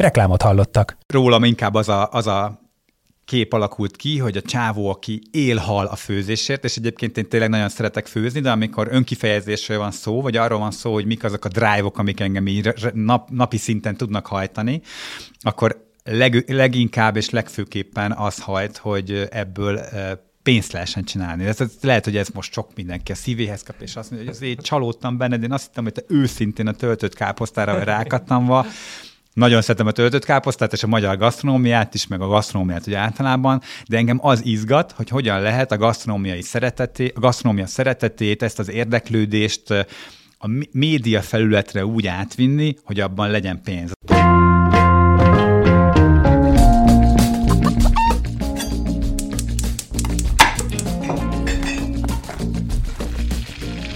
Reklámot 0.00 0.42
hallottak. 0.42 0.96
Rólam 1.06 1.44
inkább 1.44 1.74
az 1.74 1.88
a, 1.88 2.08
az 2.10 2.26
a 2.26 2.60
kép 3.24 3.52
alakult 3.52 3.96
ki, 3.96 4.18
hogy 4.18 4.36
a 4.36 4.42
csávó, 4.42 4.88
aki 4.88 5.22
élhal 5.30 5.86
a 5.86 5.96
főzésért, 5.96 6.64
és 6.64 6.76
egyébként 6.76 7.16
én 7.16 7.28
tényleg 7.28 7.48
nagyon 7.48 7.68
szeretek 7.68 8.06
főzni, 8.06 8.40
de 8.40 8.50
amikor 8.50 8.88
önkifejezésről 8.90 9.78
van 9.78 9.90
szó, 9.90 10.20
vagy 10.20 10.36
arról 10.36 10.58
van 10.58 10.70
szó, 10.70 10.92
hogy 10.92 11.06
mik 11.06 11.24
azok 11.24 11.44
a 11.44 11.48
drive-ok, 11.48 11.98
amik 11.98 12.20
engem 12.20 12.46
így 12.46 12.74
nap, 12.94 13.30
napi 13.30 13.56
szinten 13.56 13.96
tudnak 13.96 14.26
hajtani, 14.26 14.80
akkor 15.40 15.86
leg, 16.04 16.44
leginkább 16.46 17.16
és 17.16 17.30
legfőképpen 17.30 18.12
az 18.12 18.38
hajt, 18.38 18.76
hogy 18.76 19.28
ebből 19.30 19.80
pénzt 20.42 20.72
lehessen 20.72 21.04
csinálni. 21.04 21.44
Ez, 21.44 21.60
ez, 21.60 21.70
lehet, 21.80 22.04
hogy 22.04 22.16
ez 22.16 22.28
most 22.28 22.52
sok 22.52 22.74
mindenki 22.74 23.12
a 23.12 23.14
szívéhez 23.14 23.62
kap, 23.62 23.80
és 23.80 23.96
azt 23.96 24.10
mondja, 24.10 24.28
hogy 24.28 24.36
azért 24.36 24.62
csalódtam 24.62 25.16
benned, 25.16 25.42
én 25.42 25.52
azt 25.52 25.66
hittem, 25.66 25.84
hogy 25.84 25.92
te 25.92 26.02
őszintén 26.08 26.66
a 26.66 26.72
töltött 26.72 27.14
káposztára 27.14 27.84
rákattam, 27.84 28.46
nagyon 29.40 29.62
szeretem 29.62 29.86
a 29.86 29.90
töltött 29.90 30.24
káposztát 30.24 30.72
és 30.72 30.82
a 30.82 30.86
magyar 30.86 31.16
gasztronómiát 31.16 31.94
is, 31.94 32.06
meg 32.06 32.20
a 32.20 32.26
gasztronómiát 32.26 32.86
ugye 32.86 32.98
általában, 32.98 33.62
de 33.88 33.96
engem 33.96 34.18
az 34.22 34.44
izgat, 34.44 34.92
hogy 34.92 35.08
hogyan 35.08 35.40
lehet 35.40 35.72
a 35.72 35.76
gasztronómiai 35.76 36.42
szeretetét, 36.42 37.16
a 37.16 37.20
gasztronómia 37.20 37.66
szeretetét, 37.66 38.42
ezt 38.42 38.58
az 38.58 38.70
érdeklődést 38.70 39.70
a 40.38 40.48
média 40.72 41.22
felületre 41.22 41.86
úgy 41.86 42.06
átvinni, 42.06 42.76
hogy 42.84 43.00
abban 43.00 43.30
legyen 43.30 43.60
pénz. 43.62 43.92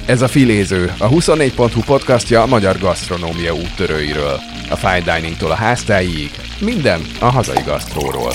Ez 0.07 0.23
a 0.23 0.29
Filéző, 0.29 0.85
a 0.99 1.09
24.hu 1.09 1.81
podcastja 1.81 2.43
a 2.43 2.47
magyar 2.47 2.79
gasztronómia 2.79 3.55
úttörőiről. 3.55 4.39
A 4.71 4.77
fine 4.77 5.01
diningtól 5.01 5.51
a 5.51 5.55
háztáig, 5.55 6.31
minden 6.61 7.01
a 7.21 7.25
hazai 7.25 7.63
gasztróról. 7.63 8.33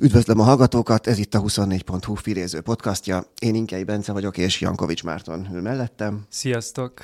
Üdvözlöm 0.00 0.40
a 0.40 0.42
hallgatókat, 0.42 1.06
ez 1.06 1.18
itt 1.18 1.34
a 1.34 1.40
24.hu 1.40 2.14
filéző 2.14 2.60
podcastja. 2.60 3.24
Én 3.38 3.54
Inkei 3.54 3.84
Bence 3.84 4.12
vagyok, 4.12 4.38
és 4.38 4.60
Jankovics 4.60 5.04
Márton 5.04 5.48
ül 5.52 5.60
mellettem. 5.60 6.24
Sziasztok! 6.28 7.00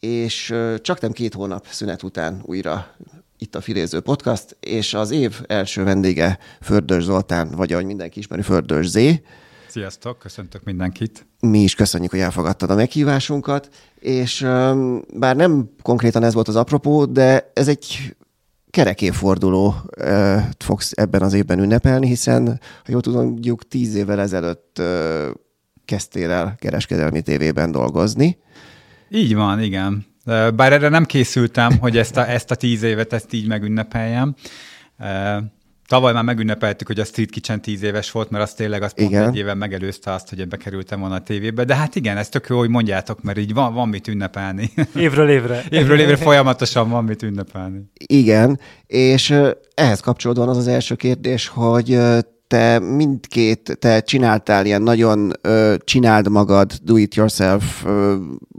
És 0.00 0.54
csak 0.80 1.00
nem 1.00 1.12
két 1.12 1.34
hónap 1.34 1.66
szünet 1.70 2.02
után 2.02 2.42
újra 2.42 2.96
itt 3.38 3.54
a 3.54 3.60
Filéző 3.60 4.00
Podcast, 4.00 4.56
és 4.60 4.94
az 4.94 5.10
év 5.10 5.40
első 5.46 5.84
vendége 5.84 6.38
Fördös 6.60 7.02
Zoltán, 7.02 7.50
vagy 7.56 7.72
ahogy 7.72 7.84
mindenki 7.84 8.18
ismeri, 8.18 8.42
Fördös 8.42 8.86
Zé. 8.86 9.22
Sziasztok, 9.68 10.18
köszöntök 10.18 10.64
mindenkit. 10.64 11.26
Mi 11.40 11.58
is 11.58 11.74
köszönjük, 11.74 12.10
hogy 12.10 12.20
elfogadtad 12.20 12.70
a 12.70 12.74
meghívásunkat, 12.74 13.68
és 13.98 14.40
bár 15.14 15.36
nem 15.36 15.70
konkrétan 15.82 16.22
ez 16.22 16.34
volt 16.34 16.48
az 16.48 16.56
apropó, 16.56 17.04
de 17.04 17.50
ez 17.54 17.68
egy 17.68 18.14
kerekéforduló 18.70 19.74
uh, 19.98 20.40
fogsz 20.58 20.92
ebben 20.94 21.22
az 21.22 21.32
évben 21.32 21.58
ünnepelni, 21.58 22.06
hiszen, 22.06 22.46
ha 22.84 22.90
jól 22.90 23.00
tudom, 23.00 23.24
mondjuk 23.24 23.68
tíz 23.68 23.94
évvel 23.94 24.20
ezelőtt 24.20 24.82
kezdtél 25.84 26.30
el 26.30 26.54
kereskedelmi 26.58 27.22
tévében 27.22 27.72
dolgozni. 27.72 28.38
Így 29.08 29.34
van, 29.34 29.62
igen. 29.62 30.06
Bár 30.24 30.72
erre 30.72 30.88
nem 30.88 31.04
készültem, 31.04 31.78
hogy 31.78 31.96
ezt 31.96 32.16
a, 32.16 32.28
ezt 32.30 32.50
a 32.50 32.54
tíz 32.54 32.82
évet 32.82 33.12
ezt 33.12 33.32
így 33.32 33.46
megünnepeljem. 33.46 34.34
Tavaly 35.86 36.12
már 36.12 36.22
megünnepeltük, 36.22 36.86
hogy 36.86 37.00
a 37.00 37.04
Street 37.04 37.30
Kitchen 37.30 37.60
tíz 37.60 37.82
éves 37.82 38.10
volt, 38.10 38.30
mert 38.30 38.44
az 38.44 38.54
tényleg 38.54 38.82
az 38.82 38.92
pont 38.94 39.10
igen. 39.10 39.28
egy 39.28 39.36
éven 39.36 39.56
megelőzte 39.56 40.12
azt, 40.12 40.28
hogy 40.28 40.40
ebbe 40.40 40.56
kerültem 40.56 41.00
volna 41.00 41.14
a 41.14 41.20
tévébe. 41.20 41.64
De 41.64 41.74
hát 41.74 41.94
igen, 41.94 42.16
ez 42.16 42.28
tök 42.28 42.46
jó, 42.48 42.58
hogy 42.58 42.68
mondjátok, 42.68 43.22
mert 43.22 43.38
így 43.38 43.54
van, 43.54 43.74
van 43.74 43.88
mit 43.88 44.08
ünnepelni. 44.08 44.70
Évről 44.96 45.28
évre. 45.28 45.62
Évről 45.70 46.00
évre 46.00 46.16
folyamatosan 46.16 46.88
van 46.88 47.04
mit 47.04 47.22
ünnepelni. 47.22 47.90
Igen, 48.06 48.60
és 48.86 49.34
ehhez 49.74 50.00
kapcsolódóan 50.00 50.48
az 50.48 50.56
az 50.56 50.66
első 50.66 50.94
kérdés, 50.94 51.48
hogy 51.48 51.98
te 52.54 52.78
mindkét, 52.78 53.76
te 53.80 54.00
csináltál 54.00 54.66
ilyen 54.66 54.82
nagyon 54.82 55.32
ö, 55.40 55.74
csináld 55.84 56.28
magad, 56.28 56.72
do-it-yourself 56.82 57.84
ö, 57.84 58.16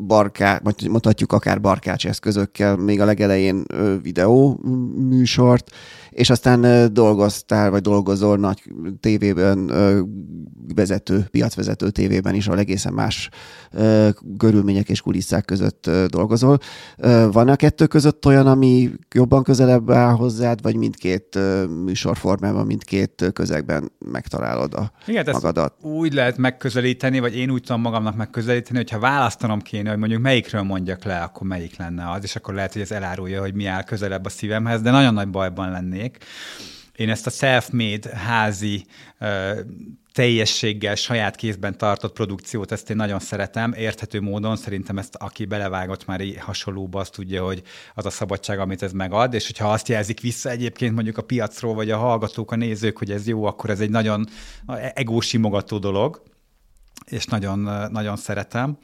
barká, 0.07 0.61
mondhatjuk 0.89 1.31
akár 1.31 1.61
barkács 1.61 2.07
eszközökkel, 2.07 2.75
még 2.75 3.01
a 3.01 3.05
legelején 3.05 3.63
ö, 3.67 3.95
videó 4.01 4.59
műsort, 5.09 5.71
és 6.15 6.29
aztán 6.29 6.93
dolgoztál, 6.93 7.69
vagy 7.69 7.81
dolgozol 7.81 8.37
nagy 8.37 8.63
tévében, 8.99 9.71
vezető, 10.75 11.25
piacvezető 11.31 11.89
tévében 11.89 12.35
is, 12.35 12.47
ahol 12.47 12.59
egészen 12.59 12.93
más 12.93 13.29
körülmények 14.37 14.89
és 14.89 15.01
kulisszák 15.01 15.45
között 15.45 15.89
dolgozol. 16.07 16.57
Van 17.31 17.47
a 17.47 17.55
kettő 17.55 17.87
között 17.87 18.25
olyan, 18.25 18.47
ami 18.47 18.91
jobban 19.15 19.43
közelebb 19.43 19.91
áll 19.91 20.13
hozzád, 20.13 20.61
vagy 20.61 20.75
mindkét 20.75 21.39
műsorformában, 21.83 22.65
mindkét 22.65 23.29
közegben 23.33 23.91
megtalálod 24.11 24.73
a 24.73 24.91
Igen, 25.07 25.25
magadat? 25.31 25.73
úgy 25.81 26.13
lehet 26.13 26.37
megközelíteni, 26.37 27.19
vagy 27.19 27.35
én 27.35 27.49
úgy 27.49 27.61
tudom 27.61 27.81
magamnak 27.81 28.15
megközelíteni, 28.15 28.77
hogyha 28.77 28.99
választanom 28.99 29.59
kéne, 29.59 29.89
hogy 29.89 29.99
mondjuk 29.99 30.21
melyikről 30.21 30.61
mondjak 30.61 31.03
le, 31.03 31.17
akkor 31.17 31.47
melyik 31.47 31.77
lenne 31.77 32.11
az, 32.11 32.23
és 32.23 32.35
akkor 32.35 32.53
lehet, 32.53 32.73
hogy 32.73 32.81
ez 32.81 32.91
elárulja, 32.91 33.41
hogy 33.41 33.53
mi 33.53 33.65
áll 33.65 33.83
közelebb 33.83 34.25
a 34.25 34.29
szívemhez, 34.29 34.81
de 34.81 34.91
nagyon 34.91 35.13
nagy 35.13 35.29
bajban 35.29 35.71
lennék 35.71 36.03
lennék. 36.05 36.23
Én 36.95 37.09
ezt 37.09 37.27
a 37.27 37.29
self-made 37.29 38.17
házi 38.17 38.85
teljességgel, 40.13 40.95
saját 40.95 41.35
kézben 41.35 41.77
tartott 41.77 42.13
produkciót, 42.13 42.71
ezt 42.71 42.89
én 42.89 42.95
nagyon 42.95 43.19
szeretem, 43.19 43.73
érthető 43.73 44.21
módon, 44.21 44.55
szerintem 44.55 44.97
ezt 44.97 45.15
aki 45.15 45.45
belevágott 45.45 46.05
már 46.05 46.21
hasonlóba, 46.39 46.99
azt 46.99 47.11
tudja, 47.11 47.43
hogy 47.43 47.61
az 47.93 48.05
a 48.05 48.09
szabadság, 48.09 48.59
amit 48.59 48.83
ez 48.83 48.91
megad, 48.91 49.33
és 49.33 49.45
hogyha 49.45 49.71
azt 49.71 49.87
jelzik 49.87 50.19
vissza 50.19 50.49
egyébként 50.49 50.93
mondjuk 50.93 51.17
a 51.17 51.21
piacról, 51.21 51.73
vagy 51.73 51.91
a 51.91 51.97
hallgatók, 51.97 52.51
a 52.51 52.55
nézők, 52.55 52.97
hogy 52.97 53.11
ez 53.11 53.27
jó, 53.27 53.45
akkor 53.45 53.69
ez 53.69 53.79
egy 53.79 53.89
nagyon 53.89 54.27
egósimogató 54.93 55.77
dolog, 55.77 56.23
és 57.05 57.25
nagyon, 57.25 57.59
nagyon 57.91 58.15
szeretem. 58.15 58.77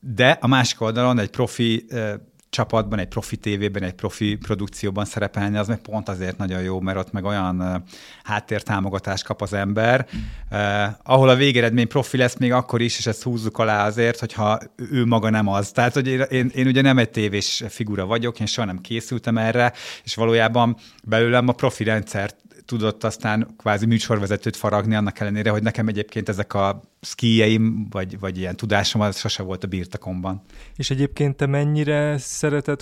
De 0.00 0.30
a 0.40 0.46
másik 0.46 0.80
oldalon 0.80 1.18
egy 1.18 1.30
profi 1.30 1.86
csapatban, 2.50 2.98
egy 2.98 3.08
profi 3.08 3.36
tévében, 3.36 3.82
egy 3.82 3.94
profi 3.94 4.36
produkcióban 4.36 5.04
szerepelni, 5.04 5.56
az 5.56 5.68
meg 5.68 5.78
pont 5.78 6.08
azért 6.08 6.36
nagyon 6.36 6.62
jó, 6.62 6.80
mert 6.80 6.98
ott 6.98 7.12
meg 7.12 7.24
olyan 7.24 7.84
háttértámogatást 8.24 9.24
kap 9.24 9.42
az 9.42 9.52
ember, 9.52 10.06
eh, 10.48 10.92
ahol 11.02 11.28
a 11.28 11.34
végeredmény 11.34 11.88
profi 11.88 12.16
lesz 12.16 12.36
még 12.36 12.52
akkor 12.52 12.80
is, 12.80 12.98
és 12.98 13.06
ezt 13.06 13.22
húzzuk 13.22 13.58
alá 13.58 13.86
azért, 13.86 14.18
hogyha 14.18 14.58
ő 14.76 15.04
maga 15.04 15.30
nem 15.30 15.48
az. 15.48 15.70
Tehát, 15.70 15.94
hogy 15.94 16.06
én, 16.06 16.50
én, 16.54 16.66
ugye 16.66 16.82
nem 16.82 16.98
egy 16.98 17.10
tévés 17.10 17.64
figura 17.68 18.06
vagyok, 18.06 18.40
én 18.40 18.46
soha 18.46 18.66
nem 18.66 18.80
készültem 18.80 19.38
erre, 19.38 19.72
és 20.04 20.14
valójában 20.14 20.76
belőlem 21.04 21.48
a 21.48 21.52
profi 21.52 21.84
rendszert 21.84 22.36
tudott 22.68 23.04
aztán 23.04 23.54
kvázi 23.56 23.86
műsorvezetőt 23.86 24.56
faragni, 24.56 24.94
annak 24.94 25.20
ellenére, 25.20 25.50
hogy 25.50 25.62
nekem 25.62 25.88
egyébként 25.88 26.28
ezek 26.28 26.54
a 26.54 26.80
szkíjeim, 27.00 27.86
vagy, 27.90 28.18
vagy 28.18 28.38
ilyen 28.38 28.56
tudásom, 28.56 29.00
az 29.00 29.18
sose 29.18 29.42
volt 29.42 29.64
a 29.64 29.66
birtokomban. 29.66 30.42
És 30.76 30.90
egyébként 30.90 31.36
te 31.36 31.46
mennyire 31.46 32.18
szereted 32.18 32.80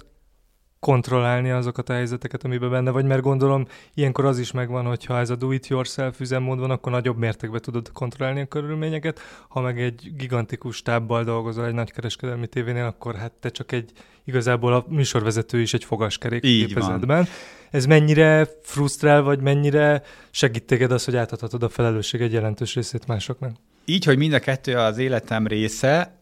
kontrollálni 0.80 1.50
azokat 1.50 1.88
a 1.88 1.92
helyzeteket, 1.92 2.44
amiben 2.44 2.70
benne 2.70 2.90
vagy, 2.90 3.04
mert 3.04 3.22
gondolom 3.22 3.66
ilyenkor 3.94 4.24
az 4.24 4.38
is 4.38 4.52
megvan, 4.52 4.84
hogyha 4.84 5.18
ez 5.18 5.30
a 5.30 5.36
do-it-yourself 5.36 6.20
üzemmód 6.20 6.58
van, 6.58 6.70
akkor 6.70 6.92
nagyobb 6.92 7.18
mértékben 7.18 7.60
tudod 7.60 7.92
kontrollálni 7.92 8.40
a 8.40 8.46
körülményeket, 8.46 9.20
ha 9.48 9.60
meg 9.60 9.80
egy 9.80 10.12
gigantikus 10.16 10.82
tábbal 10.82 11.24
dolgozol 11.24 11.66
egy 11.66 11.74
nagykereskedelmi 11.74 12.46
tévénél, 12.46 12.84
akkor 12.84 13.14
hát 13.14 13.32
te 13.40 13.48
csak 13.48 13.72
egy, 13.72 13.90
igazából 14.24 14.72
a 14.72 14.84
műsorvezető 14.88 15.60
is 15.60 15.74
egy 15.74 15.84
fogaskerék 15.84 16.44
Így 16.44 16.66
képezetben. 16.66 17.16
Van. 17.16 17.26
Ez 17.70 17.86
mennyire 17.86 18.48
frusztrál, 18.62 19.22
vagy 19.22 19.40
mennyire 19.40 20.02
segít 20.30 20.64
téged 20.64 20.90
az, 20.90 21.04
hogy 21.04 21.16
átadhatod 21.16 21.62
a 21.62 21.68
felelősség 21.68 22.20
egy 22.20 22.32
jelentős 22.32 22.74
részét 22.74 23.06
másoknak? 23.06 23.56
Így, 23.84 24.04
hogy 24.04 24.16
mind 24.16 24.32
a 24.32 24.38
kettő 24.38 24.76
az 24.76 24.98
életem 24.98 25.46
része, 25.46 26.16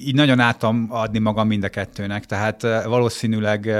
így 0.00 0.14
nagyon 0.14 0.40
átam 0.40 0.86
adni 0.90 1.18
magam 1.18 1.46
mind 1.46 1.64
a 1.64 1.68
kettőnek, 1.68 2.26
tehát 2.26 2.62
valószínűleg 2.84 3.70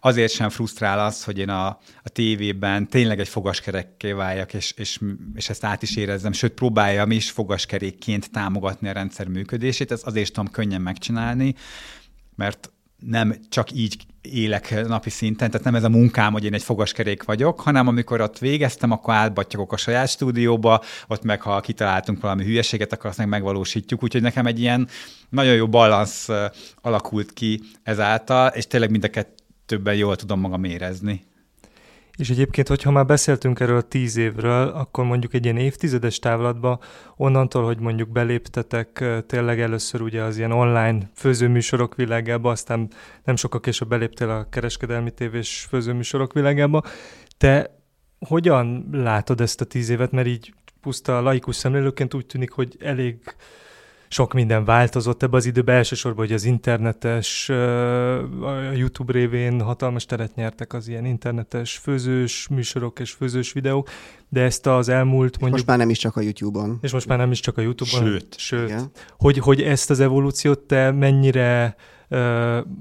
azért 0.00 0.32
sem 0.32 0.48
frusztrál 0.48 1.04
az, 1.04 1.24
hogy 1.24 1.38
én 1.38 1.48
a, 1.48 1.66
a 2.02 2.08
tévében 2.08 2.88
tényleg 2.88 3.20
egy 3.20 3.28
fogaskerekké 3.28 4.12
váljak, 4.12 4.54
és, 4.54 4.72
és, 4.76 5.00
és 5.34 5.48
ezt 5.48 5.64
át 5.64 5.82
is 5.82 5.96
érezzem, 5.96 6.32
sőt 6.32 6.52
próbáljam 6.52 7.10
is 7.10 7.30
fogaskerékként 7.30 8.30
támogatni 8.30 8.88
a 8.88 8.92
rendszer 8.92 9.26
működését, 9.26 9.92
ezt 9.92 10.06
azért 10.06 10.32
tudom 10.32 10.50
könnyen 10.50 10.80
megcsinálni, 10.80 11.54
mert 12.34 12.72
nem 12.98 13.34
csak 13.48 13.72
így 13.72 13.96
élek 14.22 14.86
napi 14.86 15.10
szinten, 15.10 15.50
tehát 15.50 15.66
nem 15.66 15.74
ez 15.74 15.84
a 15.84 15.88
munkám, 15.88 16.32
hogy 16.32 16.44
én 16.44 16.54
egy 16.54 16.62
fogaskerék 16.62 17.24
vagyok, 17.24 17.60
hanem 17.60 17.86
amikor 17.86 18.20
ott 18.20 18.38
végeztem, 18.38 18.90
akkor 18.90 19.14
átbattyogok 19.14 19.72
a 19.72 19.76
saját 19.76 20.08
stúdióba, 20.08 20.82
ott 21.06 21.22
meg 21.22 21.40
ha 21.40 21.60
kitaláltunk 21.60 22.20
valami 22.20 22.44
hülyeséget, 22.44 22.92
akkor 22.92 23.10
azt 23.10 23.18
meg 23.18 23.28
megvalósítjuk, 23.28 24.02
úgyhogy 24.02 24.22
nekem 24.22 24.46
egy 24.46 24.60
ilyen 24.60 24.88
nagyon 25.28 25.54
jó 25.54 25.68
balansz 25.68 26.28
alakult 26.80 27.32
ki 27.32 27.60
ezáltal, 27.82 28.48
és 28.48 28.66
tényleg 28.66 28.90
mind 28.90 29.04
a 29.04 29.08
kettőben 29.08 29.94
jól 29.94 30.16
tudom 30.16 30.40
magam 30.40 30.64
érezni. 30.64 31.24
És 32.16 32.30
egyébként, 32.30 32.68
hogyha 32.68 32.90
már 32.90 33.06
beszéltünk 33.06 33.60
erről 33.60 33.88
tíz 33.88 34.16
évről, 34.16 34.68
akkor 34.68 35.04
mondjuk 35.04 35.34
egy 35.34 35.44
ilyen 35.44 35.56
évtizedes 35.56 36.18
távlatba, 36.18 36.78
onnantól, 37.16 37.64
hogy 37.64 37.78
mondjuk 37.78 38.08
beléptetek 38.08 39.04
tényleg 39.26 39.60
először 39.60 40.00
ugye 40.00 40.22
az 40.22 40.38
ilyen 40.38 40.52
online 40.52 41.10
főzőműsorok 41.14 41.94
világába, 41.94 42.50
aztán 42.50 42.88
nem 43.24 43.36
sokkal 43.36 43.60
később 43.60 43.88
beléptél 43.88 44.30
a 44.30 44.48
kereskedelmi 44.48 45.10
tévés 45.10 45.66
főzőműsorok 45.68 46.32
világába, 46.32 46.82
te 47.38 47.80
hogyan 48.18 48.88
látod 48.92 49.40
ezt 49.40 49.60
a 49.60 49.64
tíz 49.64 49.88
évet, 49.88 50.10
mert 50.10 50.26
így 50.26 50.54
puszta 50.80 51.20
laikus 51.20 51.56
szemlélőként 51.56 52.14
úgy 52.14 52.26
tűnik, 52.26 52.50
hogy 52.50 52.76
elég 52.80 53.18
sok 54.12 54.32
minden 54.32 54.64
változott 54.64 55.22
ebbe 55.22 55.36
az 55.36 55.46
időben, 55.46 55.76
elsősorban, 55.76 56.24
hogy 56.24 56.34
az 56.34 56.44
internetes, 56.44 57.48
a 57.48 58.72
YouTube 58.74 59.12
révén 59.12 59.60
hatalmas 59.60 60.04
teret 60.04 60.34
nyertek 60.34 60.72
az 60.72 60.88
ilyen 60.88 61.04
internetes 61.04 61.76
főzős 61.76 62.48
műsorok 62.48 62.98
és 62.98 63.10
főzős 63.10 63.52
videók, 63.52 63.88
de 64.28 64.40
ezt 64.40 64.66
az 64.66 64.88
elmúlt 64.88 65.30
mondjuk... 65.30 65.50
Most 65.50 65.66
már 65.66 65.78
nem 65.78 65.90
is 65.90 65.98
csak 65.98 66.16
a 66.16 66.20
YouTube-on. 66.20 66.78
És 66.82 66.92
most 66.92 67.06
már 67.06 67.18
nem 67.18 67.30
is 67.30 67.40
csak 67.40 67.58
a 67.58 67.60
YouTube-on. 67.60 68.02
Sőt. 68.02 68.38
Sőt. 68.38 68.90
Hogy, 69.18 69.38
hogy 69.38 69.62
ezt 69.62 69.90
az 69.90 70.00
evolúciót 70.00 70.58
te 70.58 70.90
mennyire 70.90 71.76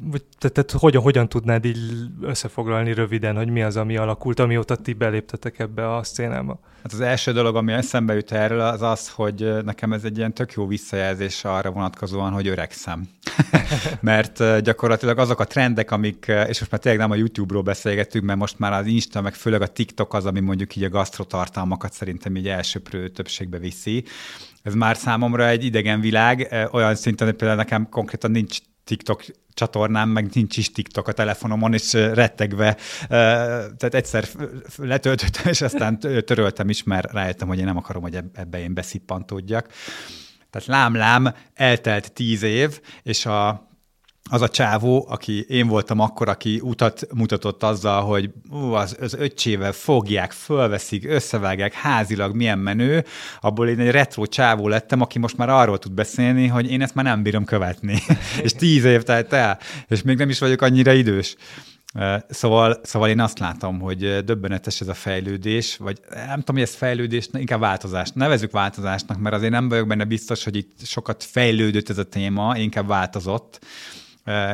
vagy 0.04 0.24
te, 0.38 0.50
te, 0.50 0.64
hogyan, 0.78 1.02
hogyan 1.02 1.30
tudnád 1.30 1.66
így 1.66 1.78
összefoglalni 2.22 2.94
röviden, 2.94 3.36
hogy 3.36 3.50
mi 3.50 3.64
az, 3.64 3.78
ami 3.78 3.98
alakult, 3.98 4.40
amióta 4.40 4.76
ti 4.76 4.94
beléptetek 4.94 5.60
ebbe 5.60 5.96
a 5.96 6.04
szcénába? 6.04 6.60
Hát 6.84 6.94
az 6.94 7.00
első 7.00 7.32
dolog, 7.32 7.56
ami 7.56 7.72
eszembe 7.72 8.14
jut 8.14 8.32
erről, 8.32 8.60
az 8.60 8.82
az, 8.82 9.10
hogy 9.10 9.64
nekem 9.66 9.94
ez 9.94 10.04
egy 10.04 10.18
ilyen 10.18 10.34
tök 10.34 10.52
jó 10.52 10.68
visszajelzés 10.68 11.44
arra 11.44 11.72
vonatkozóan, 11.72 12.32
hogy 12.32 12.48
öregszem. 12.48 13.08
mert 14.02 14.62
gyakorlatilag 14.62 15.18
azok 15.18 15.40
a 15.40 15.46
trendek, 15.46 15.92
amik, 15.92 16.26
és 16.28 16.60
most 16.60 16.72
már 16.72 16.82
tényleg 16.82 17.02
nem 17.02 17.12
a 17.12 17.16
YouTube-ról 17.16 17.62
beszélgetünk, 17.62 18.26
mert 18.26 18.40
most 18.40 18.60
már 18.60 18.74
az 18.74 18.86
Insta, 18.86 19.22
meg 19.22 19.34
főleg 19.34 19.62
a 19.62 19.68
TikTok 19.68 20.14
az, 20.14 20.26
ami 20.26 20.40
mondjuk 20.40 20.76
így 20.76 20.84
a 20.84 20.90
gasztrotartalmakat 20.90 21.94
szerintem 21.94 22.36
így 22.36 22.48
elsőprő 22.48 23.10
többségbe 23.10 23.58
viszi. 23.58 24.04
Ez 24.64 24.74
már 24.74 24.98
számomra 24.98 25.48
egy 25.48 25.66
idegen 25.66 26.00
világ, 26.00 26.68
olyan 26.72 26.96
szinten, 26.96 27.28
hogy 27.28 27.36
például 27.36 27.60
nekem 27.60 27.90
konkrétan 27.90 28.32
nincs 28.32 28.60
TikTok 28.84 29.26
csatornám, 29.54 30.10
meg 30.10 30.30
nincs 30.34 30.58
is 30.58 30.72
TikTok 30.72 31.08
a 31.08 31.12
telefonomon, 31.12 31.74
és 31.74 31.94
rettegve, 31.94 32.78
tehát 33.08 33.94
egyszer 33.94 34.28
letöltöttem, 34.78 35.44
és 35.46 35.62
aztán 35.62 36.00
töröltem 36.00 36.70
is, 36.70 36.84
mert 36.84 37.12
rájöttem, 37.12 37.48
hogy 37.48 37.60
én 37.60 37.66
nem 37.66 37.78
akarom, 37.78 38.02
hogy 38.02 38.20
ebbe 38.34 38.60
én 38.60 38.74
beszippantódjak. 38.74 39.68
Tehát 40.50 40.68
lám-lám, 40.68 41.34
eltelt 41.54 42.14
tíz 42.14 42.44
év, 42.44 42.82
és 43.04 43.26
a 43.26 43.70
az 44.32 44.42
a 44.42 44.50
csávó, 44.50 45.06
aki 45.10 45.46
én 45.48 45.68
voltam 45.68 46.00
akkor, 46.00 46.30
aki 46.30 46.60
utat 46.64 47.08
mutatott 47.14 47.64
azzal, 47.64 48.02
hogy 48.02 48.30
ú, 48.50 48.58
az, 48.58 48.98
az 49.02 49.14
öccsével 49.14 49.72
fogják, 49.72 50.32
fölveszik, 50.32 51.10
összevágják, 51.10 51.74
házilag 51.74 52.36
milyen 52.36 52.60
menő, 52.60 53.06
abból 53.42 53.68
én 53.68 53.80
egy 53.80 53.92
retro 53.92 54.26
csávó 54.26 54.68
lettem, 54.68 55.02
aki 55.02 55.20
most 55.20 55.38
már 55.38 55.50
arról 55.50 55.78
tud 55.78 55.92
beszélni, 55.92 56.48
hogy 56.48 56.72
én 56.72 56.82
ezt 56.82 56.96
már 56.96 57.06
nem 57.06 57.24
bírom 57.24 57.46
követni. 57.46 57.98
és 58.44 58.54
tíz 58.54 58.84
év 58.84 59.04
telt 59.04 59.34
el, 59.34 59.60
és 59.88 60.02
még 60.02 60.18
nem 60.18 60.30
is 60.30 60.40
vagyok 60.40 60.62
annyira 60.62 60.92
idős. 60.92 61.36
Szóval, 62.30 62.80
szóval 62.84 63.10
én 63.10 63.20
azt 63.20 63.40
látom, 63.40 63.80
hogy 63.80 64.24
döbbenetes 64.24 64.82
ez 64.82 64.88
a 64.88 64.94
fejlődés, 64.94 65.78
vagy 65.78 66.00
nem 66.10 66.40
tudom, 66.40 66.56
hogy 66.56 66.62
ez 66.62 66.76
fejlődés, 66.76 67.30
inkább 67.34 67.60
változást. 67.60 68.16
Nevezük 68.16 68.52
változásnak, 68.52 69.20
mert 69.20 69.36
azért 69.36 69.52
nem 69.52 69.70
vagyok 69.70 69.88
benne 69.88 70.04
biztos, 70.04 70.44
hogy 70.44 70.56
itt 70.56 70.86
sokat 70.86 71.24
fejlődött 71.24 71.90
ez 71.90 71.98
a 71.98 72.04
téma, 72.04 72.58
inkább 72.58 72.88
változott 72.88 73.60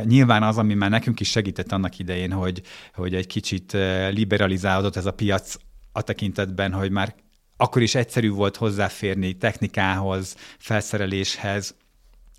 Nyilván 0.04 0.44
az, 0.44 0.58
ami 0.58 0.74
már 0.74 0.90
nekünk 0.90 1.19
is 1.19 1.30
segített 1.30 1.72
annak 1.72 2.00
idején, 2.00 2.31
hogy, 2.31 2.62
hogy 2.94 3.16
egy 3.16 3.28
kicsit 3.28 3.78
liberalizálódott 4.10 4.96
ez 4.96 5.06
a 5.06 5.14
piac 5.14 5.56
a 5.92 6.02
tekintetben, 6.02 6.74
hogy 6.74 6.92
már 6.92 7.16
akkor 7.58 7.81
is 7.81 7.96
egyszerű 7.96 8.30
volt 8.30 8.56
hozzáférni 8.56 9.34
technikához, 9.34 10.36
felszereléshez, 10.58 11.75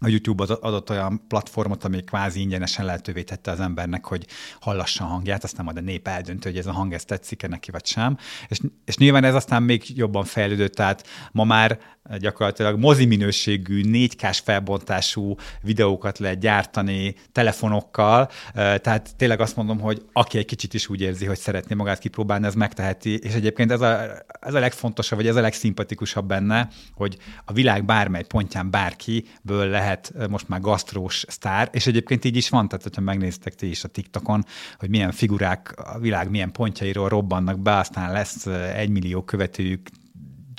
a 0.00 0.08
YouTube 0.08 0.42
adott 0.60 0.90
olyan 0.90 1.26
platformot, 1.28 1.84
ami 1.84 2.04
kvázi 2.04 2.40
ingyenesen 2.40 2.84
lehetővé 2.84 3.22
tette 3.22 3.50
az 3.50 3.60
embernek, 3.60 4.04
hogy 4.04 4.26
hallassa 4.60 5.04
a 5.04 5.06
hangját, 5.06 5.44
aztán 5.44 5.64
majd 5.64 5.76
a 5.76 5.80
nép 5.80 6.08
eldöntő, 6.08 6.48
hogy 6.48 6.58
ez 6.58 6.66
a 6.66 6.72
hang 6.72 6.92
ezt 6.92 7.06
tetszik-e 7.06 7.48
neki, 7.48 7.70
vagy 7.70 7.86
sem. 7.86 8.16
És, 8.48 8.58
és 8.84 8.96
nyilván 8.96 9.24
ez 9.24 9.34
aztán 9.34 9.62
még 9.62 9.96
jobban 9.96 10.24
fejlődött, 10.24 10.74
tehát 10.74 11.06
ma 11.32 11.44
már 11.44 11.78
gyakorlatilag 12.18 12.78
mozi 12.78 13.04
minőségű, 13.04 13.82
4K-s 13.84 14.38
felbontású 14.38 15.34
videókat 15.62 16.18
lehet 16.18 16.38
gyártani 16.38 17.14
telefonokkal, 17.32 18.28
tehát 18.54 19.16
tényleg 19.16 19.40
azt 19.40 19.56
mondom, 19.56 19.80
hogy 19.80 20.02
aki 20.12 20.38
egy 20.38 20.44
kicsit 20.44 20.74
is 20.74 20.88
úgy 20.88 21.00
érzi, 21.00 21.26
hogy 21.26 21.38
szeretné 21.38 21.74
magát 21.74 21.98
kipróbálni, 21.98 22.46
ez 22.46 22.54
megteheti, 22.54 23.18
és 23.18 23.34
egyébként 23.34 23.72
ez 23.72 23.80
a, 23.80 24.00
ez 24.40 24.54
a 24.54 24.58
legfontosabb, 24.58 25.18
vagy 25.18 25.26
ez 25.26 25.36
a 25.36 25.40
legszimpatikusabb 25.40 26.26
benne, 26.26 26.68
hogy 26.94 27.16
a 27.44 27.52
világ 27.52 27.84
bármely 27.84 28.22
pontján 28.22 28.70
bárkiből 28.70 29.66
lehet 29.66 29.87
most 30.30 30.48
már 30.48 30.60
gasztrós 30.60 31.24
sztár, 31.28 31.68
és 31.72 31.86
egyébként 31.86 32.24
így 32.24 32.36
is 32.36 32.48
van, 32.48 32.68
tehát 32.68 32.82
hogyha 32.82 33.00
megnéztek 33.00 33.54
ti 33.54 33.68
is 33.68 33.84
a 33.84 33.88
TikTokon, 33.88 34.44
hogy 34.78 34.88
milyen 34.88 35.12
figurák 35.12 35.74
a 35.76 35.98
világ 35.98 36.30
milyen 36.30 36.52
pontjairól 36.52 37.08
robbannak 37.08 37.60
be, 37.60 37.76
aztán 37.76 38.12
lesz 38.12 38.46
egy 38.74 38.90
millió 38.90 39.22
követőjük 39.22 39.88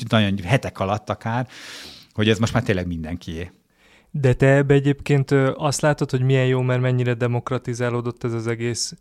nagyon 0.09 0.37
hetek 0.37 0.79
alatt 0.79 1.09
akár, 1.09 1.47
hogy 2.13 2.29
ez 2.29 2.39
most 2.39 2.53
már 2.53 2.63
tényleg 2.63 2.87
mindenkié. 2.87 3.51
De 4.11 4.33
te 4.33 4.55
ebbe 4.55 4.73
egyébként 4.73 5.31
azt 5.55 5.81
látod, 5.81 6.09
hogy 6.09 6.21
milyen 6.21 6.45
jó, 6.45 6.61
mert 6.61 6.81
mennyire 6.81 7.13
demokratizálódott 7.13 8.23
ez 8.23 8.33
az 8.33 8.47
egész, 8.47 8.93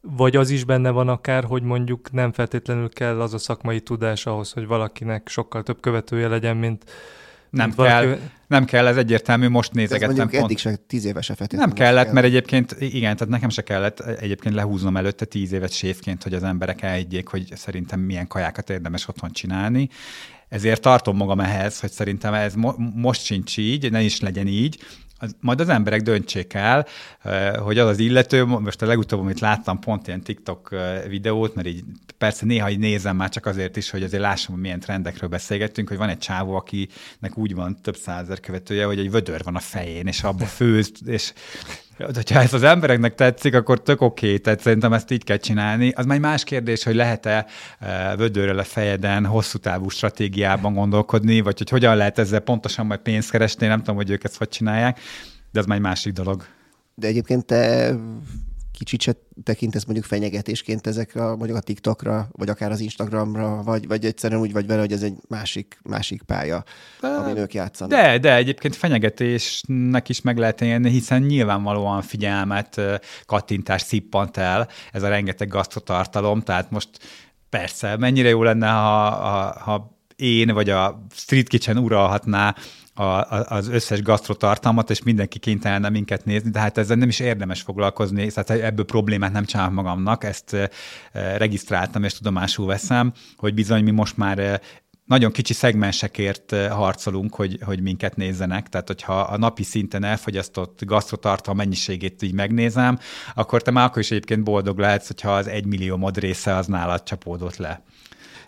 vagy 0.00 0.36
az 0.36 0.50
is 0.50 0.64
benne 0.64 0.90
van 0.90 1.08
akár, 1.08 1.44
hogy 1.44 1.62
mondjuk 1.62 2.12
nem 2.12 2.32
feltétlenül 2.32 2.88
kell 2.88 3.20
az 3.20 3.34
a 3.34 3.38
szakmai 3.38 3.80
tudás 3.80 4.26
ahhoz, 4.26 4.52
hogy 4.52 4.66
valakinek 4.66 5.28
sokkal 5.28 5.62
több 5.62 5.80
követője 5.80 6.28
legyen, 6.28 6.56
mint 6.56 6.84
nem 7.54 7.74
kell, 7.74 8.04
valaki... 8.04 8.20
nem 8.46 8.64
kell, 8.64 8.86
ez 8.86 8.96
egyértelmű, 8.96 9.48
most 9.48 9.72
nézegettem. 9.72 10.10
Ez 10.10 10.30
pont. 10.30 10.44
eddig 10.44 10.58
se 10.58 10.76
tíz 10.76 11.04
éves 11.04 11.24
se 11.24 11.34
Nem 11.50 11.72
kellett, 11.72 12.04
kell. 12.04 12.12
mert 12.12 12.26
egyébként, 12.26 12.76
igen, 12.78 13.16
tehát 13.16 13.32
nekem 13.32 13.48
se 13.48 13.62
kellett 13.62 14.00
egyébként 14.00 14.54
lehúznom 14.54 14.96
előtte 14.96 15.24
tíz 15.24 15.52
évet 15.52 15.72
séfként, 15.72 16.22
hogy 16.22 16.34
az 16.34 16.42
emberek 16.42 16.82
elhiggyék, 16.82 17.28
hogy 17.28 17.52
szerintem 17.54 18.00
milyen 18.00 18.26
kajákat 18.26 18.70
érdemes 18.70 19.08
otthon 19.08 19.30
csinálni. 19.30 19.88
Ezért 20.48 20.80
tartom 20.80 21.16
magam 21.16 21.40
ehhez, 21.40 21.80
hogy 21.80 21.90
szerintem 21.90 22.34
ez 22.34 22.54
mo- 22.54 22.76
most 22.94 23.24
sincs 23.24 23.56
így, 23.58 23.90
ne 23.90 24.02
is 24.02 24.20
legyen 24.20 24.46
így, 24.46 24.78
az, 25.18 25.36
majd 25.40 25.60
az 25.60 25.68
emberek 25.68 26.02
döntsék 26.02 26.54
el, 26.54 26.86
hogy 27.56 27.78
az 27.78 27.88
az 27.88 27.98
illető, 27.98 28.44
most 28.44 28.82
a 28.82 28.86
legutóbb, 28.86 29.20
amit 29.20 29.40
láttam, 29.40 29.78
pont 29.78 30.06
ilyen 30.06 30.22
TikTok 30.22 30.74
videót, 31.08 31.54
mert 31.54 31.68
így 31.68 31.84
persze 32.18 32.46
néha 32.46 32.70
így 32.70 32.78
nézem 32.78 33.16
már 33.16 33.28
csak 33.28 33.46
azért 33.46 33.76
is, 33.76 33.90
hogy 33.90 34.02
azért 34.02 34.22
lássam, 34.22 34.56
milyen 34.56 34.80
trendekről 34.80 35.28
beszélgettünk, 35.28 35.88
hogy 35.88 35.96
van 35.96 36.08
egy 36.08 36.18
csávó, 36.18 36.54
akinek 36.54 37.32
úgy 37.34 37.54
van 37.54 37.80
több 37.82 37.96
százer 37.96 38.40
követője, 38.40 38.84
hogy 38.84 38.98
egy 38.98 39.10
vödör 39.10 39.42
van 39.44 39.56
a 39.56 39.60
fején, 39.60 40.06
és 40.06 40.22
abba 40.22 40.44
főz, 40.44 40.92
és 41.06 41.32
hogyha 41.98 42.40
ez 42.40 42.52
az 42.52 42.62
embereknek 42.62 43.14
tetszik, 43.14 43.54
akkor 43.54 43.82
tök 43.82 44.00
oké, 44.00 44.26
okay, 44.26 44.38
tehát 44.38 44.60
szerintem 44.60 44.92
ezt 44.92 45.10
így 45.10 45.24
kell 45.24 45.36
csinálni. 45.36 45.92
Az 45.96 46.04
már 46.04 46.16
egy 46.16 46.22
más 46.22 46.44
kérdés, 46.44 46.84
hogy 46.84 46.94
lehet-e 46.94 47.46
vödörrel 48.16 48.58
a 48.58 48.64
fejeden 48.64 49.26
hosszú 49.26 49.58
távú 49.58 49.88
stratégiában 49.88 50.74
gondolkodni, 50.74 51.40
vagy 51.40 51.58
hogy 51.58 51.70
hogyan 51.70 51.96
lehet 51.96 52.18
ezzel 52.18 52.40
pontosan 52.40 52.86
majd 52.86 53.00
pénzt 53.00 53.30
keresni, 53.30 53.66
nem 53.66 53.78
tudom, 53.78 53.96
hogy 53.96 54.10
ők 54.10 54.24
ezt 54.24 54.36
hogy 54.36 54.48
csinálják, 54.48 55.00
de 55.52 55.60
ez 55.60 55.66
már 55.66 55.76
egy 55.76 55.82
másik 55.82 56.12
dolog. 56.12 56.44
De 56.94 57.06
egyébként 57.06 57.44
te 57.44 57.94
kicsit 58.78 59.00
se 59.00 59.16
tekintesz 59.42 59.84
mondjuk 59.84 60.06
fenyegetésként 60.06 60.86
ezekre, 60.86 61.22
mondjuk 61.24 61.56
a 61.56 61.60
TikTokra, 61.60 62.28
vagy 62.32 62.48
akár 62.48 62.70
az 62.70 62.80
Instagramra, 62.80 63.62
vagy, 63.62 63.86
vagy 63.86 64.04
egyszerűen 64.04 64.40
úgy 64.40 64.52
vagy 64.52 64.66
vele, 64.66 64.80
hogy 64.80 64.92
ez 64.92 65.02
egy 65.02 65.14
másik, 65.28 65.78
másik 65.82 66.22
pálya, 66.22 66.64
de, 67.00 67.08
amin 67.08 67.36
ők 67.36 67.54
játszanak. 67.54 67.98
De, 67.98 68.18
de 68.18 68.34
egyébként 68.34 68.76
fenyegetésnek 68.76 70.08
is 70.08 70.20
meg 70.20 70.38
lehet 70.38 70.60
élni, 70.60 70.90
hiszen 70.90 71.22
nyilvánvalóan 71.22 72.02
figyelmet, 72.02 72.80
kattintás 73.26 73.82
szippant 73.82 74.36
el 74.36 74.68
ez 74.92 75.02
a 75.02 75.08
rengeteg 75.08 75.48
gasztrotartalom, 75.48 76.40
tehát 76.40 76.70
most 76.70 76.88
persze, 77.48 77.96
mennyire 77.96 78.28
jó 78.28 78.42
lenne, 78.42 78.68
ha, 78.68 79.10
ha, 79.10 79.58
ha 79.60 79.98
én 80.16 80.52
vagy 80.54 80.70
a 80.70 81.06
Street 81.10 81.48
Kitchen 81.48 81.78
uralhatná 81.78 82.54
a, 82.94 83.04
az 83.54 83.68
összes 83.68 84.02
gasztrotartalmat, 84.02 84.90
és 84.90 85.02
mindenki 85.02 85.38
kénytelen 85.38 85.92
minket 85.92 86.24
nézni, 86.24 86.50
de 86.50 86.58
hát 86.58 86.78
ezzel 86.78 86.96
nem 86.96 87.08
is 87.08 87.20
érdemes 87.20 87.60
foglalkozni, 87.60 88.30
tehát 88.30 88.62
ebből 88.62 88.84
problémát 88.84 89.32
nem 89.32 89.44
csinálok 89.44 89.72
magamnak, 89.72 90.24
ezt 90.24 90.54
e, 90.54 90.70
regisztráltam 91.36 92.04
és 92.04 92.14
tudomásul 92.14 92.66
veszem, 92.66 93.12
hogy 93.36 93.54
bizony 93.54 93.84
mi 93.84 93.90
most 93.90 94.16
már 94.16 94.60
nagyon 95.04 95.32
kicsi 95.32 95.52
szegmensekért 95.52 96.54
harcolunk, 96.70 97.34
hogy, 97.34 97.58
hogy 97.62 97.80
minket 97.80 98.16
nézzenek, 98.16 98.68
tehát 98.68 98.86
hogyha 98.86 99.20
a 99.20 99.36
napi 99.36 99.62
szinten 99.62 100.04
elfogyasztott 100.04 100.84
gasztrotartalma 100.84 101.62
mennyiségét 101.62 102.22
így 102.22 102.34
megnézem, 102.34 102.98
akkor 103.34 103.62
te 103.62 103.70
már 103.70 103.84
akkor 103.86 104.02
is 104.02 104.10
egyébként 104.10 104.42
boldog 104.42 104.78
lehetsz, 104.78 105.06
hogyha 105.06 105.34
az 105.34 105.46
egy 105.46 105.66
millió 105.66 105.96
mod 105.96 106.18
része 106.18 106.56
az 106.56 106.66
nálad 106.66 107.02
csapódott 107.02 107.56
le. 107.56 107.82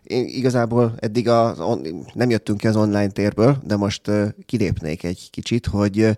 Én 0.02 0.24
igazából 0.24 0.94
eddig 0.96 1.28
a, 1.28 1.54
on, 1.58 2.06
nem 2.14 2.30
jöttünk 2.30 2.58
ki 2.58 2.66
az 2.66 2.76
online 2.76 3.10
térből, 3.10 3.58
de 3.64 3.76
most 3.76 4.08
uh, 4.08 4.28
kilépnék 4.46 5.04
egy 5.04 5.28
kicsit, 5.30 5.66
hogy 5.66 6.00
uh, 6.00 6.10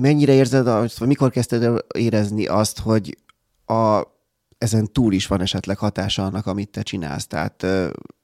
mennyire 0.00 0.32
érzed, 0.32 0.64
vagy 0.98 1.08
mikor 1.08 1.30
kezdted 1.30 1.84
érezni 1.94 2.46
azt, 2.46 2.78
hogy 2.78 3.18
a, 3.66 4.02
ezen 4.58 4.92
túl 4.92 5.12
is 5.12 5.26
van 5.26 5.40
esetleg 5.40 5.78
hatása 5.78 6.24
annak, 6.24 6.46
amit 6.46 6.70
te 6.70 6.82
csinálsz. 6.82 7.26
Tehát 7.26 7.66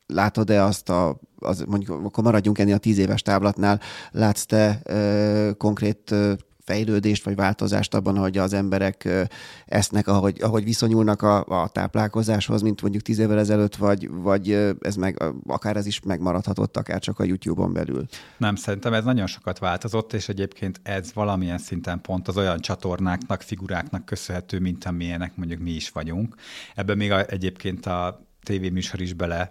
látod-e 0.06 0.64
azt 0.64 0.88
a, 0.88 1.20
az, 1.38 1.64
mondjuk 1.66 2.04
akkor 2.04 2.24
maradjunk 2.24 2.58
ennél 2.58 2.74
a 2.74 2.78
tíz 2.78 2.98
éves 2.98 3.22
táblatnál, 3.22 3.80
látsz 4.10 4.44
te 4.44 4.80
uh, 4.84 5.56
konkrét 5.56 6.10
uh, 6.10 6.32
fejlődést 6.66 7.24
vagy 7.24 7.34
változást 7.34 7.94
abban, 7.94 8.16
hogy 8.16 8.38
az 8.38 8.52
emberek 8.52 9.08
esznek, 9.66 10.08
ahogy, 10.08 10.40
ahogy 10.42 10.64
viszonyulnak 10.64 11.22
a, 11.22 11.44
a 11.44 11.68
táplálkozáshoz, 11.68 12.62
mint 12.62 12.82
mondjuk 12.82 13.02
tíz 13.02 13.18
évvel 13.18 13.38
ezelőtt, 13.38 13.76
vagy, 13.76 14.10
vagy 14.10 14.50
ez 14.80 14.96
meg, 14.96 15.22
akár 15.46 15.76
ez 15.76 15.86
is 15.86 16.00
megmaradhatott, 16.00 16.76
akár 16.76 17.00
csak 17.00 17.18
a 17.18 17.24
YouTube-on 17.24 17.72
belül? 17.72 18.06
Nem, 18.36 18.56
szerintem 18.56 18.92
ez 18.92 19.04
nagyon 19.04 19.26
sokat 19.26 19.58
változott, 19.58 20.12
és 20.12 20.28
egyébként 20.28 20.80
ez 20.82 21.12
valamilyen 21.12 21.58
szinten 21.58 22.00
pont 22.00 22.28
az 22.28 22.36
olyan 22.36 22.60
csatornáknak, 22.60 23.42
figuráknak 23.42 24.04
köszönhető, 24.04 24.58
mint 24.58 24.84
amilyenek 24.84 25.36
mondjuk 25.36 25.60
mi 25.60 25.70
is 25.70 25.90
vagyunk. 25.90 26.34
Ebben 26.74 26.96
még 26.96 27.12
a, 27.12 27.26
egyébként 27.26 27.86
a 27.86 28.26
tévéműsor 28.42 29.00
is 29.00 29.12
bele 29.12 29.50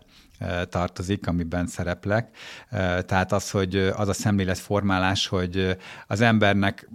tartozik, 0.70 1.28
amiben 1.28 1.68
szereplek. 1.68 2.30
Tehát 3.06 3.32
az, 3.32 3.52
hogy 3.52 3.76
az 3.76 4.08
a 4.08 4.14
szemléletformálás, 4.14 5.28
hogy 5.28 5.78
az 6.08 6.22
embernek 6.22 6.90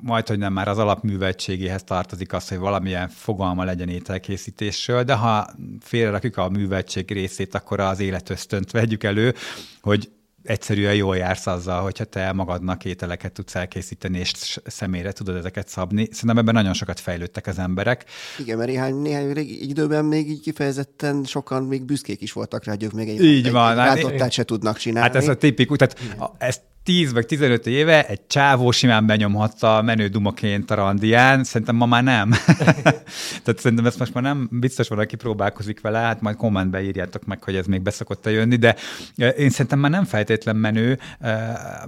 majd, 0.00 0.28
hogy 0.28 0.38
nem 0.38 0.52
már 0.52 0.68
az 0.68 0.78
alapműveltségéhez 0.78 1.84
tartozik 1.84 2.32
az, 2.32 2.48
hogy 2.48 2.58
valamilyen 2.58 3.08
fogalma 3.08 3.64
legyen 3.64 3.88
ételkészítésről, 3.88 5.02
de 5.02 5.14
ha 5.14 5.50
félrerakjuk 5.80 6.36
a 6.36 6.48
műveltség 6.48 7.12
részét, 7.12 7.54
akkor 7.54 7.80
az 7.80 8.00
életösztönt 8.00 8.70
vegyük 8.70 9.02
elő, 9.02 9.34
hogy 9.80 10.10
egyszerűen 10.44 10.94
jól 10.94 11.16
jársz 11.16 11.46
azzal, 11.46 11.82
hogyha 11.82 12.04
te 12.04 12.32
magadnak 12.32 12.84
ételeket 12.84 13.32
tudsz 13.32 13.54
elkészíteni, 13.54 14.18
és 14.18 14.60
személyre 14.64 15.12
tudod 15.12 15.36
ezeket 15.36 15.68
szabni. 15.68 16.08
Szerintem 16.10 16.38
ebben 16.38 16.54
nagyon 16.54 16.72
sokat 16.72 17.00
fejlődtek 17.00 17.46
az 17.46 17.58
emberek. 17.58 18.04
Igen, 18.38 18.56
mert 18.56 18.70
néhány, 18.70 18.94
néhány 18.94 19.36
időben 19.60 20.04
még 20.04 20.30
így 20.30 20.40
kifejezetten 20.40 21.24
sokan 21.24 21.62
még 21.62 21.84
büszkék 21.84 22.20
is 22.20 22.32
voltak 22.32 22.64
rá, 22.64 22.72
hogy 22.72 22.82
ők 22.82 22.92
még 22.92 23.08
egy, 23.08 23.24
így 23.24 23.50
van, 23.50 23.78
egy, 23.78 24.04
egy 24.04 24.32
se 24.32 24.44
tudnak 24.44 24.76
csinálni. 24.76 25.08
Hát 25.08 25.16
ez 25.16 25.28
a 25.28 25.36
tipikus, 25.36 25.76
tehát 25.76 25.98
ezt 26.38 26.62
10 26.84 27.12
vagy 27.12 27.26
15 27.26 27.66
éve 27.66 28.06
egy 28.06 28.26
csávó 28.26 28.70
simán 28.70 29.06
benyomhatta 29.06 29.82
menő 29.82 30.06
dumaként 30.06 30.70
a 30.70 30.74
randián, 30.74 31.44
szerintem 31.44 31.76
ma 31.76 31.86
már 31.86 32.02
nem. 32.02 32.30
Tehát 33.44 33.58
szerintem 33.58 33.86
ezt 33.86 33.98
most 33.98 34.14
már 34.14 34.22
nem 34.22 34.48
biztos 34.50 34.88
van, 34.88 34.98
aki 34.98 35.16
próbálkozik 35.16 35.80
vele, 35.80 35.98
hát 35.98 36.20
majd 36.20 36.36
kommentbe 36.36 36.82
írjátok 36.82 37.24
meg, 37.24 37.42
hogy 37.42 37.56
ez 37.56 37.66
még 37.66 37.82
beszokott 37.82 38.26
jönni, 38.26 38.56
de 38.56 38.76
én 39.16 39.50
szerintem 39.50 39.78
már 39.78 39.90
nem 39.90 40.04
feltétlen 40.04 40.56
menő. 40.56 40.98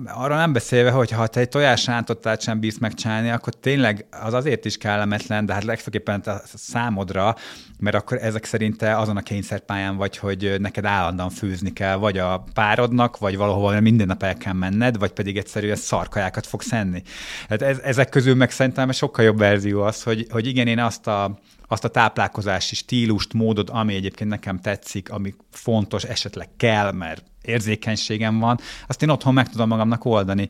Arra 0.04 0.36
nem 0.36 0.52
beszélve, 0.52 0.90
hogy 0.90 1.10
ha 1.10 1.26
te 1.26 1.40
egy 1.40 1.48
tojás 1.48 1.86
rántottát 1.86 2.40
sem 2.40 2.60
bírsz 2.60 2.78
megcsinálni, 2.78 3.30
akkor 3.30 3.54
tényleg 3.54 4.06
az 4.10 4.34
azért 4.34 4.64
is 4.64 4.76
kellemetlen, 4.76 5.46
de 5.46 5.52
hát 5.52 5.64
legfőképpen 5.64 6.20
a 6.20 6.40
számodra, 6.54 7.36
mert 7.78 7.96
akkor 7.96 8.18
ezek 8.22 8.44
szerint 8.44 8.76
te 8.76 8.98
azon 8.98 9.16
a 9.16 9.22
kényszerpályán 9.22 9.96
vagy, 9.96 10.16
hogy 10.16 10.54
neked 10.58 10.84
állandóan 10.84 11.30
főzni 11.30 11.72
kell, 11.72 11.96
vagy 11.96 12.18
a 12.18 12.44
párodnak, 12.54 13.18
vagy 13.18 13.36
valahol 13.36 13.80
minden 13.80 14.06
nap 14.06 14.22
el 14.22 14.36
kell 14.36 14.52
menned, 14.52 14.85
vagy 14.94 15.12
pedig 15.12 15.36
egyszerűen 15.36 15.76
szarkajákat 15.76 16.46
fogsz 16.46 16.72
enni. 16.72 17.02
Hát 17.48 17.62
ez, 17.62 17.78
ezek 17.78 18.08
közül 18.08 18.34
meg 18.34 18.50
szerintem 18.50 18.90
sokkal 18.90 19.24
jobb 19.24 19.38
verzió 19.38 19.82
az, 19.82 20.02
hogy, 20.02 20.26
hogy 20.30 20.46
igen, 20.46 20.66
én 20.66 20.78
azt 20.78 21.06
a, 21.06 21.38
azt 21.68 21.84
a 21.84 21.88
táplálkozási 21.88 22.74
stílust, 22.74 23.32
módot, 23.32 23.70
ami 23.70 23.94
egyébként 23.94 24.30
nekem 24.30 24.60
tetszik, 24.60 25.10
ami 25.10 25.34
fontos, 25.50 26.04
esetleg 26.04 26.48
kell, 26.56 26.92
mert 26.92 27.24
érzékenységem 27.42 28.38
van, 28.38 28.58
azt 28.86 29.02
én 29.02 29.08
otthon 29.08 29.34
meg 29.34 29.48
tudom 29.48 29.68
magamnak 29.68 30.04
oldani. 30.04 30.48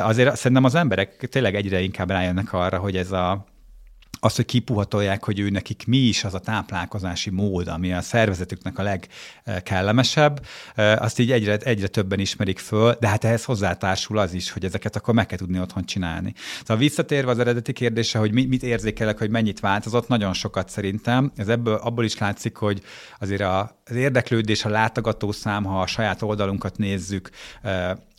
Azért 0.00 0.36
szerintem 0.36 0.64
az 0.64 0.74
emberek 0.74 1.28
tényleg 1.30 1.54
egyre 1.54 1.80
inkább 1.80 2.10
rájönnek 2.10 2.52
arra, 2.52 2.78
hogy 2.78 2.96
ez 2.96 3.12
a, 3.12 3.44
azt, 4.20 4.36
hogy 4.36 4.44
kipuhatolják, 4.44 5.24
hogy 5.24 5.38
ő 5.38 5.50
nekik 5.50 5.86
mi 5.86 5.96
is 5.96 6.24
az 6.24 6.34
a 6.34 6.38
táplálkozási 6.38 7.30
mód, 7.30 7.68
ami 7.68 7.92
a 7.92 8.00
szervezetüknek 8.00 8.78
a 8.78 8.98
legkellemesebb, 9.44 10.46
azt 10.76 11.18
így 11.18 11.32
egyre, 11.32 11.56
egyre 11.56 11.86
többen 11.86 12.18
ismerik 12.18 12.58
föl, 12.58 12.96
de 13.00 13.08
hát 13.08 13.24
ehhez 13.24 13.44
hozzátársul 13.44 14.18
az 14.18 14.32
is, 14.32 14.50
hogy 14.50 14.64
ezeket 14.64 14.96
akkor 14.96 15.14
meg 15.14 15.26
kell 15.26 15.38
tudni 15.38 15.60
otthon 15.60 15.84
csinálni. 15.84 16.34
Szóval 16.58 16.76
visszatérve 16.76 17.30
az 17.30 17.38
eredeti 17.38 17.72
kérdése, 17.72 18.18
hogy 18.18 18.32
mit 18.32 18.62
érzékelek, 18.62 19.18
hogy 19.18 19.30
mennyit 19.30 19.60
változott, 19.60 20.08
nagyon 20.08 20.32
sokat 20.32 20.68
szerintem. 20.68 21.32
Ez 21.36 21.48
ebből 21.48 21.74
abból 21.74 22.04
is 22.04 22.18
látszik, 22.18 22.56
hogy 22.56 22.82
azért 23.18 23.42
az 23.84 23.94
érdeklődés, 23.94 24.64
a 24.64 24.68
látogatószám, 24.68 25.64
ha 25.64 25.80
a 25.80 25.86
saját 25.86 26.22
oldalunkat 26.22 26.76
nézzük, 26.76 27.30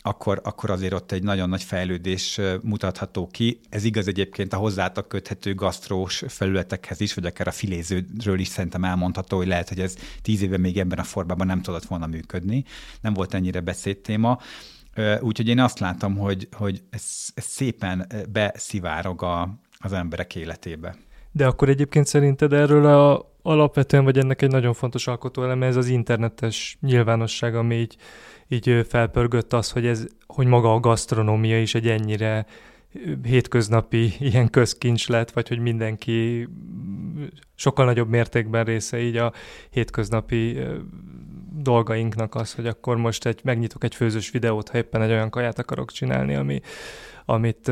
akkor, 0.02 0.42
akkor 0.44 0.70
azért 0.70 0.94
ott 0.94 1.12
egy 1.12 1.24
nagyon 1.24 1.50
nagy 1.50 1.64
fejlődés 1.64 2.40
mutatható 2.62 3.28
ki. 3.28 3.60
Ez 3.70 3.84
igaz 3.84 4.08
egyébként 4.08 4.54
a 4.54 4.58
hozzátok 4.58 5.08
köthető 5.08 5.56
gasztrós 5.56 6.24
felületekhez 6.28 7.02
is, 7.02 7.14
vagy 7.14 7.26
akár 7.26 7.48
a 7.48 7.52
filézőről 7.52 8.40
is 8.40 8.48
szerintem 8.48 8.84
elmondható, 8.84 9.38
hogy 9.38 9.48
lehet, 9.48 9.70
hogy 9.70 9.80
ez 9.80 9.96
tíz 10.22 10.42
éve 10.42 10.58
még 10.58 10.78
ebben 10.78 11.00
a 11.00 11.04
formában 11.04 11.48
nem 11.48 11.62
tudott 11.62 11.86
volna 11.86 12.08
működni. 12.08 12.64
Nem 13.02 13.14
volt 13.14 13.34
ennyire 13.34 13.60
beszédtéma. 13.60 14.40
Úgyhogy 15.20 15.48
én 15.48 15.60
azt 15.60 15.80
látom, 15.80 16.18
hogy, 16.18 16.48
hogy 16.52 16.84
ez, 16.90 17.04
ez 17.34 17.44
szépen 17.44 18.08
beszivárog 18.32 19.24
a, 19.24 19.60
az 19.78 19.94
emberek 19.94 20.36
életébe. 20.36 20.96
De 21.32 21.48
akkor 21.48 21.70
egyébként 21.70 22.08
szerinted 22.08 22.54
erről 22.54 22.86
a, 22.86 23.31
alapvetően, 23.42 24.04
vagy 24.04 24.18
ennek 24.18 24.42
egy 24.42 24.52
nagyon 24.52 24.74
fontos 24.74 25.08
alkotóeleme, 25.08 25.66
ez 25.66 25.76
az 25.76 25.88
internetes 25.88 26.78
nyilvánosság, 26.82 27.56
ami 27.56 27.76
így 27.76 27.98
így 28.52 28.86
felpörgött 28.88 29.54
az, 29.54 29.72
hogy, 29.72 29.86
ez, 29.86 30.08
hogy 30.28 30.48
maga 30.48 30.74
a 30.74 30.80
gasztronómia 30.80 31.62
is 31.62 31.76
egy 31.76 31.88
ennyire 31.88 32.46
hétköznapi 33.24 34.14
ilyen 34.20 34.50
közkincs 34.50 35.08
lett, 35.08 35.32
vagy 35.32 35.48
hogy 35.48 35.60
mindenki 35.60 36.48
sokkal 37.56 37.86
nagyobb 37.86 38.10
mértékben 38.10 38.64
része 38.64 39.00
így 39.00 39.18
a 39.18 39.34
hétköznapi 39.70 40.60
dolgainknak 41.54 42.36
az, 42.36 42.54
hogy 42.54 42.68
akkor 42.68 42.98
most 42.98 43.26
egy, 43.26 43.40
megnyitok 43.44 43.84
egy 43.84 43.96
főzős 43.96 44.32
videót, 44.32 44.70
ha 44.70 44.78
éppen 44.78 45.02
egy 45.02 45.12
olyan 45.12 45.30
kaját 45.30 45.60
akarok 45.60 45.92
csinálni, 45.92 46.36
ami, 46.36 46.62
amit 47.26 47.70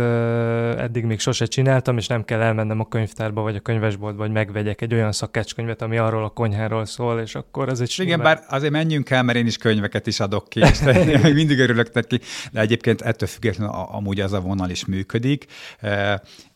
eddig 0.77 1.03
még 1.03 1.19
sose 1.19 1.45
csináltam, 1.45 1.97
és 1.97 2.07
nem 2.07 2.25
kell 2.25 2.41
elmennem 2.41 2.79
a 2.79 2.87
könyvtárba 2.87 3.41
vagy 3.41 3.55
a 3.55 3.59
könyvesboltba, 3.59 4.21
hogy 4.21 4.31
megvegyek 4.31 4.81
egy 4.81 4.93
olyan 4.93 5.11
szakácskönyvet, 5.11 5.81
ami 5.81 5.97
arról 5.97 6.23
a 6.23 6.29
konyháról 6.29 6.85
szól, 6.85 7.19
és 7.19 7.35
akkor 7.35 7.69
ez 7.69 7.79
egy 7.79 7.95
Igen, 7.97 8.21
bár 8.21 8.43
azért 8.49 8.71
menjünk 8.71 9.09
el, 9.09 9.23
mert 9.23 9.37
én 9.37 9.45
is 9.45 9.57
könyveket 9.57 10.07
is 10.07 10.19
adok 10.19 10.49
ki, 10.49 10.59
és 10.59 10.79
mindig 11.33 11.59
örülök 11.59 11.93
neki, 11.93 12.19
de 12.51 12.59
egyébként 12.59 13.01
ettől 13.01 13.27
függetlenül 13.27 13.73
amúgy 13.73 14.19
az 14.19 14.33
a 14.33 14.39
vonal 14.39 14.69
is 14.69 14.85
működik. 14.85 15.45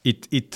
Itt, 0.01 0.25
itt 0.29 0.53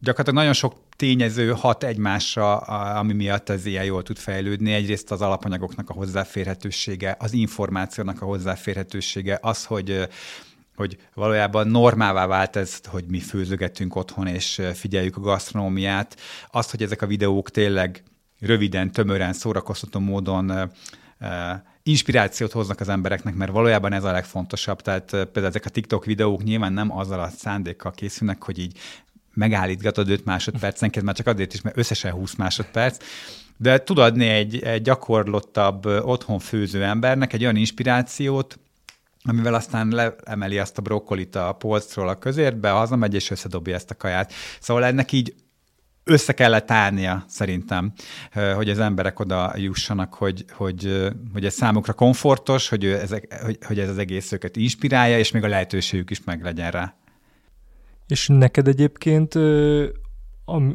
gyakorlatilag 0.00 0.34
nagyon 0.34 0.52
sok 0.52 0.74
tényező 0.96 1.50
hat 1.50 1.84
egymásra, 1.84 2.56
ami 2.56 3.12
miatt 3.12 3.48
ez 3.48 3.66
ilyen 3.66 3.84
jól 3.84 4.02
tud 4.02 4.16
fejlődni. 4.16 4.72
Egyrészt 4.72 5.10
az 5.10 5.20
alapanyagoknak 5.20 5.90
a 5.90 5.92
hozzáférhetősége, 5.92 7.16
az 7.18 7.32
információnak 7.32 8.22
a 8.22 8.24
hozzáférhetősége, 8.24 9.38
az, 9.42 9.64
hogy 9.64 10.08
hogy 10.80 10.96
valójában 11.14 11.68
normává 11.68 12.26
vált 12.26 12.56
ez, 12.56 12.80
hogy 12.84 13.04
mi 13.08 13.18
főzögetünk 13.18 13.96
otthon, 13.96 14.26
és 14.26 14.62
figyeljük 14.74 15.16
a 15.16 15.20
gasztronómiát. 15.20 16.16
Azt, 16.50 16.70
hogy 16.70 16.82
ezek 16.82 17.02
a 17.02 17.06
videók 17.06 17.50
tényleg 17.50 18.02
röviden, 18.38 18.92
tömören, 18.92 19.32
szórakoztató 19.32 20.00
módon 20.00 20.72
inspirációt 21.82 22.52
hoznak 22.52 22.80
az 22.80 22.88
embereknek, 22.88 23.34
mert 23.34 23.52
valójában 23.52 23.92
ez 23.92 24.04
a 24.04 24.12
legfontosabb. 24.12 24.80
Tehát 24.80 25.10
például 25.10 25.46
ezek 25.46 25.64
a 25.64 25.70
TikTok 25.70 26.04
videók 26.04 26.44
nyilván 26.44 26.72
nem 26.72 26.96
azzal 26.96 27.20
a 27.20 27.28
szándékkal 27.28 27.92
készülnek, 27.92 28.42
hogy 28.42 28.58
így 28.58 28.78
megállítgatod 29.34 30.08
5 30.08 30.24
másodpercenként, 30.24 31.04
már 31.04 31.14
csak 31.14 31.26
azért 31.26 31.54
is, 31.54 31.60
mert 31.60 31.76
összesen 31.76 32.12
20 32.12 32.34
másodperc, 32.34 33.04
de 33.56 33.82
tud 33.82 33.98
adni 33.98 34.26
egy, 34.26 34.62
egy 34.62 34.82
gyakorlottabb 34.82 35.86
otthon 35.86 36.38
főző 36.38 36.84
embernek 36.84 37.32
egy 37.32 37.42
olyan 37.42 37.56
inspirációt, 37.56 38.58
amivel 39.22 39.54
aztán 39.54 39.88
leemeli 39.88 40.58
azt 40.58 40.78
a 40.78 40.82
brokkolit 40.82 41.36
a 41.36 41.52
polcról 41.52 42.08
a 42.08 42.18
közértbe, 42.18 42.70
hazamegy 42.70 43.14
és 43.14 43.30
összedobja 43.30 43.74
ezt 43.74 43.90
a 43.90 43.94
kaját. 43.96 44.32
Szóval 44.60 44.84
ennek 44.84 45.12
így 45.12 45.34
össze 46.04 46.32
kellett 46.32 46.70
állnia 46.70 47.24
szerintem, 47.28 47.92
hogy 48.54 48.70
az 48.70 48.78
emberek 48.78 49.18
oda 49.18 49.52
jussanak, 49.56 50.14
hogy, 50.14 50.44
hogy, 50.52 51.08
hogy 51.32 51.44
ez 51.44 51.54
számukra 51.54 51.92
komfortos, 51.92 52.68
hogy, 52.68 52.84
ezek, 52.84 53.42
hogy, 53.42 53.58
hogy 53.66 53.78
ez 53.78 53.88
az 53.88 53.98
egész 53.98 54.32
őket 54.32 54.56
inspirálja, 54.56 55.18
és 55.18 55.30
még 55.30 55.44
a 55.44 55.48
lehetőségük 55.48 56.10
is 56.10 56.24
meg 56.24 56.42
legyen 56.42 56.70
rá. 56.70 56.94
És 58.06 58.28
neked 58.28 58.68
egyébként 58.68 59.34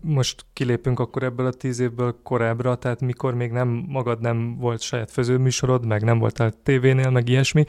most 0.03 0.45
kilépünk 0.53 0.99
akkor 0.99 1.23
ebből 1.23 1.45
a 1.45 1.51
tíz 1.51 1.79
évből 1.79 2.19
korábbra, 2.23 2.75
tehát 2.75 3.01
mikor 3.01 3.33
még 3.33 3.51
nem 3.51 3.67
magad 3.87 4.21
nem 4.21 4.57
volt 4.57 4.81
saját 4.81 5.11
főzőműsorod, 5.11 5.85
meg 5.85 6.03
nem 6.03 6.19
voltál 6.19 6.53
tévénél, 6.63 7.09
meg 7.09 7.29
ilyesmi, 7.29 7.65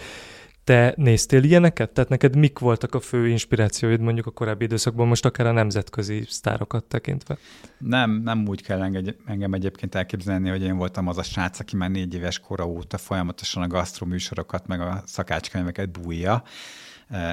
te 0.67 0.95
néztél 0.97 1.43
ilyeneket? 1.43 1.91
Tehát 1.91 2.11
neked 2.11 2.37
mik 2.37 2.59
voltak 2.59 2.95
a 2.95 3.01
fő 3.01 3.29
inspirációid 3.29 4.01
mondjuk 4.01 4.27
a 4.27 4.31
korábbi 4.31 4.65
időszakban, 4.65 5.07
most 5.07 5.25
akár 5.25 5.47
a 5.47 5.53
nemzetközi 5.53 6.25
sztárokat 6.29 6.85
tekintve? 6.85 7.37
Nem, 7.79 8.11
nem 8.11 8.49
úgy 8.49 8.63
kell 8.63 8.83
engem 9.27 9.53
egyébként 9.53 9.95
elképzelni, 9.95 10.49
hogy 10.49 10.63
én 10.63 10.77
voltam 10.77 11.07
az 11.09 11.19
a 11.19 11.23
srác, 11.23 11.61
aki 11.61 11.77
már 11.77 11.91
négy 11.91 12.15
éves 12.15 12.39
kora 12.39 12.67
óta 12.67 12.99
folyamatosan 12.99 13.63
a 13.63 13.67
gasztroműsorokat, 13.67 14.67
meg 14.67 14.81
a 14.81 15.03
szakácskönyveket 15.05 15.91
bújja. 15.91 16.43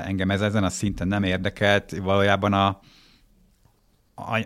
Engem 0.06 0.32
ez 0.32 0.42
ezen 0.42 0.64
a 0.64 0.70
szinten 0.70 1.08
nem 1.08 1.24
érdekelt. 1.24 1.98
Valójában 1.98 2.54
a, 2.54 2.80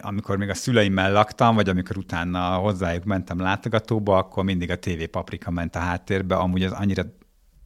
amikor 0.02 0.38
még 0.38 0.50
a 0.50 0.54
szüleimmel 0.54 1.12
laktam, 1.12 1.56
vagy 1.56 1.70
amikor 1.70 1.98
utána 1.98 2.56
hozzájuk 2.56 3.04
mentem 3.04 3.40
látogatóba, 3.40 4.18
akkor 4.18 4.44
mindig 4.44 4.72
a 4.72 4.80
TV 4.80 5.04
Paprika 5.12 5.52
ment 5.52 5.76
a 5.76 5.80
háttérbe. 5.80 6.36
Amúgy 6.36 6.64
az 6.64 6.72
annyira 6.72 7.04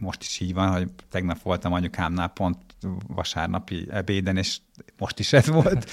most 0.01 0.21
is 0.21 0.39
így 0.39 0.53
van, 0.53 0.71
hogy 0.71 0.89
tegnap 1.09 1.41
voltam 1.41 1.73
anyukámnál 1.73 2.27
pont 2.27 2.57
vasárnapi 3.07 3.87
ebéden, 3.89 4.37
és 4.37 4.57
most 4.97 5.19
is 5.19 5.33
ez 5.33 5.47
volt. 5.47 5.89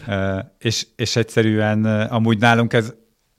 és, 0.58 0.86
és 0.96 1.16
egyszerűen 1.16 1.84
amúgy 1.84 2.38
nálunk 2.38 2.72
ez 2.72 2.94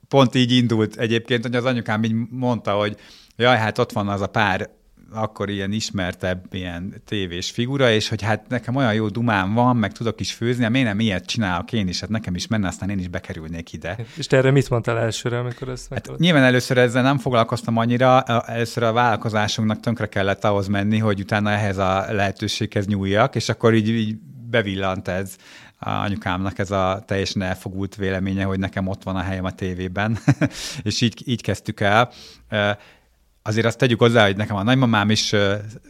pont 0.08 0.34
így 0.34 0.52
indult 0.52 0.96
egyébként, 0.96 1.42
hogy 1.42 1.56
az 1.56 1.64
anyukám 1.64 2.04
így 2.04 2.14
mondta, 2.30 2.72
hogy 2.72 2.96
jaj, 3.36 3.56
hát 3.56 3.78
ott 3.78 3.92
van 3.92 4.08
az 4.08 4.20
a 4.20 4.26
pár 4.26 4.70
akkor 5.12 5.48
ilyen 5.48 5.72
ismertebb 5.72 6.44
ilyen 6.50 7.02
tévés 7.04 7.50
figura, 7.50 7.90
és 7.90 8.08
hogy 8.08 8.22
hát 8.22 8.48
nekem 8.48 8.76
olyan 8.76 8.94
jó 8.94 9.08
dumám 9.08 9.54
van, 9.54 9.76
meg 9.76 9.92
tudok 9.92 10.20
is 10.20 10.32
főzni, 10.32 10.62
hát 10.62 10.72
miért 10.72 10.86
nem 10.86 11.00
ilyet 11.00 11.26
csinálok 11.26 11.72
én 11.72 11.88
is, 11.88 12.00
hát 12.00 12.08
nekem 12.08 12.34
is 12.34 12.46
menne, 12.46 12.66
aztán 12.66 12.90
én 12.90 12.98
is 12.98 13.08
bekerülnék 13.08 13.72
ide. 13.72 13.98
És 14.16 14.26
te 14.26 14.36
erre 14.36 14.50
mit 14.50 14.70
mondtál 14.70 14.98
elsőre, 14.98 15.38
amikor 15.38 15.68
ezt 15.68 15.88
hát 15.94 16.10
Nyilván 16.16 16.42
először 16.42 16.78
ezzel 16.78 17.02
nem 17.02 17.18
foglalkoztam 17.18 17.76
annyira, 17.76 18.22
először 18.22 18.82
a 18.82 18.92
vállalkozásunknak 18.92 19.80
tönkre 19.80 20.06
kellett 20.06 20.44
ahhoz 20.44 20.66
menni, 20.66 20.98
hogy 20.98 21.20
utána 21.20 21.50
ehhez 21.50 21.76
a 21.76 22.06
lehetőséghez 22.12 22.86
nyúljak, 22.86 23.34
és 23.34 23.48
akkor 23.48 23.74
így, 23.74 23.88
így 23.88 24.16
bevillant 24.50 25.08
ez 25.08 25.36
a 25.80 25.90
anyukámnak 25.90 26.58
ez 26.58 26.70
a 26.70 27.02
teljesen 27.06 27.42
elfogult 27.42 27.96
véleménye, 27.96 28.44
hogy 28.44 28.58
nekem 28.58 28.86
ott 28.86 29.02
van 29.02 29.16
a 29.16 29.20
helyem 29.20 29.44
a 29.44 29.50
tévében, 29.50 30.18
és 30.82 31.00
így, 31.00 31.22
így 31.24 31.42
kezdtük 31.42 31.80
el 31.80 32.10
azért 33.48 33.66
azt 33.66 33.78
tegyük 33.78 34.00
hozzá, 34.00 34.26
hogy 34.26 34.36
nekem 34.36 34.56
a 34.56 34.62
nagymamám 34.62 35.10
is 35.10 35.34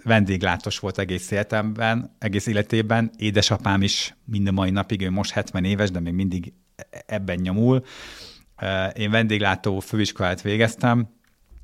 vendéglátós 0.05 0.79
volt 0.79 0.99
egész 0.99 1.31
életemben, 1.31 2.17
egész 2.19 2.47
életében, 2.47 3.11
édesapám 3.17 3.83
is 3.83 4.17
minden 4.25 4.55
mai 4.55 4.71
napig, 4.71 5.03
ő 5.03 5.11
most 5.11 5.31
70 5.31 5.65
éves, 5.65 5.91
de 5.91 6.00
még 6.00 6.12
mindig 6.12 6.53
ebben 7.07 7.38
nyomul. 7.38 7.85
Én 8.95 9.11
vendéglátó 9.11 9.79
főiskolát 9.79 10.43
végeztem, 10.43 11.17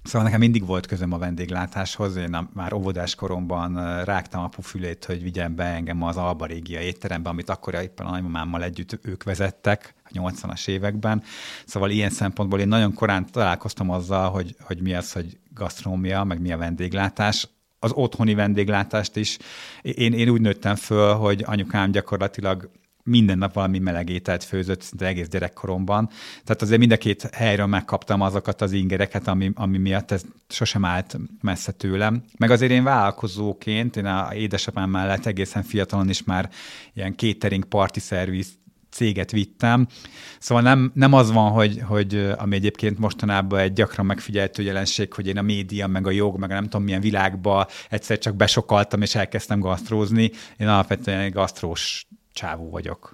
Szóval 0.05 0.23
nekem 0.23 0.41
mindig 0.41 0.67
volt 0.67 0.87
közöm 0.87 1.13
a 1.13 1.19
vendéglátáshoz, 1.19 2.17
én 2.17 2.49
már 2.53 2.73
óvodás 2.73 3.15
koromban 3.15 4.05
rágtam 4.05 4.45
a 4.45 4.49
pufülét, 4.49 5.05
hogy 5.05 5.23
vigyen 5.23 5.55
be 5.55 5.65
engem 5.65 6.03
az 6.03 6.17
Alba 6.17 6.47
Régia 6.47 6.81
étterembe, 6.81 7.29
amit 7.29 7.51
akkor 7.51 7.75
éppen 7.75 8.07
a 8.07 8.11
nagymamámmal 8.11 8.63
együtt 8.63 8.99
ők 9.03 9.23
vezettek 9.23 9.95
a 10.05 10.09
80-as 10.13 10.69
években. 10.69 11.23
Szóval 11.67 11.91
ilyen 11.91 12.11
szempontból 12.11 12.61
én 12.61 12.69
nagyon 12.69 12.95
korán 12.95 13.27
találkoztam 13.31 13.91
azzal, 13.91 14.31
hogy, 14.31 14.57
hogy 14.61 14.83
mi 14.83 14.95
az, 14.95 15.13
hogy 15.13 15.39
gasztrómia, 15.55 16.25
meg 16.25 16.41
mi 16.41 16.53
a 16.53 16.57
vendéglátás 16.57 17.49
az 17.79 17.93
otthoni 17.93 18.35
vendéglátást 18.35 19.17
is. 19.17 19.39
Én, 19.83 20.13
én 20.13 20.29
úgy 20.29 20.41
nőttem 20.41 20.75
föl, 20.75 21.15
hogy 21.15 21.43
anyukám 21.47 21.91
gyakorlatilag 21.91 22.71
minden 23.03 23.39
nap 23.39 23.53
valami 23.53 23.79
meleg 23.79 24.09
ételt 24.09 24.45
főzött, 24.45 24.83
szinte 24.83 25.07
egész 25.07 25.29
gyerekkoromban. 25.29 26.09
Tehát 26.45 26.63
azért 26.63 26.79
mind 26.79 26.93
a 26.93 26.97
két 26.97 27.23
helyről 27.23 27.67
megkaptam 27.67 28.21
azokat 28.21 28.61
az 28.61 28.73
ingereket, 28.73 29.29
ami, 29.29 29.51
ami 29.55 29.79
miatt 29.79 30.11
ez 30.11 30.25
sosem 30.49 30.85
állt 30.85 31.17
messze 31.41 31.73
tőlem. 31.73 32.25
Meg 32.39 32.51
azért 32.51 32.73
én 32.73 32.85
vállalkozóként, 32.85 33.97
én 33.97 34.07
a 34.07 34.35
édesapám 34.35 34.91
mellett 34.91 35.27
egészen 35.27 35.63
fiatalon 35.63 36.09
is 36.09 36.25
már 36.25 36.51
ilyen 36.95 37.17
catering 37.17 37.65
party 37.65 37.99
service 37.99 38.51
céget 38.95 39.31
vittem. 39.31 39.87
Szóval 40.39 40.63
nem, 40.63 40.93
nem 40.95 41.13
az 41.13 41.33
van, 41.33 41.51
hogy, 41.51 41.81
hogy 41.87 42.35
ami 42.37 42.55
egyébként 42.55 42.99
mostanában 42.99 43.59
egy 43.59 43.73
gyakran 43.73 44.07
megfigyeltő 44.07 44.62
jelenség, 44.62 45.12
hogy 45.12 45.27
én 45.27 45.38
a 45.38 45.42
média, 45.42 45.87
meg 45.87 46.07
a 46.07 46.11
jog, 46.11 46.38
meg 46.38 46.51
a 46.51 46.55
nem 46.55 46.64
tudom 46.64 46.83
milyen 46.83 47.01
világba 47.01 47.66
egyszer 47.88 48.18
csak 48.18 48.37
besokaltam, 48.37 49.03
és 49.03 49.14
elkezdtem 49.14 49.61
gasztrózni. 49.61 50.31
Én 50.57 50.68
alapvetően 50.68 51.21
egy 51.21 51.33
gasztrós 51.33 52.07
csávó 52.33 52.71
vagyok. 52.71 53.13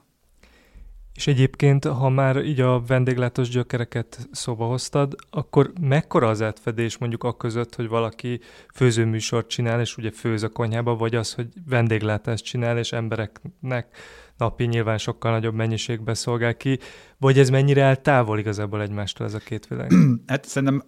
És 1.20 1.26
egyébként, 1.26 1.84
ha 1.84 2.08
már 2.08 2.44
így 2.44 2.60
a 2.60 2.82
vendéglátós 2.86 3.48
gyökereket 3.48 4.28
szóba 4.30 4.66
hoztad, 4.66 5.14
akkor 5.30 5.72
mekkora 5.80 6.28
az 6.28 6.42
átfedés 6.42 6.98
mondjuk 6.98 7.24
a 7.24 7.36
között, 7.36 7.74
hogy 7.74 7.88
valaki 7.88 8.40
főzőműsort 8.74 9.48
csinál, 9.48 9.80
és 9.80 9.96
ugye 9.96 10.10
főz 10.10 10.42
a 10.42 10.48
konyhába, 10.48 10.96
vagy 10.96 11.14
az, 11.14 11.32
hogy 11.32 11.46
vendéglátást 11.68 12.44
csinál, 12.44 12.78
és 12.78 12.92
embereknek 12.92 13.96
napi 14.36 14.64
nyilván 14.64 14.98
sokkal 14.98 15.30
nagyobb 15.30 15.54
mennyiségben 15.54 16.14
szolgál 16.14 16.56
ki, 16.56 16.78
vagy 17.18 17.38
ez 17.38 17.50
mennyire 17.50 17.82
áll 17.82 17.96
távol 17.96 18.38
igazából 18.38 18.82
egymástól 18.82 19.26
ez 19.26 19.34
a 19.34 19.38
két 19.38 19.66
világ? 19.66 19.92
hát 20.26 20.44
szerintem 20.44 20.82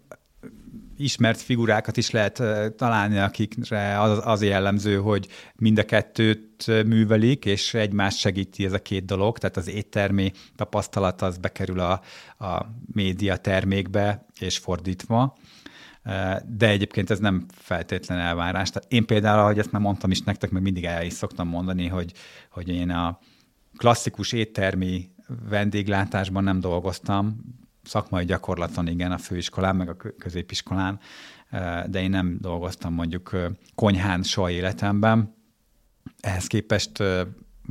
ismert 0.96 1.40
figurákat 1.40 1.96
is 1.96 2.10
lehet 2.10 2.42
találni, 2.76 3.18
akikre 3.18 4.00
az, 4.00 4.20
az 4.24 4.42
jellemző, 4.42 4.96
hogy 4.96 5.28
mind 5.54 5.78
a 5.78 5.84
kettőt 5.84 6.66
művelik, 6.66 7.44
és 7.44 7.74
egymást 7.74 8.18
segíti 8.18 8.64
ez 8.64 8.72
a 8.72 8.82
két 8.82 9.04
dolog, 9.04 9.38
tehát 9.38 9.56
az 9.56 9.68
éttermi 9.68 10.32
tapasztalat 10.56 11.22
az 11.22 11.38
bekerül 11.38 11.80
a, 11.80 12.00
a 12.38 12.66
média 12.92 13.36
termékbe, 13.36 14.26
és 14.38 14.58
fordítva. 14.58 15.36
De 16.46 16.68
egyébként 16.68 17.10
ez 17.10 17.18
nem 17.18 17.46
feltétlen 17.54 18.18
elvárás. 18.18 18.70
Tehát 18.70 18.92
én 18.92 19.06
például, 19.06 19.40
ahogy 19.40 19.58
ezt 19.58 19.72
már 19.72 19.82
mondtam 19.82 20.10
is 20.10 20.20
nektek, 20.20 20.50
meg 20.50 20.62
mindig 20.62 20.84
el 20.84 21.04
is 21.04 21.12
szoktam 21.12 21.48
mondani, 21.48 21.86
hogy, 21.86 22.12
hogy 22.50 22.68
én 22.68 22.90
a 22.90 23.18
klasszikus 23.76 24.32
éttermi 24.32 25.10
vendéglátásban 25.48 26.44
nem 26.44 26.60
dolgoztam, 26.60 27.40
szakmai 27.82 28.24
gyakorlaton 28.24 28.88
igen, 28.88 29.12
a 29.12 29.18
főiskolán, 29.18 29.76
meg 29.76 29.88
a 29.88 29.96
középiskolán, 30.18 31.00
de 31.86 32.02
én 32.02 32.10
nem 32.10 32.36
dolgoztam 32.40 32.94
mondjuk 32.94 33.36
konyhán 33.74 34.22
soha 34.22 34.50
életemben. 34.50 35.34
Ehhez 36.20 36.46
képest 36.46 37.02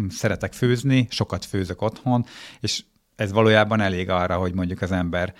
szeretek 0.09 0.53
főzni, 0.53 1.07
sokat 1.09 1.45
főzök 1.45 1.81
otthon, 1.81 2.25
és 2.59 2.83
ez 3.15 3.31
valójában 3.31 3.81
elég 3.81 4.09
arra, 4.09 4.37
hogy 4.37 4.53
mondjuk 4.53 4.81
az 4.81 4.91
ember 4.91 5.33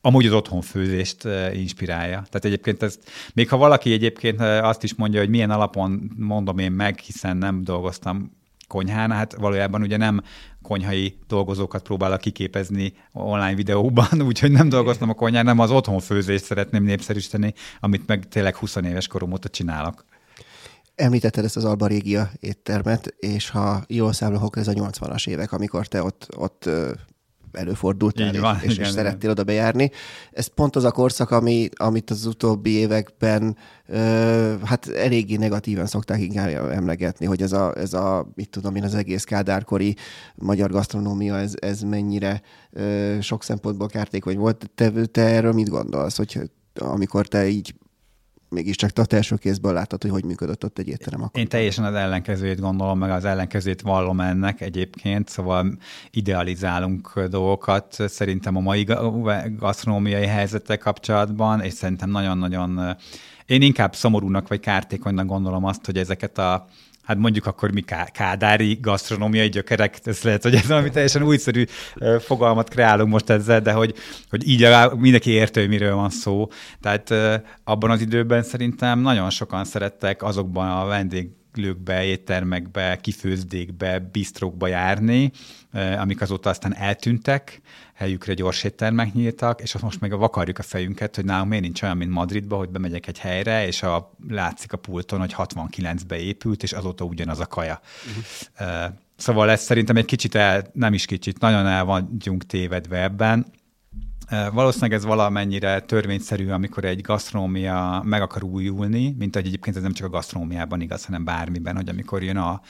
amúgy 0.00 0.26
az 0.26 0.32
otthonfőzést 0.32 1.24
inspirálja. 1.52 2.16
Tehát 2.16 2.44
egyébként 2.44 2.82
ez, 2.82 2.98
még 3.34 3.48
ha 3.48 3.56
valaki 3.56 3.92
egyébként 3.92 4.40
azt 4.40 4.82
is 4.82 4.94
mondja, 4.94 5.20
hogy 5.20 5.28
milyen 5.28 5.50
alapon 5.50 6.12
mondom 6.16 6.58
én 6.58 6.72
meg, 6.72 6.98
hiszen 6.98 7.36
nem 7.36 7.64
dolgoztam 7.64 8.42
konyhán, 8.68 9.12
hát 9.12 9.34
valójában 9.34 9.82
ugye 9.82 9.96
nem 9.96 10.20
konyhai 10.64 11.18
dolgozókat 11.28 11.82
próbálok 11.82 12.20
kiképezni 12.20 12.92
online 13.12 13.54
videóban, 13.54 14.20
úgyhogy 14.28 14.50
nem 14.50 14.68
dolgoztam 14.68 15.08
a 15.08 15.14
konyhán, 15.14 15.44
nem 15.44 15.58
az 15.58 15.70
otthonfőzést 15.70 16.44
szeretném 16.44 16.84
népszerűsíteni, 16.84 17.54
amit 17.80 18.06
meg 18.06 18.28
tényleg 18.28 18.56
20 18.56 18.76
éves 18.76 19.06
korom 19.06 19.32
óta 19.32 19.48
csinálok. 19.48 20.04
Említetted 20.94 21.44
ezt 21.44 21.56
az 21.56 21.64
Alba 21.64 21.86
Régia 21.86 22.30
éttermet, 22.40 23.14
és 23.18 23.50
ha 23.50 23.84
jól 23.88 24.12
számolok, 24.12 24.56
ez 24.56 24.68
a 24.68 24.72
80-as 24.72 25.28
évek, 25.28 25.52
amikor 25.52 25.86
te 25.86 26.02
ott, 26.02 26.28
ott 26.36 26.70
előfordultál, 27.56 28.40
van, 28.40 28.56
és, 28.56 28.62
és, 28.62 28.74
igen, 28.74 28.86
és 28.86 28.92
szerettél 28.92 29.30
oda 29.30 29.44
bejárni. 29.44 29.90
Ez 30.32 30.46
pont 30.46 30.76
az 30.76 30.84
a 30.84 30.90
korszak, 30.90 31.30
ami, 31.30 31.68
amit 31.74 32.10
az 32.10 32.26
utóbbi 32.26 32.70
években 32.70 33.56
ö, 33.86 34.54
hát 34.64 34.88
eléggé 34.88 35.36
negatívan 35.36 35.86
szokták 35.86 36.20
inkább 36.20 36.70
emlegetni, 36.70 37.26
hogy 37.26 37.42
ez 37.42 37.52
a, 37.52 37.74
ez 37.76 37.92
a 37.92 38.32
mit 38.34 38.50
tudom 38.50 38.76
én, 38.76 38.84
az 38.84 38.94
egész 38.94 39.24
kádárkori 39.24 39.96
magyar 40.34 40.70
gasztronómia, 40.70 41.38
ez, 41.38 41.52
ez 41.60 41.82
mennyire 41.82 42.42
ö, 42.70 43.16
sok 43.20 43.42
szempontból 43.42 43.88
kártékony 43.88 44.36
volt. 44.36 44.70
Te, 44.74 44.90
te 44.90 45.22
erről 45.22 45.52
mit 45.52 45.68
gondolsz, 45.68 46.16
hogy 46.16 46.40
amikor 46.74 47.26
te 47.26 47.48
így 47.48 47.74
mégiscsak 48.54 48.90
te 48.90 49.16
első 49.16 49.36
kézből 49.36 49.72
láttad, 49.72 50.02
hogy 50.02 50.10
hogy 50.10 50.24
működött 50.24 50.64
ott 50.64 50.78
egy 50.78 50.88
étterem 50.88 51.22
akkor. 51.22 51.40
Én 51.40 51.48
teljesen 51.48 51.84
az 51.84 51.94
ellenkezőjét 51.94 52.60
gondolom, 52.60 52.98
meg 52.98 53.10
az 53.10 53.24
ellenkezőjét 53.24 53.80
vallom 53.80 54.20
ennek 54.20 54.60
egyébként, 54.60 55.28
szóval 55.28 55.78
idealizálunk 56.10 57.20
dolgokat 57.28 57.96
szerintem 58.06 58.56
a 58.56 58.60
mai 58.60 58.86
gasztronómiai 59.58 60.26
helyzetek 60.26 60.78
kapcsolatban, 60.78 61.60
és 61.60 61.72
szerintem 61.72 62.10
nagyon-nagyon 62.10 62.96
én 63.46 63.62
inkább 63.62 63.94
szomorúnak 63.94 64.48
vagy 64.48 64.60
kártékonynak 64.60 65.26
gondolom 65.26 65.64
azt, 65.64 65.84
hogy 65.84 65.98
ezeket 65.98 66.38
a 66.38 66.66
hát 67.04 67.16
mondjuk 67.16 67.46
akkor 67.46 67.70
mi 67.72 67.84
kádári 68.12 68.78
gasztronómiai 68.82 69.48
gyökerek, 69.48 69.98
ez 70.04 70.22
lehet, 70.22 70.42
hogy 70.42 70.54
ez 70.54 70.66
valami 70.66 70.90
teljesen 70.90 71.22
újszerű 71.22 71.64
fogalmat 72.18 72.68
kreálunk 72.68 73.10
most 73.10 73.30
ezzel, 73.30 73.60
de 73.60 73.72
hogy, 73.72 73.94
hogy 74.30 74.48
így 74.48 74.66
mindenki 74.96 75.30
értő, 75.30 75.60
hogy 75.60 75.68
miről 75.68 75.94
van 75.94 76.10
szó. 76.10 76.48
Tehát 76.80 77.14
abban 77.64 77.90
az 77.90 78.00
időben 78.00 78.42
szerintem 78.42 79.00
nagyon 79.00 79.30
sokan 79.30 79.64
szerettek 79.64 80.22
azokban 80.22 80.70
a 80.70 80.84
vendég 80.86 81.28
lőkbe, 81.56 82.04
éttermekbe, 82.04 82.96
kifőzdékbe, 82.96 83.98
bistrokba 83.98 84.66
járni, 84.66 85.32
amik 85.98 86.20
azóta 86.20 86.50
aztán 86.50 86.74
eltűntek, 86.76 87.60
helyükre 87.94 88.34
gyors 88.34 88.64
éttermek 88.64 89.12
nyíltak, 89.12 89.60
és 89.60 89.78
most 89.78 90.00
meg 90.00 90.16
vakarjuk 90.18 90.58
a 90.58 90.62
fejünket, 90.62 91.14
hogy 91.14 91.24
nálunk 91.24 91.48
miért 91.48 91.64
nincs 91.64 91.82
olyan, 91.82 91.96
mint 91.96 92.10
Madridba, 92.10 92.56
hogy 92.56 92.68
bemegyek 92.68 93.06
egy 93.06 93.18
helyre, 93.18 93.66
és 93.66 93.82
a, 93.82 94.14
látszik 94.28 94.72
a 94.72 94.76
pulton, 94.76 95.20
hogy 95.20 95.34
69-be 95.36 96.18
épült, 96.18 96.62
és 96.62 96.72
azóta 96.72 97.04
ugyanaz 97.04 97.40
a 97.40 97.46
kaja. 97.46 97.80
Uh-huh. 98.06 98.84
Szóval 99.16 99.50
ez 99.50 99.62
szerintem 99.62 99.96
egy 99.96 100.04
kicsit 100.04 100.34
el, 100.34 100.70
nem 100.72 100.94
is 100.94 101.04
kicsit, 101.04 101.38
nagyon 101.38 101.66
el 101.66 101.84
vagyunk 101.84 102.46
tévedve 102.46 103.02
ebben, 103.02 103.46
Valószínűleg 104.52 104.92
ez 104.92 105.04
valamennyire 105.04 105.80
törvényszerű, 105.80 106.48
amikor 106.48 106.84
egy 106.84 107.00
gasztronómia 107.00 108.02
meg 108.04 108.22
akar 108.22 108.42
újulni, 108.44 109.14
mint 109.18 109.34
hogy 109.34 109.46
egyébként 109.46 109.76
ez 109.76 109.82
nem 109.82 109.92
csak 109.92 110.06
a 110.06 110.10
gasztronómiában 110.10 110.80
igaz, 110.80 111.04
hanem 111.04 111.24
bármiben, 111.24 111.76
hogy 111.76 111.88
amikor 111.88 112.22
jön 112.22 112.36
a, 112.36 112.60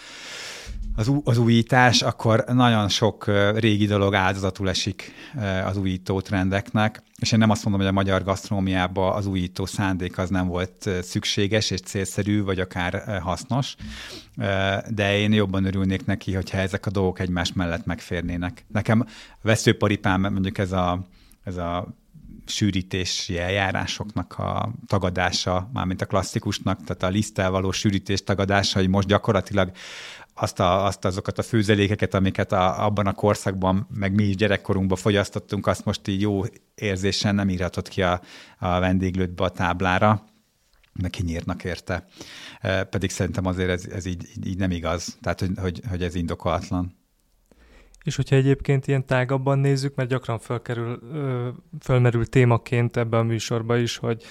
az, 0.96 1.12
az 1.24 1.38
újítás, 1.38 2.02
akkor 2.02 2.44
nagyon 2.46 2.88
sok 2.88 3.30
régi 3.54 3.86
dolog 3.86 4.14
áldozatul 4.14 4.68
esik 4.68 5.12
az 5.64 5.76
újító 5.76 6.20
trendeknek, 6.20 7.02
és 7.18 7.32
én 7.32 7.38
nem 7.38 7.50
azt 7.50 7.64
mondom, 7.64 7.80
hogy 7.82 7.90
a 7.90 7.94
magyar 7.94 8.22
gasztronómiában 8.22 9.12
az 9.12 9.26
újító 9.26 9.66
szándék 9.66 10.18
az 10.18 10.30
nem 10.30 10.46
volt 10.46 10.90
szükséges 11.02 11.70
és 11.70 11.80
célszerű, 11.80 12.42
vagy 12.42 12.60
akár 12.60 13.20
hasznos, 13.22 13.74
de 14.88 15.18
én 15.18 15.32
jobban 15.32 15.64
örülnék 15.64 16.06
neki, 16.06 16.34
hogyha 16.34 16.58
ezek 16.58 16.86
a 16.86 16.90
dolgok 16.90 17.18
egymás 17.18 17.52
mellett 17.52 17.84
megférnének. 17.84 18.64
Nekem 18.72 19.06
veszőparipám, 19.42 20.20
mondjuk 20.20 20.58
ez 20.58 20.72
a 20.72 21.06
ez 21.44 21.56
a 21.56 21.94
sűrítési 22.46 23.38
eljárásoknak 23.38 24.38
a 24.38 24.72
tagadása, 24.86 25.70
mármint 25.72 26.02
a 26.02 26.06
klasszikusnak, 26.06 26.84
tehát 26.84 27.02
a 27.02 27.08
liszttel 27.08 27.50
való 27.50 27.70
sűrítés 27.70 28.22
tagadása, 28.22 28.78
hogy 28.78 28.88
most 28.88 29.08
gyakorlatilag 29.08 29.70
azt, 30.34 30.60
a, 30.60 30.84
azt 30.84 31.04
azokat 31.04 31.38
a 31.38 31.42
főzelékeket, 31.42 32.14
amiket 32.14 32.52
a, 32.52 32.84
abban 32.84 33.06
a 33.06 33.12
korszakban, 33.12 33.86
meg 33.94 34.14
mi 34.14 34.22
is 34.22 34.36
gyerekkorunkban 34.36 34.98
fogyasztottunk, 34.98 35.66
azt 35.66 35.84
most 35.84 36.08
így 36.08 36.20
jó 36.20 36.42
érzésen 36.74 37.34
nem 37.34 37.48
írhatod 37.48 37.88
ki 37.88 38.02
a, 38.02 38.20
a 38.58 38.78
vendéglődbe 38.78 39.44
a 39.44 39.48
táblára, 39.48 40.24
meg 40.92 41.10
kinyírnak 41.10 41.64
érte. 41.64 42.06
Pedig 42.90 43.10
szerintem 43.10 43.46
azért 43.46 43.70
ez, 43.70 43.86
ez 43.86 44.06
így, 44.06 44.28
így 44.44 44.58
nem 44.58 44.70
igaz, 44.70 45.18
tehát 45.20 45.40
hogy, 45.40 45.50
hogy, 45.56 45.80
hogy 45.88 46.02
ez 46.02 46.14
indokolatlan. 46.14 47.03
És 48.04 48.16
hogyha 48.16 48.36
egyébként 48.36 48.86
ilyen 48.86 49.06
tágabban 49.06 49.58
nézzük, 49.58 49.94
mert 49.94 50.08
gyakran 50.08 50.38
felkerül, 50.38 51.00
fölmerül 51.80 52.26
témaként 52.26 52.96
ebbe 52.96 53.16
a 53.16 53.22
műsorba 53.22 53.76
is, 53.76 53.96
hogy 53.96 54.22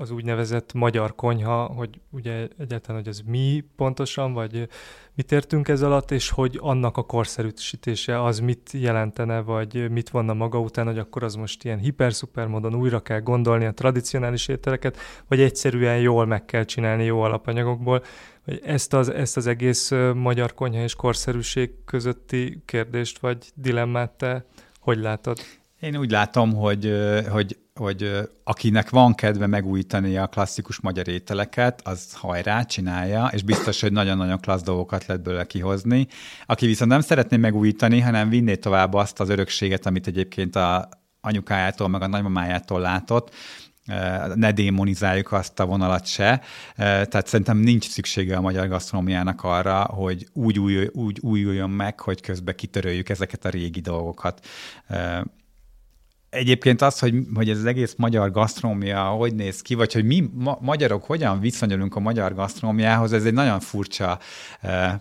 az 0.00 0.10
úgynevezett 0.10 0.72
magyar 0.72 1.14
konyha, 1.14 1.64
hogy 1.64 2.00
ugye 2.10 2.48
egyáltalán, 2.58 3.00
hogy 3.00 3.10
ez 3.10 3.20
mi 3.26 3.64
pontosan, 3.76 4.32
vagy 4.32 4.68
mit 5.14 5.32
értünk 5.32 5.68
ez 5.68 5.82
alatt, 5.82 6.10
és 6.10 6.30
hogy 6.30 6.58
annak 6.60 6.96
a 6.96 7.02
korszerűsítése 7.02 8.24
az 8.24 8.38
mit 8.38 8.70
jelentene, 8.72 9.40
vagy 9.40 9.90
mit 9.90 10.10
vonna 10.10 10.34
maga 10.34 10.60
után, 10.60 10.86
hogy 10.86 10.98
akkor 10.98 11.22
az 11.22 11.34
most 11.34 11.64
ilyen 11.64 11.78
hiper-szuper 11.78 12.46
módon 12.46 12.74
újra 12.74 13.00
kell 13.00 13.20
gondolni 13.20 13.64
a 13.64 13.72
tradicionális 13.72 14.48
ételeket, 14.48 14.96
vagy 15.28 15.40
egyszerűen 15.40 15.98
jól 15.98 16.26
meg 16.26 16.44
kell 16.44 16.64
csinálni 16.64 17.04
jó 17.04 17.20
alapanyagokból, 17.20 18.02
hogy 18.44 18.60
ezt 18.64 18.92
az, 18.92 19.08
ezt 19.08 19.36
az 19.36 19.46
egész 19.46 19.90
magyar 20.14 20.54
konyha 20.54 20.82
és 20.82 20.94
korszerűség 20.94 21.70
közötti 21.84 22.62
kérdést 22.64 23.18
vagy 23.18 23.50
dilemmát 23.54 24.10
te 24.10 24.44
hogy 24.80 24.98
látod? 24.98 25.38
Én 25.80 25.96
úgy 25.96 26.10
látom, 26.10 26.54
hogy, 26.54 26.94
hogy, 27.30 27.58
hogy 27.74 28.10
akinek 28.44 28.90
van 28.90 29.14
kedve 29.14 29.46
megújítani 29.46 30.16
a 30.16 30.26
klasszikus 30.26 30.80
magyar 30.80 31.08
ételeket, 31.08 31.80
az 31.84 32.14
hajrá, 32.14 32.62
csinálja, 32.62 33.30
és 33.32 33.42
biztos, 33.42 33.80
hogy 33.80 33.92
nagyon-nagyon 33.92 34.40
klassz 34.40 34.62
dolgokat 34.62 35.06
lehet 35.06 35.22
belőle 35.22 35.44
kihozni. 35.44 36.06
Aki 36.46 36.66
viszont 36.66 36.90
nem 36.90 37.00
szeretné 37.00 37.36
megújítani, 37.36 38.00
hanem 38.00 38.28
vinné 38.28 38.56
tovább 38.56 38.94
azt 38.94 39.20
az 39.20 39.28
örökséget, 39.28 39.86
amit 39.86 40.06
egyébként 40.06 40.56
a 40.56 40.88
anyukájától, 41.20 41.88
meg 41.88 42.02
a 42.02 42.06
nagymamájától 42.06 42.80
látott, 42.80 43.34
ne 44.34 44.52
démonizáljuk 44.52 45.32
azt 45.32 45.60
a 45.60 45.66
vonalat 45.66 46.06
se. 46.06 46.42
Tehát 46.76 47.26
szerintem 47.26 47.58
nincs 47.58 47.88
szüksége 47.88 48.36
a 48.36 48.40
magyar 48.40 48.68
gasztronómiának 48.68 49.44
arra, 49.44 49.82
hogy 49.82 50.26
úgy, 50.32 50.58
új, 50.58 50.86
úgy 50.92 51.18
újuljon 51.20 51.70
meg, 51.70 52.00
hogy 52.00 52.20
közben 52.20 52.54
kitöröljük 52.54 53.08
ezeket 53.08 53.44
a 53.44 53.48
régi 53.48 53.80
dolgokat. 53.80 54.46
Egyébként 56.30 56.82
az, 56.82 56.98
hogy, 56.98 57.14
hogy 57.34 57.50
ez 57.50 57.58
az 57.58 57.64
egész 57.64 57.94
magyar 57.96 58.30
gasztronómia 58.30 59.04
hogy 59.04 59.34
néz 59.34 59.62
ki, 59.62 59.74
vagy 59.74 59.92
hogy 59.92 60.04
mi 60.04 60.30
ma, 60.34 60.58
magyarok 60.60 61.04
hogyan 61.04 61.40
viszonyulunk 61.40 61.96
a 61.96 62.00
magyar 62.00 62.34
gasztronómiához, 62.34 63.12
ez 63.12 63.24
egy 63.24 63.32
nagyon 63.32 63.60
furcsa 63.60 64.18
uh, 64.62 64.92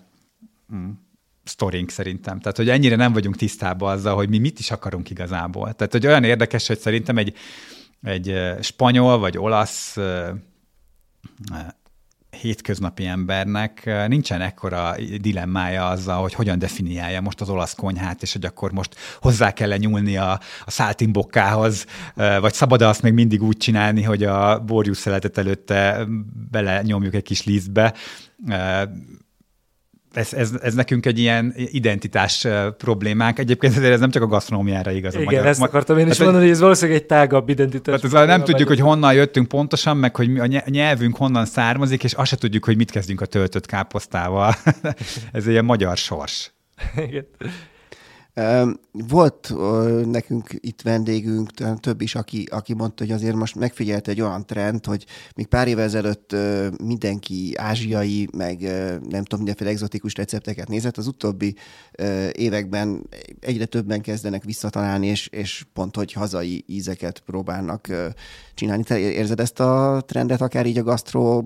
sztorink 1.43 1.89
szerintem. 1.89 2.39
Tehát, 2.39 2.58
hogy 2.58 2.69
ennyire 2.69 2.95
nem 2.95 3.13
vagyunk 3.13 3.36
tisztában 3.36 3.91
azzal, 3.91 4.15
hogy 4.15 4.30
mi 4.30 4.38
mit 4.38 4.60
is 4.60 4.71
akarunk 4.71 5.10
igazából. 5.10 5.73
Tehát, 5.73 5.91
hogy 5.91 6.08
olyan 6.08 6.23
érdekes, 6.23 6.67
hogy 6.67 6.80
szerintem 6.80 7.17
egy, 7.17 7.36
egy 8.01 8.41
spanyol 8.62 9.17
vagy 9.17 9.38
olasz 9.38 9.97
hétköznapi 12.29 13.05
embernek 13.05 13.89
nincsen 14.07 14.41
ekkora 14.41 14.95
dilemmája 15.21 15.88
azzal, 15.88 16.21
hogy 16.21 16.33
hogyan 16.33 16.59
definiálja 16.59 17.21
most 17.21 17.41
az 17.41 17.49
olasz 17.49 17.73
konyhát, 17.73 18.21
és 18.21 18.33
hogy 18.33 18.45
akkor 18.45 18.71
most 18.71 18.95
hozzá 19.21 19.51
kell 19.51 19.77
nyúlni 19.77 20.17
a, 20.17 20.31
a 20.65 20.71
száltimbokkához, 20.71 21.85
vagy 22.15 22.53
szabad-e 22.53 22.88
azt 22.88 23.01
még 23.01 23.13
mindig 23.13 23.43
úgy 23.43 23.57
csinálni, 23.57 24.03
hogy 24.03 24.23
a 24.23 24.59
borjuszeletet 24.59 25.38
előtte 25.38 26.05
bele 26.51 26.81
nyomjuk 26.81 27.13
egy 27.13 27.23
kis 27.23 27.43
lízbe 27.43 27.93
ez, 30.19 30.34
ez, 30.34 30.51
ez 30.62 30.73
nekünk 30.73 31.05
egy 31.05 31.19
ilyen 31.19 31.53
identitás 31.55 32.47
problémánk. 32.77 33.39
Egyébként 33.39 33.75
ezért 33.75 33.93
ez 33.93 33.99
nem 33.99 34.10
csak 34.10 34.21
a 34.21 34.27
gasztronómiára 34.27 34.91
igaz. 34.91 35.13
Igen, 35.13 35.25
a 35.27 35.29
magyar. 35.29 35.45
ezt 35.45 35.62
akartam 35.62 35.97
én 35.97 36.08
is 36.08 36.17
hát, 36.17 36.19
mondani, 36.19 36.43
hogy 36.43 36.53
ez 36.53 36.60
valószínűleg 36.60 37.01
egy 37.01 37.05
tágabb 37.05 37.49
identitás. 37.49 38.01
Hát 38.01 38.13
ez 38.13 38.27
nem 38.27 38.43
tudjuk, 38.43 38.67
hogy 38.67 38.79
honnan 38.79 39.13
jöttünk 39.13 39.47
pontosan, 39.47 39.97
meg 39.97 40.15
hogy 40.15 40.39
a 40.39 40.62
nyelvünk 40.65 41.17
honnan 41.17 41.45
származik, 41.45 42.03
és 42.03 42.13
azt 42.13 42.29
se 42.29 42.36
tudjuk, 42.36 42.65
hogy 42.65 42.77
mit 42.77 42.91
kezdjünk 42.91 43.21
a 43.21 43.25
töltött 43.25 43.65
káposztával. 43.65 44.55
ez 45.32 45.43
egy 45.43 45.51
ilyen 45.51 45.65
magyar 45.65 45.97
sors. 45.97 46.51
Igen. 47.08 47.25
Volt 48.91 49.54
nekünk 50.06 50.49
itt 50.60 50.82
vendégünk, 50.82 51.52
több 51.80 52.02
is, 52.02 52.15
aki, 52.15 52.47
aki 52.52 52.73
mondta, 52.73 53.04
hogy 53.04 53.13
azért 53.13 53.36
most 53.36 53.56
megfigyelt 53.56 54.08
egy 54.08 54.21
olyan 54.21 54.45
trend, 54.45 54.86
hogy 54.86 55.06
még 55.36 55.47
pár 55.47 55.67
évvel 55.67 55.84
ezelőtt 55.84 56.36
mindenki 56.84 57.54
ázsiai, 57.56 58.28
meg 58.38 58.62
nem 59.10 59.23
tudom, 59.23 59.38
mindenféle 59.38 59.69
egzotikus 59.69 60.15
recepteket 60.15 60.67
nézett, 60.67 60.97
az 60.97 61.08
utóbbi 61.08 61.56
években 62.32 63.10
egyre 63.39 63.65
többen 63.65 64.02
kezdenek 64.02 64.43
visszatalálni, 64.43 65.08
és, 65.08 65.28
és 65.28 65.65
pont, 65.73 65.95
hogy 65.95 66.13
hazai 66.13 66.63
ízeket 66.67 67.19
próbálnak 67.19 67.88
csinálni. 68.54 68.84
Te 68.84 68.97
érzed 68.97 69.39
ezt 69.39 69.60
a 69.60 70.04
trendet 70.08 70.41
akár 70.41 70.65
így 70.65 70.78
a 70.78 70.84
gastro 70.84 71.41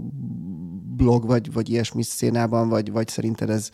blog, 0.95 1.25
vagy, 1.25 1.53
vagy 1.53 1.69
ilyesmi 1.69 2.03
szénában, 2.03 2.69
vagy, 2.69 2.91
vagy 2.91 3.07
szerinted 3.07 3.49
ez 3.49 3.69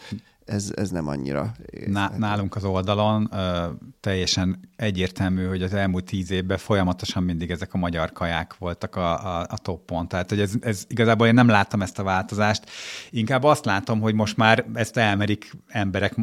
ez, 0.49 0.71
ez 0.75 0.89
nem 0.89 1.07
annyira. 1.07 1.51
Ná, 1.85 2.11
nálunk 2.17 2.55
az 2.55 2.63
oldalon 2.63 3.29
ö, 3.31 3.65
teljesen 3.99 4.59
egyértelmű, 4.75 5.45
hogy 5.45 5.63
az 5.63 5.73
elmúlt 5.73 6.05
tíz 6.05 6.31
évben 6.31 6.57
folyamatosan 6.57 7.23
mindig 7.23 7.51
ezek 7.51 7.73
a 7.73 7.77
magyar 7.77 8.11
kaják 8.11 8.57
voltak 8.57 8.95
a, 8.95 9.39
a, 9.39 9.45
a 9.49 9.57
toppon. 9.57 10.07
Tehát, 10.07 10.29
hogy 10.29 10.39
ez, 10.39 10.53
ez 10.61 10.85
igazából 10.87 11.27
én 11.27 11.33
nem 11.33 11.47
láttam 11.47 11.81
ezt 11.81 11.99
a 11.99 12.03
változást. 12.03 12.69
Inkább 13.09 13.43
azt 13.43 13.65
látom, 13.65 13.99
hogy 13.99 14.13
most 14.13 14.37
már 14.37 14.65
ezt 14.73 14.97
elmerik 14.97 15.51
emberek 15.67 16.15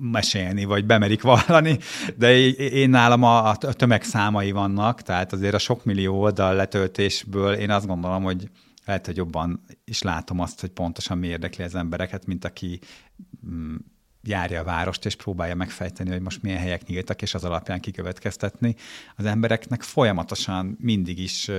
mesélni, 0.00 0.64
vagy 0.64 0.86
bemerik 0.86 1.22
vallani, 1.22 1.78
de 2.16 2.38
én 2.56 2.90
nálam 2.90 3.22
a, 3.22 3.48
a 3.48 3.56
tömeg 3.56 4.02
számai 4.02 4.50
vannak, 4.50 5.02
tehát 5.02 5.32
azért 5.32 5.54
a 5.54 5.58
sok 5.58 5.84
millió 5.84 6.20
oldal 6.20 6.54
letöltésből 6.54 7.52
én 7.54 7.70
azt 7.70 7.86
gondolom, 7.86 8.22
hogy 8.22 8.50
lehet, 8.84 9.06
hogy 9.06 9.16
jobban 9.16 9.64
is 9.84 10.02
látom 10.02 10.40
azt, 10.40 10.60
hogy 10.60 10.70
pontosan 10.70 11.18
mi 11.18 11.26
érdekli 11.26 11.64
az 11.64 11.74
embereket, 11.74 12.26
mint 12.26 12.44
aki 12.44 12.80
járja 14.22 14.60
a 14.60 14.64
várost, 14.64 15.06
és 15.06 15.14
próbálja 15.14 15.54
megfejteni, 15.54 16.10
hogy 16.10 16.20
most 16.20 16.42
milyen 16.42 16.58
helyek 16.58 16.86
nyíltak, 16.86 17.22
és 17.22 17.34
az 17.34 17.44
alapján 17.44 17.80
kikövetkeztetni. 17.80 18.74
Az 19.16 19.24
embereknek 19.24 19.82
folyamatosan 19.82 20.76
mindig 20.80 21.18
is 21.18 21.50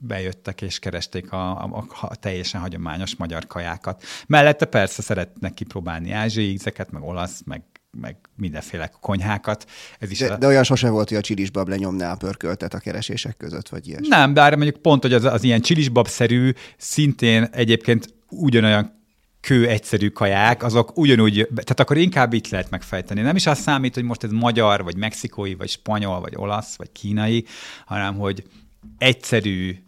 bejöttek 0.00 0.62
és 0.62 0.78
keresték 0.78 1.32
a, 1.32 1.64
a, 1.64 1.86
a 2.00 2.16
teljesen 2.16 2.60
hagyományos 2.60 3.16
magyar 3.16 3.46
kajákat. 3.46 4.02
Mellette 4.26 4.64
persze 4.64 5.02
szeretnek 5.02 5.54
kipróbálni 5.54 6.10
ázsiai 6.10 6.52
ízeket, 6.52 6.90
meg 6.90 7.02
olasz, 7.02 7.42
meg 7.44 7.62
meg 8.00 8.16
mindenféle 8.36 8.90
konyhákat. 9.00 9.70
Ez 9.98 10.10
is 10.10 10.18
de, 10.18 10.32
a... 10.32 10.36
de 10.36 10.46
olyan 10.46 10.62
sose 10.62 10.90
volt, 10.90 11.08
hogy 11.08 11.18
a 11.18 11.20
csilisbab 11.20 11.68
lenyomná 11.68 12.12
a 12.12 12.16
pörköltet 12.16 12.74
a 12.74 12.78
keresések 12.78 13.36
között, 13.36 13.68
vagy 13.68 13.88
ilyesmi. 13.88 14.08
Nem, 14.08 14.34
bár 14.34 14.54
mondjuk 14.54 14.76
pont, 14.76 15.02
hogy 15.02 15.12
az, 15.12 15.24
az 15.24 15.44
ilyen 15.44 15.60
csilisbab-szerű, 15.60 16.52
szintén 16.76 17.42
egyébként 17.42 18.14
ugyanolyan 18.30 18.95
kő 19.46 19.68
egyszerű 19.68 20.08
kaják, 20.08 20.62
azok 20.62 20.96
ugyanúgy, 20.96 21.48
tehát 21.54 21.80
akkor 21.80 21.96
inkább 21.96 22.32
itt 22.32 22.48
lehet 22.48 22.70
megfejteni. 22.70 23.20
Nem 23.20 23.36
is 23.36 23.46
azt 23.46 23.60
számít, 23.60 23.94
hogy 23.94 24.02
most 24.02 24.24
ez 24.24 24.30
magyar, 24.30 24.84
vagy 24.84 24.96
mexikói, 24.96 25.54
vagy 25.54 25.68
spanyol, 25.68 26.20
vagy 26.20 26.32
olasz, 26.36 26.76
vagy 26.76 26.92
kínai, 26.92 27.44
hanem 27.84 28.14
hogy 28.14 28.44
egyszerű, 28.98 29.78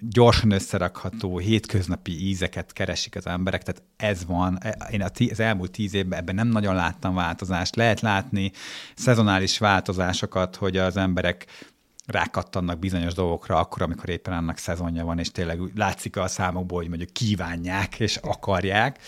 gyorsan 0.00 0.50
összerakható, 0.50 1.38
hétköznapi 1.38 2.26
ízeket 2.28 2.72
keresik 2.72 3.16
az 3.16 3.26
emberek, 3.26 3.62
tehát 3.62 3.82
ez 3.96 4.26
van. 4.26 4.58
Én 4.90 5.02
az 5.30 5.40
elmúlt 5.40 5.70
tíz 5.70 5.94
évben 5.94 6.18
ebben 6.18 6.34
nem 6.34 6.48
nagyon 6.48 6.74
láttam 6.74 7.14
változást. 7.14 7.76
Lehet 7.76 8.00
látni 8.00 8.52
szezonális 8.94 9.58
változásokat, 9.58 10.56
hogy 10.56 10.76
az 10.76 10.96
emberek 10.96 11.46
rákattannak 12.06 12.78
bizonyos 12.78 13.14
dolgokra 13.14 13.56
akkor, 13.56 13.82
amikor 13.82 14.08
éppen 14.08 14.34
annak 14.34 14.56
szezonja 14.56 15.04
van, 15.04 15.18
és 15.18 15.30
tényleg 15.30 15.60
látszik 15.74 16.16
a 16.16 16.26
számokból, 16.26 16.78
hogy 16.78 16.88
mondjuk 16.88 17.10
kívánják 17.10 18.00
és 18.00 18.16
akarják, 18.16 18.98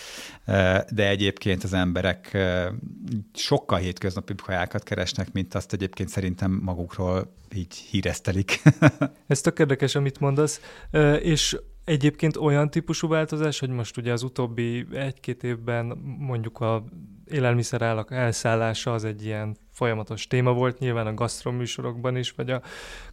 de 0.90 1.08
egyébként 1.08 1.64
az 1.64 1.72
emberek 1.72 2.38
sokkal 3.34 3.78
hétköznapi 3.78 4.34
kajákat 4.34 4.82
keresnek, 4.82 5.32
mint 5.32 5.54
azt 5.54 5.72
egyébként 5.72 6.08
szerintem 6.08 6.60
magukról 6.62 7.34
így 7.54 7.74
híresztelik. 7.74 8.62
Ez 9.26 9.40
tök 9.40 9.58
érdekes, 9.58 9.94
amit 9.94 10.20
mondasz, 10.20 10.60
és 11.20 11.56
Egyébként 11.84 12.36
olyan 12.36 12.70
típusú 12.70 13.08
változás, 13.08 13.58
hogy 13.58 13.68
most 13.68 13.96
ugye 13.96 14.12
az 14.12 14.22
utóbbi 14.22 14.86
egy-két 14.92 15.42
évben 15.42 15.86
mondjuk 16.18 16.60
a 16.60 16.84
élelmiszerállak 17.24 18.12
elszállása 18.12 18.92
az 18.92 19.04
egy 19.04 19.24
ilyen 19.24 19.56
folyamatos 19.74 20.26
téma 20.26 20.52
volt, 20.52 20.78
nyilván 20.78 21.06
a 21.06 21.14
gasztroműsorokban 21.14 22.16
is, 22.16 22.30
vagy 22.30 22.50
a 22.50 22.62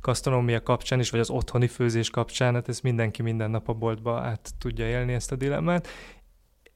gasztronómia 0.02 0.63
kapcsán 0.63 1.00
is, 1.00 1.10
vagy 1.10 1.19
az 1.19 1.30
otthoni 1.30 1.67
főzés 1.67 2.10
kapcsán, 2.10 2.54
hát 2.54 2.69
ezt 2.69 2.84
mindenki 2.84 3.21
minden 3.21 3.52
nap 3.52 3.69
a 3.69 3.74
boltba 3.74 4.19
át 4.19 4.52
tudja 4.58 4.88
élni 4.88 5.13
ezt 5.13 5.32
a 5.32 5.36
dilemmát. 5.36 5.88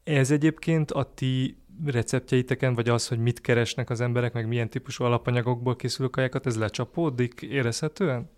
Ez 0.03 0.31
egyébként 0.31 0.91
a 0.91 1.13
ti 1.13 1.63
receptjeiteken, 1.85 2.73
vagy 2.73 2.89
az, 2.89 3.07
hogy 3.07 3.19
mit 3.19 3.41
keresnek 3.41 3.89
az 3.89 4.01
emberek, 4.01 4.33
meg 4.33 4.47
milyen 4.47 4.69
típusú 4.69 5.03
alapanyagokból 5.03 5.75
készülő 5.75 6.07
kajákat, 6.07 6.45
ez 6.45 6.57
lecsapódik 6.57 7.41
érezhetően? 7.41 8.29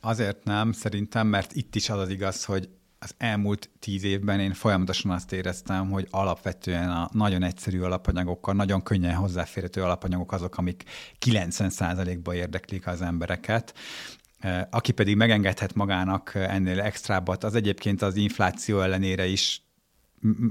Azért 0.00 0.44
nem, 0.44 0.72
szerintem, 0.72 1.26
mert 1.26 1.52
itt 1.52 1.74
is 1.74 1.90
az 1.90 1.98
az 1.98 2.08
igaz, 2.08 2.44
hogy 2.44 2.68
az 3.04 3.14
elmúlt 3.18 3.70
tíz 3.78 4.04
évben 4.04 4.40
én 4.40 4.52
folyamatosan 4.52 5.10
azt 5.10 5.32
éreztem, 5.32 5.90
hogy 5.90 6.06
alapvetően 6.10 6.90
a 6.90 7.08
nagyon 7.12 7.42
egyszerű 7.42 7.80
alapanyagokkal, 7.80 8.54
nagyon 8.54 8.82
könnyen 8.82 9.14
hozzáférhető 9.14 9.82
alapanyagok 9.82 10.32
azok, 10.32 10.56
amik 10.56 10.84
90%-ba 11.26 12.34
érdeklik 12.34 12.86
az 12.86 13.02
embereket. 13.02 13.74
Aki 14.70 14.92
pedig 14.92 15.16
megengedhet 15.16 15.74
magának 15.74 16.34
ennél 16.34 16.80
extrábbat, 16.80 17.44
az 17.44 17.54
egyébként 17.54 18.02
az 18.02 18.16
infláció 18.16 18.80
ellenére 18.80 19.26
is 19.26 19.62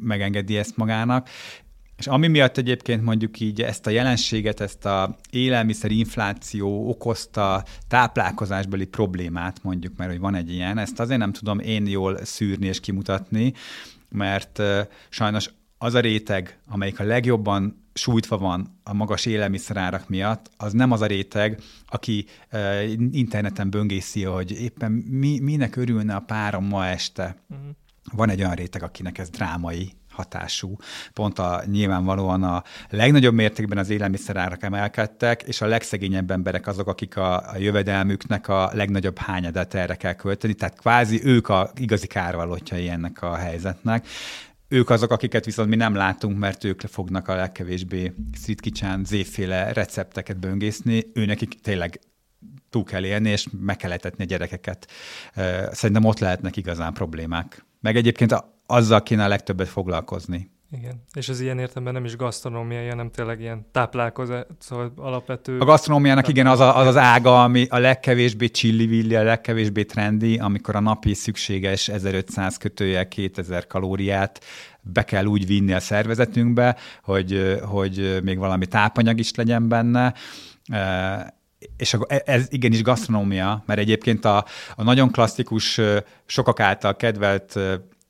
megengedi 0.04 0.58
ezt 0.58 0.78
magának, 0.78 1.30
és 1.98 2.08
ami 2.08 2.28
miatt 2.28 2.58
egyébként 2.58 3.04
mondjuk 3.04 3.40
így 3.40 3.62
ezt 3.62 3.88
a 3.88 3.90
jelenséget, 3.90 4.60
ezt 4.60 4.86
a 4.86 5.16
élelmiszerinfláció 5.30 6.90
okozta 6.90 7.64
táplálkozásbeli 7.88 8.86
problémát 8.86 9.64
mondjuk, 9.64 9.98
mert 9.98 10.12
hogy 10.12 10.20
van 10.20 10.36
egy 10.36 10.52
ilyen, 10.52 10.78
ezt 10.78 11.00
azért 11.00 11.20
nem 11.20 11.32
tudom 11.32 11.60
én 11.60 11.88
jól 11.88 12.26
szűrni 12.26 12.68
és 12.68 12.80
kimutatni, 12.80 13.54
mert 14.10 14.62
sajnos 15.10 15.50
az 15.78 15.94
a 15.94 16.00
réteg, 16.00 16.60
amelyik 16.68 17.00
a 17.00 17.04
legjobban 17.04 17.84
sújtva 17.94 18.38
van 18.38 18.80
a 18.84 18.94
magas 18.94 19.26
élelmiszerárak 19.26 20.10
miatt, 20.10 20.50
az 20.58 20.74
nem 20.74 20.92
az 20.92 21.02
a 21.02 21.06
réteg, 21.06 21.62
aki 21.88 22.26
uh, 22.52 22.92
interneten 23.12 23.70
böngészi, 23.70 24.24
hogy 24.24 24.52
éppen 24.52 24.92
mi, 24.92 25.40
minek 25.40 25.76
örülne 25.76 26.16
a 26.16 26.20
párom 26.20 26.66
ma 26.66 26.86
este. 26.86 27.36
Uh-huh. 27.50 27.68
Van 28.12 28.30
egy 28.30 28.40
olyan 28.40 28.56
réteg, 28.56 28.84
akinek 28.84 29.18
ez 29.18 29.30
drámai 29.30 29.94
hatású. 30.14 30.78
Pont 31.14 31.40
a 31.40 31.64
nyilvánvalóan 31.66 32.44
a 32.44 32.64
legnagyobb 32.90 33.34
mértékben 33.34 33.78
az 33.78 33.90
élelmiszerárak 33.90 34.64
emelkedtek, 34.64 35.44
és 35.44 35.62
a 35.62 35.66
legszegényebb 35.66 36.32
emberek 36.32 36.68
azok, 36.68 36.88
akik 36.88 37.18
a, 37.18 37.52
a 37.52 37.58
jövedelmüknek 37.58 38.48
a 38.48 38.70
legnagyobb 38.74 39.18
hányadát 39.18 39.74
erre 39.74 39.96
kell 39.96 40.14
költeni, 40.14 40.54
tehát 40.54 40.80
kvázi 40.80 41.26
ők 41.26 41.50
a 41.50 41.72
igazi 41.76 42.08
kárvalótjai 42.08 42.90
ennek 42.90 43.22
a 43.22 43.36
helyzetnek. 43.36 44.08
Ők 44.68 44.90
azok, 44.90 45.12
akiket 45.12 45.46
viszont 45.46 45.70
mi 45.70 45.76
nem 45.76 45.96
látunk, 45.96 46.38
mert 46.38 46.64
ők 46.64 46.82
fognak 46.82 47.28
a 47.28 47.36
legkevésbé 47.36 48.14
kitchen, 48.56 49.04
zéféle 49.06 49.74
recepteket 49.74 50.40
böngészni, 50.40 51.12
őnekik 51.14 51.62
tényleg 51.62 52.00
túl 52.70 52.84
kell 52.84 53.06
élni, 53.06 53.30
és 53.30 53.48
meg 53.60 53.78
kell 53.78 53.92
etetni 53.92 54.24
a 54.24 54.28
gyerekeket. 54.28 54.88
Szerintem 55.72 56.06
ott 56.06 56.20
lehetnek 56.20 56.58
igazán 56.58 56.94
problémák. 56.94 57.66
Meg 57.82 57.96
egyébként 57.96 58.32
azzal 58.66 59.04
kéne 59.04 59.24
a 59.24 59.28
legtöbbet 59.28 59.68
foglalkozni. 59.68 60.52
Igen, 60.78 61.04
és 61.14 61.30
az 61.30 61.40
ilyen 61.40 61.60
értelemben 61.60 61.94
nem 61.94 62.06
is 62.06 62.16
gasztronómiai, 62.16 62.88
hanem 62.88 63.12
tényleg 63.12 63.40
ilyen 63.40 63.66
táplálkozás, 63.72 64.44
szóval 64.60 64.94
alapvető... 64.96 65.60
A 65.60 65.66
gasztronómiának 65.66 66.28
igen, 66.28 66.48
az, 66.48 66.60
a, 66.60 66.78
az 66.78 66.88
az 66.88 66.98
ága, 66.98 67.44
ami 67.44 67.68
a 67.70 67.78
legkevésbé 67.78 68.48
csillivilli, 68.48 69.16
a 69.16 69.24
legkevésbé 69.24 69.84
trendi, 69.84 70.38
amikor 70.38 70.76
a 70.76 70.80
napi 70.80 71.14
szükséges 71.14 71.88
1500 71.88 72.58
kötője 72.58 73.08
2000 73.08 73.68
kalóriát 73.68 74.44
be 74.82 75.04
kell 75.04 75.26
úgy 75.26 75.46
vinni 75.46 75.74
a 75.74 75.80
szervezetünkbe, 75.80 76.78
hogy, 77.04 77.60
hogy 77.62 78.20
még 78.24 78.38
valami 78.38 78.66
tápanyag 78.66 79.20
is 79.20 79.36
legyen 79.36 79.68
benne 79.68 80.14
és 81.78 81.98
ez 82.26 82.46
igenis 82.50 82.82
gasztronómia, 82.82 83.64
mert 83.66 83.80
egyébként 83.80 84.26
a, 84.26 84.46
a 84.76 84.84
nagyon 84.84 85.12
klasszikus, 85.12 85.82
sokak 86.26 86.60
által 86.60 86.96
kedvelt 86.96 87.60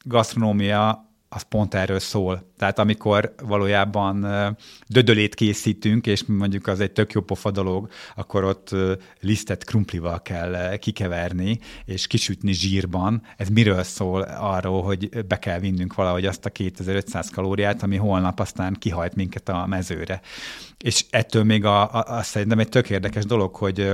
gasztronómia 0.04 1.12
az 1.34 1.42
pont 1.42 1.74
erről 1.74 2.00
szól. 2.00 2.52
Tehát 2.58 2.80
amikor 2.80 3.36
valójában 3.44 4.28
dödölét 4.88 5.36
készítünk, 5.36 6.08
és 6.08 6.24
mondjuk 6.26 6.68
az 6.68 6.80
egy 6.80 6.92
tök 6.92 7.12
jó 7.12 7.22
pofa 7.22 7.52
dolog, 7.52 7.90
akkor 8.16 8.44
ott 8.44 8.70
lisztet 9.20 9.64
krumplival 9.64 10.22
kell 10.22 10.78
kikeverni, 10.78 11.60
és 11.86 12.08
kisütni 12.08 12.54
zsírban. 12.54 13.22
Ez 13.38 13.50
miről 13.50 13.84
szól? 13.84 14.22
Arról, 14.22 14.84
hogy 14.84 15.26
be 15.26 15.40
kell 15.40 15.60
vinnünk 15.60 15.94
valahogy 15.94 16.26
azt 16.26 16.46
a 16.46 16.50
2500 16.50 17.30
kalóriát, 17.30 17.84
ami 17.84 17.96
holnap 17.96 18.40
aztán 18.40 18.74
kihajt 18.74 19.16
minket 19.16 19.50
a 19.50 19.66
mezőre. 19.66 20.22
És 20.84 21.06
ettől 21.10 21.44
még 21.44 21.66
a, 21.66 21.94
a, 21.94 22.18
a 22.18 22.22
szerintem 22.22 22.60
egy 22.60 22.70
tök 22.70 22.90
érdekes 22.90 23.26
dolog, 23.26 23.56
hogy 23.56 23.92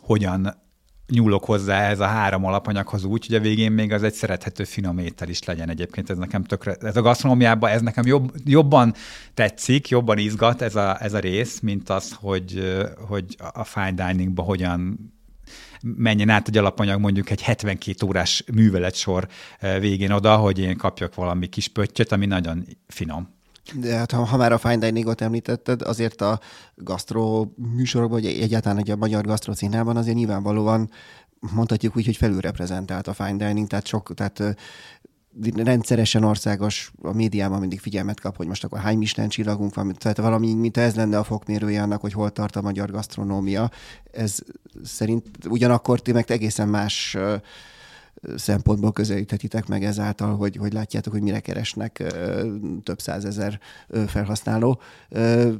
hogyan 0.00 0.64
nyúlok 1.08 1.44
hozzá 1.44 1.88
ez 1.88 2.00
a 2.00 2.06
három 2.06 2.44
alapanyaghoz 2.44 3.04
úgy, 3.04 3.26
hogy 3.26 3.34
a 3.34 3.40
végén 3.40 3.72
még 3.72 3.92
az 3.92 4.02
egy 4.02 4.12
szerethető 4.12 4.64
finom 4.64 4.98
étel 4.98 5.28
is 5.28 5.44
legyen 5.44 5.68
egyébként. 5.68 6.10
Ez 6.10 6.16
nekem 6.16 6.44
tökre, 6.44 6.74
ez 6.80 6.96
a 6.96 7.02
gasztronómiában 7.02 7.70
ez 7.70 7.80
nekem 7.80 8.06
jobb, 8.06 8.32
jobban 8.44 8.94
tetszik, 9.34 9.88
jobban 9.88 10.18
izgat 10.18 10.62
ez 10.62 10.74
a, 10.74 11.02
ez 11.02 11.14
a 11.14 11.18
rész, 11.18 11.60
mint 11.60 11.88
az, 11.88 12.12
hogy, 12.20 12.76
hogy 13.08 13.36
a 13.52 13.64
fine 13.64 13.92
diningba 13.92 14.42
hogyan 14.42 14.98
menjen 15.82 16.28
át 16.28 16.48
egy 16.48 16.58
alapanyag 16.58 17.00
mondjuk 17.00 17.30
egy 17.30 17.42
72 17.42 18.06
órás 18.06 18.44
műveletsor 18.52 19.28
végén 19.80 20.10
oda, 20.10 20.36
hogy 20.36 20.58
én 20.58 20.76
kapjak 20.76 21.14
valami 21.14 21.46
kis 21.46 21.68
pöttyöt, 21.68 22.12
ami 22.12 22.26
nagyon 22.26 22.66
finom. 22.86 23.35
De 23.74 23.96
hát 23.96 24.10
ha, 24.10 24.24
ha 24.24 24.36
már 24.36 24.52
a 24.52 24.58
fine 24.58 24.76
diningot 24.76 25.20
említetted, 25.20 25.82
azért 25.82 26.20
a 26.20 26.40
gasztro 26.74 27.46
műsorokban, 27.74 28.20
vagy 28.20 28.30
egyáltalán 28.40 28.78
egy 28.78 28.90
a 28.90 28.96
magyar 28.96 29.24
gasztro 29.24 29.54
színában 29.54 29.96
azért 29.96 30.16
nyilvánvalóan 30.16 30.90
mondhatjuk 31.54 31.96
úgy, 31.96 32.04
hogy 32.04 32.16
felülreprezentált 32.16 33.06
a 33.06 33.14
fine 33.14 33.36
dining, 33.46 33.66
tehát 33.66 33.86
sok, 33.86 34.14
tehát 34.14 34.56
rendszeresen 35.54 36.24
országos, 36.24 36.92
a 37.02 37.12
médiában 37.12 37.60
mindig 37.60 37.80
figyelmet 37.80 38.20
kap, 38.20 38.36
hogy 38.36 38.46
most 38.46 38.64
akkor 38.64 38.78
hány 38.78 38.98
Michelin 38.98 39.30
csillagunk 39.30 39.74
van, 39.74 39.94
tehát 39.98 40.16
valami, 40.16 40.54
mint 40.54 40.76
ez 40.76 40.94
lenne 40.94 41.18
a 41.18 41.24
fokmérője 41.24 41.82
annak, 41.82 42.00
hogy 42.00 42.12
hol 42.12 42.30
tart 42.30 42.56
a 42.56 42.62
magyar 42.62 42.90
gasztronómia. 42.90 43.70
Ez 44.12 44.38
szerint 44.84 45.26
ugyanakkor 45.48 46.00
ti 46.00 46.12
meg 46.12 46.30
egészen 46.30 46.68
más 46.68 47.16
szempontból 48.36 48.92
közelíthetitek 48.92 49.66
meg 49.66 49.84
ezáltal, 49.84 50.36
hogy, 50.36 50.56
hogy 50.56 50.72
látjátok, 50.72 51.12
hogy 51.12 51.22
mire 51.22 51.40
keresnek 51.40 52.02
több 52.82 53.00
százezer 53.00 53.60
felhasználó. 54.06 54.80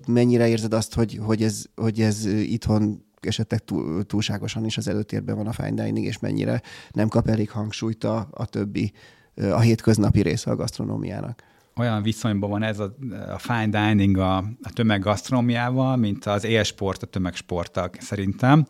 Mennyire 0.06 0.48
érzed 0.48 0.72
azt, 0.72 0.94
hogy, 0.94 1.20
hogy, 1.22 1.42
ez, 1.42 1.64
hogy 1.74 2.00
ez 2.00 2.24
itthon 2.26 3.04
esetleg 3.20 3.64
túl, 3.64 4.04
túlságosan 4.04 4.64
is 4.64 4.76
az 4.76 4.88
előtérben 4.88 5.36
van 5.36 5.46
a 5.46 5.52
fine 5.52 5.84
dining, 5.84 6.06
és 6.06 6.18
mennyire 6.18 6.62
nem 6.90 7.08
kap 7.08 7.28
elég 7.28 7.50
hangsúlyt 7.50 8.04
a, 8.04 8.28
a 8.30 8.46
többi, 8.46 8.92
a 9.34 9.60
hétköznapi 9.60 10.20
része 10.20 10.50
a 10.50 10.56
gasztronómiának? 10.56 11.42
Olyan 11.76 12.02
viszonyban 12.02 12.50
van 12.50 12.62
ez 12.62 12.78
a, 12.78 12.96
a 13.32 13.38
fine 13.38 13.66
dining 13.68 14.18
a, 14.18 14.36
a 14.36 14.72
tömeggasztronómiával, 14.74 15.96
mint 15.96 16.26
az 16.26 16.44
élsport 16.44 17.02
a 17.02 17.06
tömegsporttal 17.06 17.90
szerintem. 17.98 18.66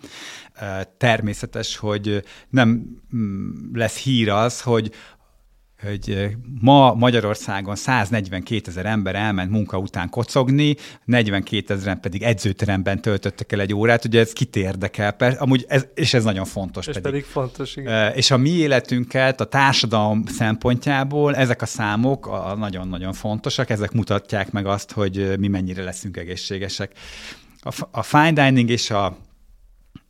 Természetes, 0.99 1.77
hogy 1.77 2.23
nem 2.49 2.99
mm, 3.17 3.51
lesz 3.73 3.97
hír 3.97 4.29
az, 4.29 4.61
hogy 4.61 4.93
hogy 5.83 6.37
ma 6.61 6.95
Magyarországon 6.95 7.77
142 7.77 8.61
ezer 8.67 8.87
ember 8.87 9.15
elment 9.15 9.51
munka 9.51 9.79
után 9.79 10.09
kocogni, 10.09 10.77
42 11.05 11.75
ezeren 11.75 12.01
pedig 12.01 12.23
edzőteremben 12.23 13.01
töltöttek 13.01 13.53
el 13.53 13.61
egy 13.61 13.75
órát, 13.75 14.05
ugye 14.05 14.21
ez 14.21 14.33
kit 14.33 14.57
érdekel, 14.57 15.13
persze, 15.13 15.39
amúgy 15.39 15.65
ez, 15.69 15.87
és 15.95 16.15
ez 16.15 16.25
nagyon 16.25 16.45
fontos. 16.45 16.87
Ez 16.87 16.95
pedig. 16.95 17.11
pedig 17.11 17.25
fontos, 17.25 17.77
igen. 17.77 18.13
És 18.13 18.31
a 18.31 18.37
mi 18.37 18.51
életünket 18.51 19.41
a 19.41 19.45
társadalom 19.45 20.25
szempontjából 20.27 21.35
ezek 21.35 21.63
a 21.63 21.67
számok 21.67 22.27
a 22.27 22.55
nagyon-nagyon 22.59 23.13
fontosak, 23.13 23.71
ezek 23.71 23.93
mutatják 23.93 24.53
meg 24.53 24.67
azt, 24.67 24.93
hogy 24.93 25.39
mi 25.39 25.49
mennyire 25.49 25.83
leszünk 25.83 26.17
egészségesek. 26.17 26.93
A, 27.61 27.87
a 27.91 28.03
fine 28.03 28.33
dining 28.33 28.71
és 28.71 28.91
a 28.91 29.17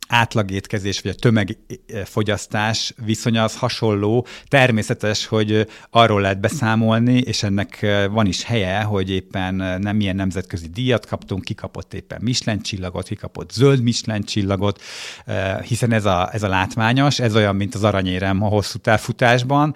átlagétkezés 0.07 1.01
vagy 1.01 1.11
a 1.11 1.19
tömegfogyasztás 1.19 2.93
viszonya 3.05 3.43
az 3.43 3.57
hasonló. 3.57 4.25
Természetes, 4.47 5.25
hogy 5.25 5.67
arról 5.89 6.21
lehet 6.21 6.39
beszámolni, 6.39 7.17
és 7.17 7.43
ennek 7.43 7.85
van 8.11 8.25
is 8.25 8.43
helye, 8.43 8.81
hogy 8.81 9.09
éppen 9.09 9.55
nem 9.81 9.95
milyen 9.95 10.15
nemzetközi 10.15 10.67
díjat 10.67 11.05
kaptunk, 11.05 11.43
kikapott 11.43 11.93
éppen 11.93 12.19
Michelin 12.21 12.61
csillagot, 12.61 13.07
kikapott 13.07 13.51
zöld 13.51 13.81
Michelin 13.81 14.23
csillagot, 14.23 14.81
hiszen 15.63 15.91
ez 15.91 16.05
a, 16.05 16.29
ez 16.33 16.43
a 16.43 16.47
látványos, 16.47 17.19
ez 17.19 17.35
olyan, 17.35 17.55
mint 17.55 17.75
az 17.75 17.83
aranyérem 17.83 18.43
a 18.43 18.47
hosszú 18.47 18.77
távfutásban 18.77 19.75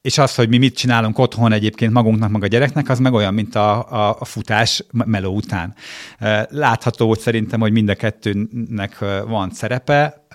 és 0.00 0.18
az, 0.18 0.34
hogy 0.34 0.48
mi 0.48 0.58
mit 0.58 0.76
csinálunk 0.76 1.18
otthon 1.18 1.52
egyébként 1.52 1.92
magunknak, 1.92 2.30
meg 2.30 2.42
a 2.42 2.46
gyereknek, 2.46 2.88
az 2.88 2.98
meg 2.98 3.12
olyan, 3.12 3.34
mint 3.34 3.54
a, 3.54 3.92
a, 3.92 4.16
a 4.18 4.24
futás 4.24 4.84
meló 4.92 5.34
után. 5.34 5.74
Látható 6.48 7.14
szerintem, 7.14 7.60
hogy 7.60 7.72
mind 7.72 7.88
a 7.88 7.94
kettőnek 7.94 8.98
van 9.26 9.50
szerepe, 9.50 10.26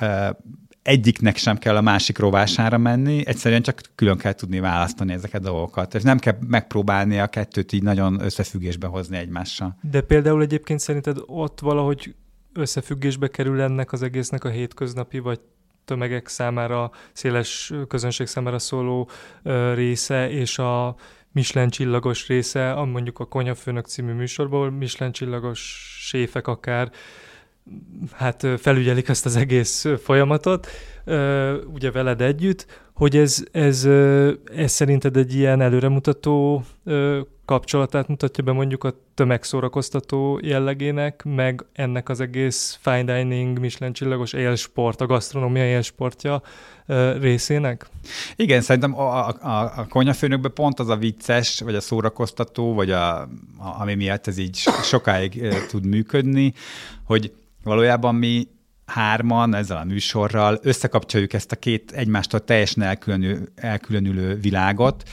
egyiknek 0.81 1.37
sem 1.37 1.57
kell 1.57 1.75
a 1.75 1.81
másik 1.81 2.17
rovására 2.17 2.77
menni, 2.77 3.27
egyszerűen 3.27 3.61
csak 3.61 3.81
külön 3.95 4.17
kell 4.17 4.33
tudni 4.33 4.59
választani 4.59 5.13
ezeket 5.13 5.45
a 5.45 5.49
dolgokat. 5.49 5.95
És 5.95 6.01
nem 6.01 6.19
kell 6.19 6.37
megpróbálni 6.47 7.19
a 7.19 7.27
kettőt 7.27 7.71
így 7.71 7.83
nagyon 7.83 8.21
összefüggésbe 8.21 8.87
hozni 8.87 9.17
egymással. 9.17 9.77
De 9.81 10.01
például 10.01 10.41
egyébként 10.41 10.79
szerinted 10.79 11.17
ott 11.25 11.59
valahogy 11.59 12.15
összefüggésbe 12.53 13.27
kerül 13.27 13.61
ennek 13.61 13.91
az 13.91 14.01
egésznek 14.01 14.43
a 14.43 14.49
hétköznapi, 14.49 15.19
vagy 15.19 15.39
tömegek 15.85 16.27
számára, 16.27 16.91
széles 17.13 17.73
közönség 17.87 18.27
számára 18.27 18.59
szóló 18.59 19.09
része, 19.73 20.29
és 20.29 20.57
a 20.57 20.95
Michelin 21.31 21.69
csillagos 21.69 22.27
része, 22.27 22.71
a 22.71 22.85
mondjuk 22.85 23.19
a 23.19 23.25
Konyafőnök 23.25 23.85
című 23.85 24.13
műsorból, 24.13 24.71
Michelin 24.71 25.13
csillagos 25.13 25.59
séfek 25.99 26.47
akár, 26.47 26.91
hát 28.11 28.47
felügyelik 28.57 29.07
ezt 29.07 29.25
az 29.25 29.35
egész 29.35 29.85
folyamatot, 30.03 30.67
ugye 31.73 31.91
veled 31.91 32.21
együtt, 32.21 32.65
hogy 32.93 33.17
ez, 33.17 33.43
ez, 33.51 33.85
ez 34.55 34.71
szerinted 34.71 35.17
egy 35.17 35.35
ilyen 35.35 35.61
előremutató 35.61 36.63
kapcsolatát 37.45 38.07
mutatja 38.07 38.43
be 38.43 38.51
mondjuk 38.51 38.83
a 38.83 38.93
tömegszórakoztató 39.13 40.39
jellegének, 40.43 41.23
meg 41.23 41.65
ennek 41.73 42.09
az 42.09 42.19
egész 42.19 42.77
fine 42.81 43.03
dining, 43.03 43.59
Michelin 43.59 43.93
csillagos 43.93 44.33
élsport, 44.33 45.01
a 45.01 45.05
gasztronómia 45.05 45.65
élsportja 45.65 46.41
részének? 47.19 47.87
Igen, 48.35 48.61
szerintem 48.61 48.99
a, 48.99 49.27
a, 49.27 49.33
a 49.75 49.85
konyafőnökben 49.89 50.53
pont 50.53 50.79
az 50.79 50.89
a 50.89 50.95
vicces, 50.95 51.61
vagy 51.61 51.75
a 51.75 51.81
szórakoztató, 51.81 52.73
vagy 52.73 52.91
a, 52.91 53.21
a, 53.21 53.27
ami 53.57 53.95
miatt 53.95 54.27
ez 54.27 54.37
így 54.37 54.55
sokáig 54.83 55.47
tud 55.69 55.85
működni, 55.85 56.53
hogy 57.03 57.33
valójában 57.63 58.15
mi 58.15 58.47
hárman 58.85 59.55
ezzel 59.55 59.77
a 59.77 59.83
műsorral 59.83 60.59
összekapcsoljuk 60.61 61.33
ezt 61.33 61.51
a 61.51 61.55
két 61.55 61.91
egymástól 61.91 62.43
teljesen 62.43 62.83
elkülönülő, 62.83 63.51
elkülönülő 63.55 64.35
világot, 64.35 65.03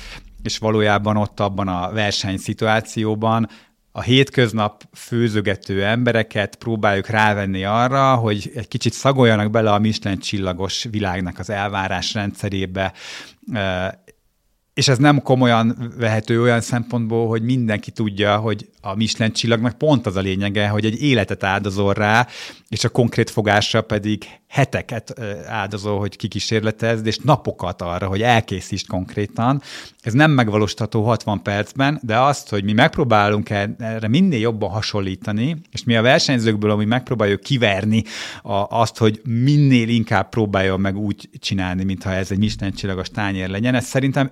és 0.43 0.59
valójában 0.59 1.17
ott 1.17 1.41
abban 1.41 1.69
a 1.69 1.93
versenyszituációban 1.93 3.49
a 3.93 4.01
hétköznap 4.01 4.85
főzögető 4.93 5.85
embereket 5.85 6.57
próbáljuk 6.57 7.07
rávenni 7.07 7.65
arra, 7.65 8.15
hogy 8.15 8.53
egy 8.55 8.69
kicsit 8.69 8.93
szagoljanak 8.93 9.51
bele 9.51 9.73
a 9.73 9.79
Michelin 9.79 10.19
csillagos 10.19 10.87
világnak 10.91 11.39
az 11.39 11.51
elvárás 11.51 12.15
rendszerébe, 12.15 12.93
és 14.81 14.89
ez 14.89 14.99
nem 14.99 15.23
komolyan 15.23 15.93
vehető 15.99 16.43
olyan 16.43 16.61
szempontból, 16.61 17.29
hogy 17.29 17.43
mindenki 17.43 17.91
tudja, 17.91 18.37
hogy 18.37 18.69
a 18.81 18.95
Michelin 18.95 19.33
csillagnak 19.33 19.79
pont 19.79 20.07
az 20.07 20.17
a 20.17 20.21
lényege, 20.21 20.69
hogy 20.69 20.85
egy 20.85 21.03
életet 21.03 21.45
áldozol 21.45 21.95
rá, 21.95 22.27
és 22.69 22.85
a 22.85 22.89
konkrét 22.89 23.31
fogásra 23.31 23.83
pedig 23.83 24.25
heteket 24.49 25.21
áldozol, 25.47 25.99
hogy 25.99 26.17
kikísérletezd, 26.17 27.07
és 27.07 27.19
napokat 27.19 27.83
arra, 27.83 28.07
hogy 28.07 28.23
elkészítsd 28.23 28.87
konkrétan. 28.87 29.63
Ez 30.01 30.13
nem 30.13 30.31
megvalósítható 30.31 31.03
60 31.05 31.43
percben, 31.43 32.01
de 32.03 32.19
azt, 32.19 32.49
hogy 32.49 32.65
mi 32.65 32.73
megpróbálunk 32.73 33.51
erre 33.51 34.09
minél 34.09 34.41
jobban 34.41 34.71
hasonlítani, 34.71 35.57
és 35.71 35.85
mi 35.85 35.97
a 35.97 36.03
versenyzőkből, 36.03 36.71
ami 36.71 36.85
megpróbáljuk 36.85 37.41
kiverni 37.41 38.05
a, 38.43 38.67
azt, 38.81 38.99
hogy 38.99 39.21
minél 39.25 39.89
inkább 39.89 40.29
próbáljon 40.29 40.81
meg 40.81 40.97
úgy 40.97 41.29
csinálni, 41.39 41.85
mintha 41.85 42.13
ez 42.13 42.31
egy 42.31 42.39
Michelin 42.39 42.75
csillagos 42.75 43.09
tányér 43.09 43.49
legyen, 43.49 43.75
ez 43.75 43.87
szerintem 43.87 44.31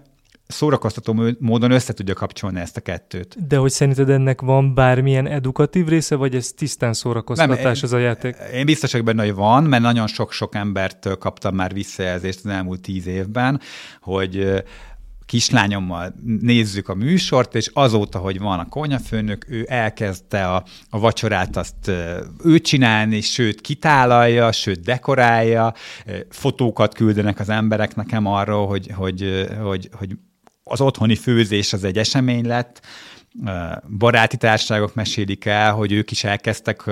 szórakoztató 0.48 1.24
módon 1.38 1.70
össze 1.70 1.92
tudja 1.92 2.14
kapcsolni 2.14 2.60
ezt 2.60 2.76
a 2.76 2.80
kettőt. 2.80 3.46
De 3.46 3.56
hogy 3.56 3.70
szerinted 3.70 4.10
ennek 4.10 4.40
van 4.40 4.74
bármilyen 4.74 5.26
edukatív 5.26 5.86
része, 5.86 6.14
vagy 6.14 6.34
ez 6.34 6.52
tisztán 6.52 6.92
szórakoztatás 6.92 7.62
Nem, 7.62 7.72
ez 7.82 7.92
a 7.92 7.98
játék? 7.98 8.36
Én 8.54 8.64
biztos 8.64 8.92
vagyok 8.92 9.06
benne, 9.06 9.24
hogy 9.24 9.34
van, 9.34 9.64
mert 9.64 9.82
nagyon 9.82 10.06
sok-sok 10.06 10.54
embertől 10.54 11.16
kaptam 11.16 11.54
már 11.54 11.72
visszajelzést 11.72 12.40
az 12.44 12.50
elmúlt 12.50 12.80
tíz 12.80 13.06
évben, 13.06 13.60
hogy 14.00 14.62
kislányommal 15.26 16.14
nézzük 16.40 16.88
a 16.88 16.94
műsort, 16.94 17.54
és 17.54 17.70
azóta, 17.72 18.18
hogy 18.18 18.38
van 18.38 18.58
a 18.58 18.68
konyafőnök, 18.68 19.46
ő 19.48 19.66
elkezdte 19.68 20.46
a, 20.46 20.64
a 20.90 20.98
vacsorát 20.98 21.56
azt 21.56 21.90
ő 22.44 22.58
csinálni, 22.60 23.20
sőt 23.20 23.60
kitálalja, 23.60 24.52
sőt 24.52 24.80
dekorálja, 24.80 25.74
fotókat 26.28 26.94
küldenek 26.94 27.40
az 27.40 27.48
emberek 27.48 27.94
nekem 27.94 28.26
arról, 28.26 28.66
hogy, 28.66 28.90
hogy, 28.94 29.46
hogy, 29.62 29.88
hogy 29.92 30.16
az 30.68 30.80
otthoni 30.80 31.16
főzés 31.16 31.72
az 31.72 31.84
egy 31.84 31.98
esemény 31.98 32.46
lett, 32.46 32.80
baráti 33.98 34.36
társaságok 34.36 34.94
mesélik 34.94 35.44
el, 35.44 35.72
hogy 35.72 35.92
ők 35.92 36.10
is 36.10 36.24
elkezdtek 36.24 36.84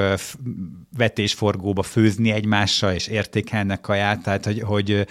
vetésforgóba 0.96 1.82
főzni 1.82 2.30
egymással, 2.30 2.92
és 2.92 3.06
értékelnek 3.06 3.80
kaját, 3.80 4.22
tehát 4.22 4.44
hogy, 4.44 4.60
hogy 4.60 5.06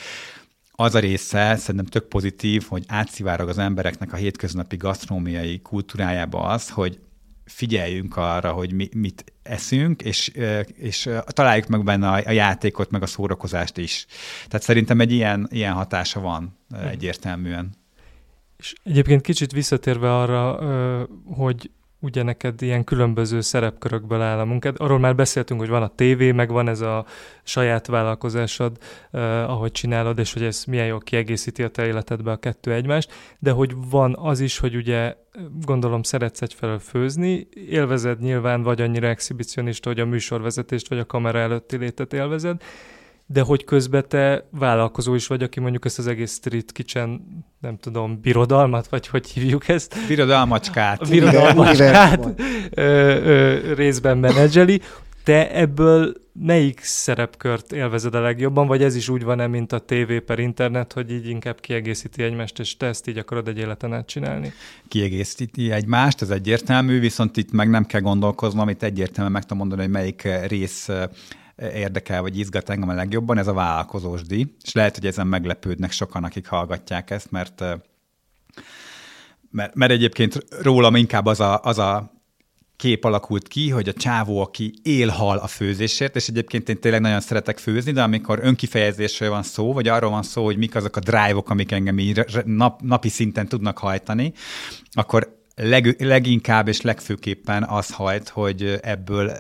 az 0.71 0.95
a 0.95 0.99
része 0.99 1.56
szerintem 1.56 1.86
tök 1.86 2.08
pozitív, 2.08 2.65
hogy 2.67 2.84
átszivárog 2.88 3.49
az 3.49 3.58
embereknek 3.58 4.13
a 4.13 4.15
hétköznapi 4.15 4.75
gasztronómiai 4.75 5.60
kultúrájába 5.60 6.41
az, 6.41 6.69
hogy 6.69 6.99
figyeljünk 7.45 8.17
arra, 8.17 8.51
hogy 8.51 8.73
mi, 8.73 8.89
mit 8.95 9.34
eszünk, 9.43 10.01
és, 10.01 10.32
és 10.75 11.10
találjuk 11.25 11.67
meg 11.67 11.84
benne 11.84 12.10
a, 12.10 12.21
a 12.25 12.32
játékot, 12.32 12.91
meg 12.91 13.01
a 13.01 13.06
szórakozást 13.06 13.78
is. 13.78 14.06
Tehát 14.47 14.65
szerintem 14.65 14.99
egy 14.99 15.12
ilyen, 15.12 15.47
ilyen 15.51 15.73
hatása 15.73 16.19
van 16.19 16.58
egyértelműen. 16.91 17.85
És 18.58 18.74
egyébként 18.84 19.22
kicsit 19.22 19.52
visszatérve 19.52 20.15
arra, 20.15 20.60
hogy 21.26 21.70
ugye 22.06 22.24
neked 22.24 22.62
ilyen 22.62 22.84
különböző 22.84 23.41
szerepkörökből 23.41 24.22
áll 24.22 24.39
a 24.39 24.46
munkád. 24.46 24.76
Arról 24.80 25.00
már 25.00 25.15
beszéltünk, 25.15 25.60
hogy 25.60 25.70
van 25.70 25.82
a 25.82 25.96
tévé, 25.96 26.32
meg 26.32 26.50
van 26.50 26.68
ez 26.68 26.82
a 26.82 27.06
saját 27.44 27.88
vállalkozásod, 27.88 28.78
eh, 29.12 29.50
ahogy 29.50 29.72
csinálod, 29.72 30.20
és 30.20 30.34
hogy 30.34 30.44
ez 30.44 30.63
milyen 30.63 30.86
jól 30.86 31.00
kiegészíti 31.00 31.63
a 31.63 31.68
te 31.68 31.86
életedbe 31.86 32.32
a 32.32 32.38
kettő 32.38 32.74
egymást, 32.74 33.13
de 33.39 33.52
hogy 33.52 33.74
van 33.89 34.15
az 34.20 34.39
is, 34.39 34.58
hogy 34.58 34.76
ugye 34.76 35.15
gondolom 35.62 36.04
szeretsz 36.04 36.41
egyfelől 36.41 36.80
főzni, 36.80 37.48
élvezed 37.54 38.20
nyilván 38.20 38.63
vagy 38.63 38.82
annyira 38.82 39.08
exhibicionista, 39.08 39.89
hogy 39.89 40.00
a 40.00 40.06
műsorvezetést 40.06 40.88
vagy 40.88 41.00
a 41.00 41.06
kamera 41.06 41.39
előtti 41.39 41.78
létet 41.78 42.13
élvezed, 42.13 42.62
de 43.28 43.42
hogy 43.42 43.64
közben 43.64 44.06
te 44.08 44.48
vállalkozó 44.52 45.16
is 45.16 45.28
vagy, 45.28 45.44
aki 45.44 45.60
mondjuk 45.60 45.86
ezt 45.86 46.00
az 46.00 46.08
egész 46.08 46.34
street 46.34 46.72
kitchen, 46.72 47.22
nem 47.60 47.78
tudom, 47.78 48.20
birodalmat, 48.22 48.88
vagy 48.88 49.08
hogy 49.08 49.28
hívjuk 49.28 49.68
ezt? 49.68 49.96
Birodalmacskát. 50.08 51.10
Birodalmacskát 51.10 52.26
ö, 52.70 52.82
ö, 52.82 53.74
részben 53.74 54.18
menedzseli. 54.18 54.82
Te 55.24 55.52
ebből 55.52 56.14
melyik 56.40 56.80
szerepkört 56.80 57.72
élvezed 57.72 58.16
a 58.16 58.20
legjobban, 58.20 58.68
vagy 58.68 58.84
ez 58.84 58.96
is 58.96 59.10
úgy 59.10 59.24
van-e, 59.24 59.48
mint 59.48 59.72
a 59.72 59.80
tévé 59.80 60.20
per 60.20 60.40
internet, 60.40 60.94
hogy 60.94 61.12
így 61.12 61.28
inkább 61.28 61.60
kiegészíti 61.60 62.24
egymást, 62.24 62.60
és 62.60 62.78
te 62.78 62.86
ezt 62.86 63.08
így 63.08 63.18
akarod 63.18 63.48
egy 63.48 63.58
életen 63.58 63.94
át 63.94 64.08
csinálni? 64.08 64.54
Kiegészíti 64.88 65.72
egymást, 65.72 66.22
ez 66.22 66.30
egyértelmű, 66.30 67.00
viszont 67.00 67.38
itt 67.38 67.52
meg 67.52 67.70
nem 67.70 67.86
kell 67.86 68.02
gondolkoznom, 68.02 68.70
itt 68.70 68.84
egyértelműen 68.84 69.32
meg 69.32 69.42
tudom 69.42 69.58
mondani, 69.58 69.82
hogy 69.82 69.92
melyik 69.92 70.28
rész 70.48 70.90
érdekel, 71.58 72.22
vagy 72.22 72.39
izgat 72.39 72.70
engem 72.70 72.89
a 72.89 72.94
legjobban, 72.94 73.38
ez 73.38 73.48
a 73.48 73.54
vállalkozós 73.54 74.22
díj, 74.22 74.46
és 74.63 74.72
lehet, 74.72 74.96
hogy 74.96 75.06
ezen 75.06 75.28
meglepődnek 75.28 75.91
sokan, 75.91 76.24
akik 76.24 76.48
hallgatják 76.48 77.10
ezt, 77.10 77.32
mert 77.32 77.63
mert, 79.56 79.76
mert 79.76 79.91
egyébként 79.91 80.46
rólam 80.62 80.96
inkább 80.96 81.26
az 81.26 81.39
a, 81.39 81.62
az 81.63 81.78
a 81.78 82.13
kép 82.76 83.04
alakult 83.04 83.48
ki, 83.48 83.70
hogy 83.70 83.88
a 83.88 83.94
csávó, 83.94 84.41
aki 84.41 84.74
él-hal 84.84 85.38
a 85.38 85.48
főzésért, 85.48 86.15
és 86.15 86.28
egyébként 86.28 86.70
én 86.70 86.80
tényleg 86.80 87.02
nagyon 87.02 87.20
szeretek 87.20 87.58
főzni, 87.58 87.91
de 87.91 88.04
amikor 88.04 88.39
önkifejezésről 88.41 89.30
van 89.30 89.44
szó, 89.44 89.74
vagy 89.74 89.88
arról 89.88 90.10
van 90.10 90.24
szó, 90.24 90.44
hogy 90.44 90.58
mik 90.58 90.76
azok 90.76 90.96
a 90.96 91.00
drive-ok, 91.00 91.50
amik 91.50 91.71
engem 91.71 92.00
így 92.00 92.25
nap, 92.46 92.82
napi 92.82 93.10
szinten 93.10 93.48
tudnak 93.48 93.77
hajtani, 93.77 94.34
akkor 94.92 95.38
leg, 95.56 95.96
leginkább 96.00 96.67
és 96.67 96.82
legfőképpen 96.82 97.63
az 97.63 97.92
hajt, 97.92 98.29
hogy 98.29 98.79
ebből 98.82 99.32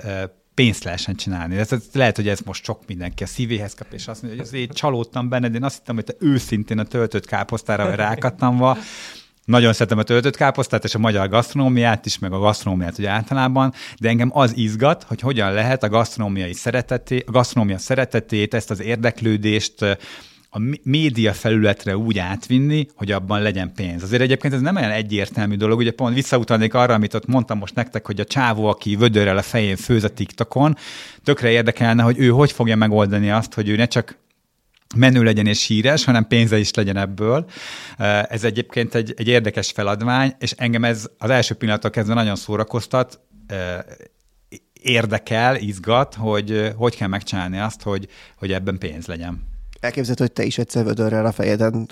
pénzt 0.55 0.83
lehessen 0.83 1.15
csinálni. 1.15 1.57
Ez, 1.57 1.69
lehet, 1.93 2.15
hogy 2.15 2.27
ez 2.27 2.39
most 2.39 2.63
sok 2.63 2.81
mindenki 2.87 3.23
a 3.23 3.27
szívéhez 3.27 3.73
kap, 3.73 3.93
és 3.93 4.07
azt 4.07 4.21
mondja, 4.21 4.39
hogy 4.39 4.49
azért 4.49 4.73
csalódtam 4.73 5.29
benned, 5.29 5.55
én 5.55 5.63
azt 5.63 5.77
hittem, 5.77 5.95
hogy 5.95 6.03
te 6.03 6.13
őszintén 6.19 6.79
a 6.79 6.83
töltött 6.83 7.25
káposztára 7.25 7.85
vagy 7.85 7.95
rákattamva, 7.95 8.77
nagyon 9.45 9.73
szeretem 9.73 9.97
a 9.97 10.03
töltött 10.03 10.35
káposztát 10.35 10.83
és 10.83 10.95
a 10.95 10.99
magyar 10.99 11.29
gasztronómiát 11.29 12.05
is, 12.05 12.19
meg 12.19 12.33
a 12.33 12.39
gasztronómiát 12.39 12.97
ugye 12.97 13.09
általában, 13.09 13.73
de 13.99 14.09
engem 14.09 14.29
az 14.33 14.57
izgat, 14.57 15.03
hogy 15.03 15.19
hogyan 15.19 15.53
lehet 15.53 15.83
a 15.83 15.89
gasztronómiai 15.89 16.53
szeretetét, 16.53 17.27
a 17.27 17.31
gasztronómia 17.31 17.77
szeretetét, 17.77 18.53
ezt 18.53 18.71
az 18.71 18.81
érdeklődést 18.81 19.97
a 20.55 20.61
média 20.83 21.33
felületre 21.33 21.97
úgy 21.97 22.17
átvinni, 22.17 22.87
hogy 22.95 23.11
abban 23.11 23.41
legyen 23.41 23.73
pénz. 23.73 24.03
Azért 24.03 24.21
egyébként 24.21 24.53
ez 24.53 24.61
nem 24.61 24.75
olyan 24.75 24.91
egyértelmű 24.91 25.55
dolog, 25.55 25.77
ugye 25.77 25.91
pont 25.91 26.15
visszautalnék 26.15 26.73
arra, 26.73 26.93
amit 26.93 27.13
ott 27.13 27.25
mondtam 27.25 27.57
most 27.57 27.75
nektek, 27.75 28.05
hogy 28.05 28.19
a 28.19 28.23
csávó, 28.23 28.65
aki 28.65 28.95
vödörrel 28.95 29.37
a 29.37 29.41
fején 29.41 29.75
főz 29.75 30.03
a 30.03 30.09
TikTokon, 30.09 30.77
tökre 31.23 31.49
érdekelne, 31.49 32.03
hogy 32.03 32.19
ő 32.19 32.29
hogy 32.29 32.51
fogja 32.51 32.75
megoldani 32.75 33.31
azt, 33.31 33.53
hogy 33.53 33.69
ő 33.69 33.75
ne 33.75 33.85
csak 33.85 34.17
menő 34.95 35.23
legyen 35.23 35.47
és 35.47 35.65
híres, 35.65 36.03
hanem 36.03 36.27
pénze 36.27 36.57
is 36.57 36.73
legyen 36.73 36.97
ebből. 36.97 37.49
Ez 38.29 38.43
egyébként 38.43 38.95
egy, 38.95 39.13
egy 39.17 39.27
érdekes 39.27 39.71
feladvány, 39.71 40.35
és 40.39 40.51
engem 40.51 40.83
ez 40.83 41.09
az 41.17 41.29
első 41.29 41.53
pillanattól 41.53 41.91
kezdve 41.91 42.13
nagyon 42.13 42.35
szórakoztat, 42.35 43.19
érdekel, 44.81 45.55
izgat, 45.55 46.13
hogy 46.13 46.73
hogy 46.75 46.95
kell 46.95 47.07
megcsinálni 47.07 47.59
azt, 47.59 47.81
hogy, 47.81 48.07
hogy 48.35 48.51
ebben 48.51 48.77
pénz 48.77 49.05
legyen. 49.05 49.54
Elképzelhető, 49.85 50.23
hogy 50.23 50.33
te 50.33 50.43
is 50.43 50.57
egyszer 50.57 50.83
vödörrel 50.83 51.25
a 51.25 51.31
fejeden 51.31 51.87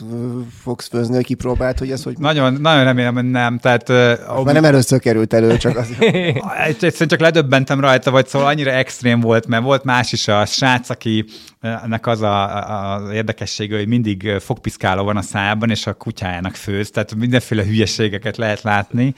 fogsz 0.62 0.88
főzni, 0.88 1.16
hogy 1.16 1.26
kipróbált, 1.26 1.80
hogy 1.80 1.92
ez 1.92 2.04
hogy... 2.04 2.18
Nagyon, 2.18 2.54
nagyon 2.54 2.84
remélem, 2.84 3.14
hogy 3.14 3.30
nem. 3.30 3.58
Tehát, 3.58 3.90
uh, 3.90 4.44
Már 4.44 4.54
nem 4.54 4.66
először 4.66 5.00
került 5.00 5.34
elő, 5.34 5.58
csak 5.58 5.78
az... 5.78 5.88
Egyszerűen 6.68 7.08
csak 7.10 7.20
ledöbbentem 7.20 7.80
rajta, 7.80 8.12
vagy 8.12 8.28
szóval 8.28 8.48
annyira 8.48 8.72
extrém 8.72 9.20
volt, 9.20 9.48
mert 9.48 9.64
volt 9.64 9.84
más 9.84 10.12
is 10.12 10.28
a 10.28 10.46
srác, 10.46 10.90
aki 10.90 11.26
ennek 11.62 12.08
az 12.08 12.22
a, 12.22 12.96
a 12.96 13.14
érdekessége, 13.14 13.78
hogy 13.78 13.88
mindig 13.88 14.30
fogpiszkáló 14.40 15.04
van 15.04 15.18
a 15.18 15.22
szájában, 15.22 15.70
és 15.70 15.88
a 15.88 15.94
kutyájának 15.94 16.56
főz, 16.56 16.90
tehát 16.90 17.16
mindenféle 17.16 17.64
hülyeségeket 17.64 18.38
lehet 18.38 18.62
látni 18.62 19.14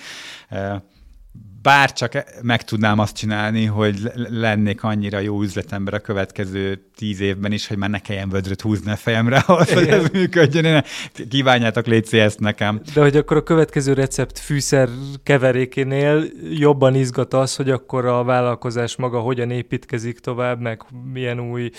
bár 1.66 1.94
csak 1.94 2.24
meg 2.42 2.64
tudnám 2.64 3.00
azt 3.00 3.16
csinálni, 3.16 3.66
hogy 3.66 4.12
lennék 4.30 4.84
annyira 4.84 5.20
jó 5.20 5.42
üzletember 5.42 5.94
a 5.94 6.00
következő 6.00 6.86
tíz 6.96 7.20
évben 7.20 7.52
is, 7.52 7.68
hogy 7.68 7.78
már 7.78 7.90
ne 7.90 8.00
kelljen 8.00 8.30
vödröt 8.30 8.62
húzni 8.62 8.92
a 8.92 8.96
fejemre, 8.96 9.38
ahhoz, 9.48 9.74
hogy 9.74 9.88
ez 9.88 10.10
működjön. 10.10 10.66
Én 10.66 10.84
kívánjátok 11.30 11.86
légy 11.86 12.16
ezt 12.16 12.40
nekem. 12.40 12.82
De 12.94 13.02
hogy 13.02 13.18
akkor 13.18 13.38
a 13.38 13.44
következő 13.44 13.94
recept 13.94 14.40
fűszer 14.40 14.90
keverékénél 15.24 16.24
jobban 16.50 16.96
izgat 16.96 17.34
az, 17.34 17.56
hogy 17.56 17.70
akkor 17.70 18.06
a 18.06 18.24
vállalkozás 18.24 18.96
maga 18.96 19.20
hogyan 19.20 19.52
építkezik 19.52 20.20
tovább, 20.20 20.60
meg 20.60 20.82
milyen 21.14 21.40
új... 21.40 21.70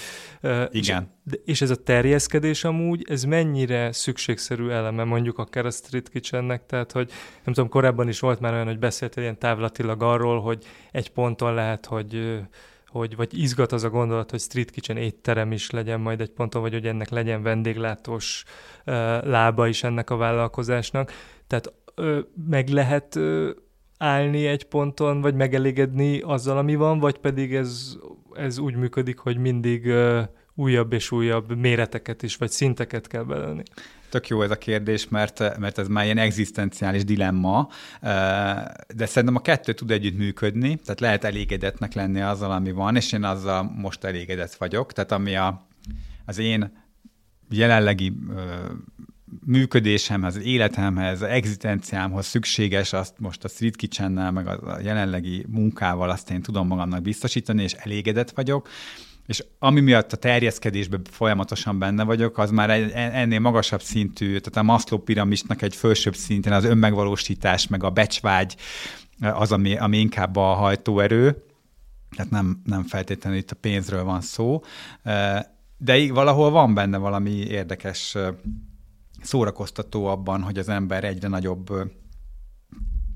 Igen. 0.70 1.15
És, 1.30 1.38
és 1.44 1.60
ez 1.60 1.70
a 1.70 1.76
terjeszkedés 1.76 2.64
amúgy, 2.64 3.04
ez 3.08 3.24
mennyire 3.24 3.92
szükségszerű 3.92 4.68
eleme 4.68 5.04
mondjuk 5.04 5.38
akár 5.38 5.66
a 5.66 5.70
Street 5.70 6.08
Kitchennek, 6.08 6.66
tehát 6.66 6.92
hogy 6.92 7.10
nem 7.44 7.54
tudom, 7.54 7.70
korábban 7.70 8.08
is 8.08 8.20
volt 8.20 8.40
már 8.40 8.52
olyan, 8.52 8.66
hogy 8.66 8.78
beszéltél 8.78 9.22
ilyen 9.22 9.38
távlatilag 9.38 10.02
arról, 10.02 10.40
hogy 10.40 10.64
egy 10.92 11.10
ponton 11.10 11.54
lehet, 11.54 11.86
hogy 11.86 12.40
hogy 12.86 13.16
vagy 13.16 13.38
izgat 13.38 13.72
az 13.72 13.84
a 13.84 13.90
gondolat, 13.90 14.30
hogy 14.30 14.40
street 14.40 14.70
kitchen 14.70 14.96
étterem 14.96 15.52
is 15.52 15.70
legyen 15.70 16.00
majd 16.00 16.20
egy 16.20 16.30
ponton, 16.30 16.62
vagy 16.62 16.72
hogy 16.72 16.86
ennek 16.86 17.08
legyen 17.08 17.42
vendéglátós 17.42 18.44
uh, 18.86 18.94
lába 19.24 19.66
is 19.66 19.82
ennek 19.82 20.10
a 20.10 20.16
vállalkozásnak. 20.16 21.12
Tehát 21.46 21.72
uh, 21.96 22.18
meg 22.48 22.68
lehet 22.68 23.14
uh, 23.14 23.48
állni 23.98 24.46
egy 24.46 24.64
ponton, 24.64 25.20
vagy 25.20 25.34
megelégedni 25.34 26.20
azzal, 26.20 26.58
ami 26.58 26.74
van, 26.74 26.98
vagy 26.98 27.18
pedig 27.18 27.54
ez, 27.54 27.96
ez 28.32 28.58
úgy 28.58 28.74
működik, 28.74 29.18
hogy 29.18 29.36
mindig 29.36 29.92
újabb 30.56 30.92
és 30.92 31.10
újabb 31.10 31.56
méreteket 31.56 32.22
is, 32.22 32.36
vagy 32.36 32.50
szinteket 32.50 33.06
kell 33.06 33.22
belőni. 33.22 33.62
Tök 34.10 34.28
jó 34.28 34.42
ez 34.42 34.50
a 34.50 34.58
kérdés, 34.58 35.08
mert, 35.08 35.58
mert 35.58 35.78
ez 35.78 35.88
már 35.88 36.04
ilyen 36.04 36.18
egzisztenciális 36.18 37.04
dilemma, 37.04 37.68
de 38.94 39.06
szerintem 39.06 39.36
a 39.36 39.40
kettő 39.40 39.72
tud 39.72 39.90
együtt 39.90 40.16
működni, 40.16 40.76
tehát 40.76 41.00
lehet 41.00 41.24
elégedetnek 41.24 41.94
lenni 41.94 42.20
azzal, 42.20 42.50
ami 42.50 42.72
van, 42.72 42.96
és 42.96 43.12
én 43.12 43.24
azzal 43.24 43.62
most 43.62 44.04
elégedett 44.04 44.54
vagyok. 44.54 44.92
Tehát 44.92 45.12
ami 45.12 45.36
a, 45.36 45.66
az 46.24 46.38
én 46.38 46.84
jelenlegi 47.50 48.12
működésemhez, 49.46 50.36
az 50.36 50.42
életemhez, 50.44 51.22
egzisztenciámhoz 51.22 52.26
szükséges, 52.26 52.92
azt 52.92 53.18
most 53.18 53.44
a 53.44 53.48
Street 53.48 53.76
kitchen 53.76 54.12
meg 54.12 54.46
a 54.46 54.78
jelenlegi 54.82 55.44
munkával 55.48 56.10
azt 56.10 56.30
én 56.30 56.42
tudom 56.42 56.66
magamnak 56.66 57.02
biztosítani, 57.02 57.62
és 57.62 57.72
elégedett 57.72 58.30
vagyok. 58.30 58.68
És 59.26 59.44
ami 59.58 59.80
miatt 59.80 60.12
a 60.12 60.16
terjeszkedésben 60.16 61.02
folyamatosan 61.10 61.78
benne 61.78 62.04
vagyok, 62.04 62.38
az 62.38 62.50
már 62.50 62.70
ennél 62.94 63.40
magasabb 63.40 63.82
szintű, 63.82 64.26
tehát 64.26 64.56
a 64.56 64.62
Maslow 64.62 64.98
piramisnak 64.98 65.62
egy 65.62 65.76
felsőbb 65.76 66.14
szinten 66.14 66.52
az 66.52 66.64
önmegvalósítás, 66.64 67.66
meg 67.66 67.84
a 67.84 67.90
becsvágy 67.90 68.56
az, 69.20 69.52
ami, 69.52 69.76
ami 69.76 69.98
inkább 69.98 70.36
a 70.36 70.54
hajtóerő, 70.54 71.44
tehát 72.16 72.30
nem, 72.30 72.60
nem 72.64 72.82
feltétlenül 72.84 73.38
itt 73.38 73.50
a 73.50 73.56
pénzről 73.60 74.04
van 74.04 74.20
szó, 74.20 74.62
de 75.78 76.12
valahol 76.12 76.50
van 76.50 76.74
benne 76.74 76.96
valami 76.96 77.30
érdekes 77.30 78.16
szórakoztató 79.22 80.06
abban, 80.06 80.42
hogy 80.42 80.58
az 80.58 80.68
ember 80.68 81.04
egyre 81.04 81.28
nagyobb 81.28 81.72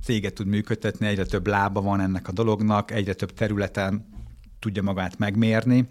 céget 0.03 0.35
tud 0.35 0.47
működtetni, 0.47 1.07
egyre 1.07 1.25
több 1.25 1.47
lába 1.47 1.81
van 1.81 2.01
ennek 2.01 2.29
a 2.29 2.33
dolognak, 2.33 2.91
egyre 2.91 3.15
több 3.15 3.33
területen 3.33 4.20
tudja 4.61 4.83
magát 4.83 5.19
megmérni. 5.19 5.89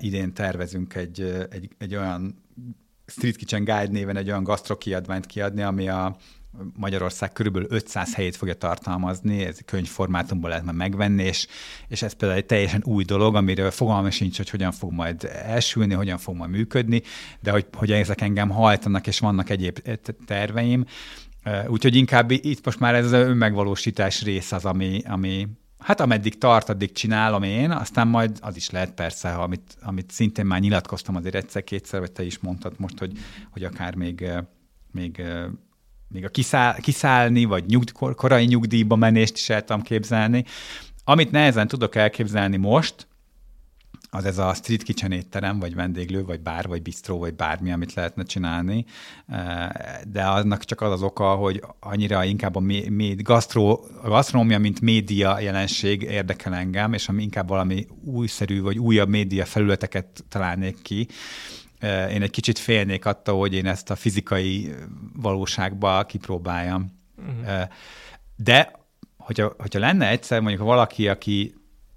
Idén 0.00 0.32
tervezünk 0.32 0.94
egy, 0.94 1.46
egy, 1.50 1.68
egy 1.78 1.96
olyan 1.96 2.42
Street 3.06 3.36
Kitchen 3.36 3.64
Guide 3.64 3.88
néven 3.90 4.16
egy 4.16 4.28
olyan 4.28 4.42
gasztrokiadványt 4.42 5.26
kiadni, 5.26 5.62
ami 5.62 5.88
a 5.88 6.16
Magyarország 6.76 7.32
körülbelül 7.32 7.68
500 7.70 8.14
helyét 8.14 8.36
fogja 8.36 8.54
tartalmazni, 8.54 9.44
ez 9.44 9.58
könyvformátumban 9.64 10.50
lehet 10.50 10.64
már 10.64 10.74
megvenni, 10.74 11.22
és, 11.22 11.46
és 11.88 12.02
ez 12.02 12.12
például 12.12 12.40
egy 12.40 12.46
teljesen 12.46 12.82
új 12.84 13.04
dolog, 13.04 13.34
amiről 13.34 13.70
fogalma 13.70 14.10
sincs, 14.10 14.36
hogy 14.36 14.50
hogyan 14.50 14.72
fog 14.72 14.92
majd 14.92 15.30
elsülni, 15.44 15.94
hogyan 15.94 16.18
fog 16.18 16.36
majd 16.36 16.50
működni, 16.50 17.02
de 17.40 17.50
hogy, 17.50 17.66
hogy 17.72 17.92
ezek 17.92 18.20
engem 18.20 18.48
hajtanak, 18.48 19.06
és 19.06 19.18
vannak 19.18 19.50
egyéb 19.50 19.78
terveim. 20.26 20.84
Úgyhogy 21.66 21.96
inkább 21.96 22.30
itt 22.30 22.64
most 22.64 22.78
már 22.78 22.94
ez 22.94 23.04
az 23.04 23.12
önmegvalósítás 23.12 24.22
rész 24.22 24.52
az, 24.52 24.64
ami, 24.64 25.02
ami, 25.06 25.48
Hát 25.78 26.00
ameddig 26.00 26.38
tart, 26.38 26.68
addig 26.68 26.92
csinálom 26.92 27.42
én, 27.42 27.70
aztán 27.70 28.08
majd 28.08 28.38
az 28.40 28.56
is 28.56 28.70
lehet 28.70 28.94
persze, 28.94 29.34
amit, 29.34 29.76
amit 29.82 30.10
szintén 30.10 30.46
már 30.46 30.60
nyilatkoztam 30.60 31.16
azért 31.16 31.34
egyszer-kétszer, 31.34 32.00
vagy 32.00 32.12
te 32.12 32.22
is 32.22 32.38
mondtad 32.38 32.74
most, 32.76 32.98
hogy, 32.98 33.12
hogy 33.50 33.64
akár 33.64 33.94
még, 33.94 34.30
még, 34.90 35.22
még 36.08 36.24
a 36.24 36.28
kiszáll, 36.28 36.74
kiszállni, 36.80 37.44
vagy 37.44 37.66
nyugd, 37.66 37.92
korai 37.92 38.44
nyugdíjba 38.44 38.96
menést 38.96 39.36
is 39.36 39.48
el 39.48 39.64
tudom 39.64 39.82
képzelni. 39.82 40.44
Amit 41.04 41.30
nehezen 41.30 41.68
tudok 41.68 41.94
elképzelni 41.94 42.56
most, 42.56 43.07
az 44.10 44.24
ez 44.24 44.38
a 44.38 44.54
street 44.54 44.82
kitchen 44.82 45.12
étterem, 45.12 45.58
vagy 45.58 45.74
vendéglő, 45.74 46.24
vagy 46.24 46.40
bár, 46.40 46.66
vagy 46.66 46.82
bistró, 46.82 47.18
vagy 47.18 47.34
bármi, 47.34 47.72
amit 47.72 47.94
lehetne 47.94 48.22
csinálni, 48.22 48.84
de 50.04 50.22
annak 50.22 50.64
csak 50.64 50.80
az 50.80 50.92
az 50.92 51.02
oka, 51.02 51.34
hogy 51.34 51.62
annyira 51.80 52.24
inkább 52.24 52.56
a, 52.56 52.60
mé- 52.60 52.88
mé- 52.88 53.22
gasztró, 53.22 53.86
a 54.02 54.08
gasztronómia, 54.08 54.58
mint 54.58 54.80
média 54.80 55.38
jelenség 55.38 56.02
érdekel 56.02 56.54
engem, 56.54 56.92
és 56.92 57.08
ami 57.08 57.22
inkább 57.22 57.48
valami 57.48 57.86
újszerű, 58.04 58.62
vagy 58.62 58.78
újabb 58.78 59.08
média 59.08 59.44
felületeket 59.44 60.24
találnék 60.28 60.82
ki, 60.82 61.08
én 62.10 62.22
egy 62.22 62.30
kicsit 62.30 62.58
félnék 62.58 63.04
attól, 63.04 63.38
hogy 63.38 63.54
én 63.54 63.66
ezt 63.66 63.90
a 63.90 63.96
fizikai 63.96 64.74
valóságba 65.16 66.04
kipróbáljam. 66.04 66.92
Uh-huh. 67.18 67.68
De 68.36 68.72
hogyha, 69.16 69.54
hogyha 69.58 69.78
lenne 69.78 70.08
egyszer 70.08 70.40
mondjuk 70.40 70.62
valaki, 70.62 71.08
aki 71.08 71.54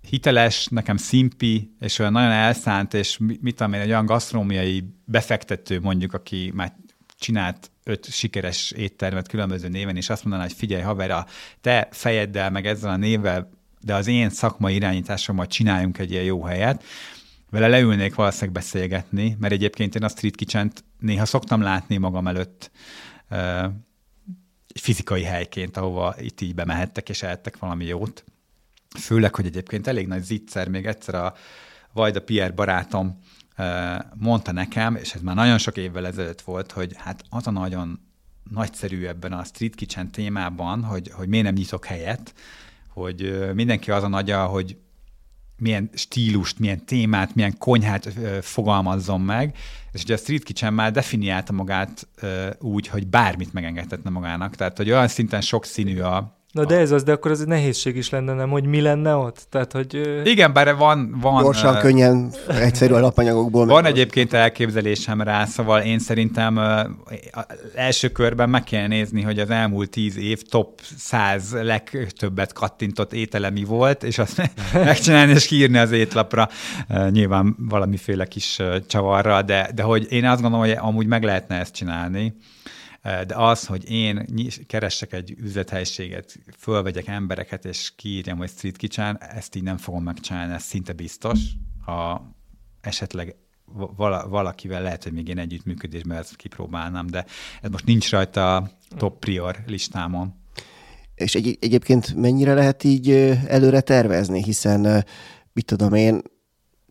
hiteles, 0.10 0.68
nekem 0.68 0.98
szimpi, 0.98 1.76
és 1.80 2.00
olyan 2.00 2.12
nagyon 2.12 2.32
elszánt, 2.32 2.94
és 2.94 3.18
mit 3.18 3.56
tudom 3.56 3.74
én, 3.74 3.80
egy 3.80 3.90
olyan 3.90 4.06
gasztronómiai 4.06 4.84
befektető 5.06 5.80
mondjuk, 5.80 6.14
aki 6.14 6.52
már 6.54 6.76
csinált 7.20 7.72
öt 7.84 8.06
sikeres 8.12 8.72
éttermet 8.72 9.28
különböző 9.28 9.68
néven, 9.68 9.96
és 9.96 10.10
azt 10.10 10.24
mondaná, 10.24 10.44
hogy 10.44 10.54
figyelj 10.54 10.82
haver, 10.82 11.12
a 11.12 11.26
te 11.62 11.88
fejeddel, 11.92 12.50
meg 12.50 12.66
ezzel 12.66 12.90
a 12.90 12.98
névvel, 12.98 13.50
de 13.82 13.96
az 13.96 14.08
én 14.08 14.30
szakmai 14.30 14.76
irányításommal 14.76 15.48
csináljunk 15.48 15.98
egy 15.98 16.12
ilyen 16.12 16.24
jó 16.24 16.44
helyet, 16.44 16.84
vele 17.50 17.68
leülnék 17.68 18.16
valószínűleg 18.16 18.52
beszélgetni, 18.52 19.36
mert 19.40 19.54
egyébként 19.54 19.96
én 19.96 20.04
a 20.04 20.10
Street 20.10 20.36
kitchen 20.36 20.72
néha 21.00 21.26
szoktam 21.26 21.62
látni 21.62 21.98
magam 21.98 22.28
előtt 22.28 22.72
fizikai 24.76 25.24
helyként, 25.24 25.78
ahova 25.78 26.16
itt 26.20 26.42
így 26.42 26.56
bemehettek 26.56 27.10
és 27.10 27.24
ehettek 27.24 27.58
valami 27.58 27.86
jót. 27.86 28.24
Főleg, 29.00 29.36
hogy 29.36 29.46
egyébként 29.46 29.88
elég 29.88 30.08
nagy 30.08 30.24
zicser, 30.24 30.68
még 30.68 30.86
egyszer 30.86 31.16
a 31.16 31.34
Vajda 31.94 32.22
Pierre 32.22 32.54
barátom 32.54 33.20
mondta 34.14 34.52
nekem, 34.52 34.96
és 34.96 35.14
ez 35.14 35.22
már 35.22 35.36
nagyon 35.36 35.58
sok 35.58 35.78
évvel 35.78 36.06
ezelőtt 36.08 36.42
volt, 36.42 36.72
hogy 36.72 36.92
hát 36.96 37.24
az 37.30 37.48
a 37.48 37.52
nagyon 37.52 38.00
nagyszerű 38.50 39.06
ebben 39.06 39.34
a 39.34 39.44
street 39.44 39.76
kitchen 39.76 40.12
témában, 40.12 40.84
hogy, 40.84 41.12
hogy 41.14 41.28
miért 41.28 41.46
nem 41.46 41.54
nyitok 41.54 41.86
helyet, 41.86 42.34
hogy 42.88 43.52
mindenki 43.54 43.92
az 43.92 44.04
a 44.04 44.08
nagyja, 44.08 44.46
hogy 44.46 44.78
milyen 45.58 45.90
stílust, 45.94 46.60
milyen 46.60 46.86
témát, 46.86 47.36
milyen 47.36 47.58
konyhát 47.58 48.14
fogalmazzon 48.42 49.22
meg, 49.22 49.58
és 49.92 50.04
ugye 50.04 50.14
a 50.14 50.18
Street 50.18 50.44
Kitchen 50.44 50.74
már 50.74 50.92
definiálta 50.92 51.54
magát 51.54 52.08
úgy, 52.60 52.88
hogy 52.88 53.08
bármit 53.08 53.54
megengedhetne 53.54 54.10
magának, 54.10 54.56
tehát 54.56 54.78
hogy 54.78 54.92
olyan 54.92 55.08
szinten 55.08 55.42
sokszínű 55.42 56.00
a, 56.00 56.41
Na 56.52 56.66
de 56.66 56.78
ez 56.78 56.92
az, 56.92 57.04
de 57.04 57.12
akkor 57.12 57.32
az 57.32 57.42
egy 57.42 57.48
nehézség 57.48 57.96
is 57.96 58.10
lenne, 58.10 58.34
nem, 58.34 58.50
hogy 58.50 58.66
mi 58.66 58.82
lenne 58.82 59.16
ott? 59.16 59.46
Tehát, 59.50 59.72
hogy... 59.72 60.22
Igen, 60.24 60.54
bár 60.54 60.76
van... 60.76 61.18
van 61.22 61.44
Gyorsan, 61.44 61.74
uh, 61.74 61.82
könnyen, 61.82 62.32
egyszerű 62.48 62.94
alapanyagokból. 62.94 63.66
Van 63.66 63.86
egyébként 63.86 64.34
elképzelésem 64.34 65.22
rá, 65.22 65.46
szóval 65.46 65.82
én 65.82 66.00
szerintem 66.00 66.58
uh, 66.58 66.80
első 67.76 68.08
körben 68.08 68.50
meg 68.50 68.64
kell 68.64 68.88
nézni, 68.88 69.22
hogy 69.22 69.40
az 69.40 69.50
elmúlt 69.50 69.90
tíz 69.90 70.18
év 70.18 70.42
top 70.42 70.80
100 70.98 71.54
legtöbbet 71.62 72.54
kattintott 72.54 73.14
ételemi 73.14 73.64
volt, 73.64 74.04
és 74.04 74.18
azt 74.18 74.52
megcsinálni 74.74 75.32
és 75.32 75.48
kiírni 75.48 75.78
az 75.78 75.92
étlapra, 75.92 76.50
uh, 76.90 77.10
nyilván 77.10 77.56
valamiféle 77.60 78.26
kis 78.26 78.58
uh, 78.60 78.76
csavarra, 78.88 79.42
de, 79.42 79.70
de 79.76 79.84
hogy 79.84 80.08
én 80.10 80.26
azt 80.26 80.42
gondolom, 80.42 80.66
hogy 80.66 80.78
amúgy 80.80 81.08
meg 81.08 81.24
lehetne 81.24 81.60
ezt 81.60 81.74
csinálni. 81.74 82.36
De 83.02 83.36
az, 83.36 83.66
hogy 83.66 83.92
én 83.92 84.26
keressek 84.68 85.14
egy 85.14 85.34
üzlethelyiséget, 85.38 86.40
fölvegyek 86.58 87.08
embereket, 87.08 87.66
és 87.66 87.92
kiírjam, 87.96 88.38
hogy 88.38 88.50
street 88.50 88.78
kitchen, 88.78 89.18
ezt 89.22 89.56
így 89.56 89.64
nem 89.64 89.78
fogom 89.78 90.04
megcsinálni, 90.04 90.54
ez 90.54 90.64
szinte 90.64 90.94
biztos. 90.94 91.40
Ha 91.86 92.30
esetleg 92.82 93.36
vala, 93.96 94.28
valakivel 94.30 94.82
lehet, 94.82 95.04
hogy 95.04 95.14
még 95.14 95.28
én 95.28 95.38
együttműködésben 95.38 96.18
ezt 96.18 96.36
kipróbálnám, 96.36 97.08
de 97.08 97.26
ez 97.62 97.70
most 97.70 97.86
nincs 97.86 98.10
rajta 98.10 98.56
a 98.56 98.72
top 98.98 99.20
prior 99.20 99.64
listámon. 99.66 100.34
És 101.16 101.36
egy, 101.36 101.58
egyébként 101.62 102.16
mennyire 102.16 102.54
lehet 102.54 102.84
így 102.84 103.12
előre 103.48 103.82
tervezni, 103.82 104.44
hiszen 104.44 105.06
mit 105.54 105.66
tudom 105.66 105.94
én, 105.94 106.22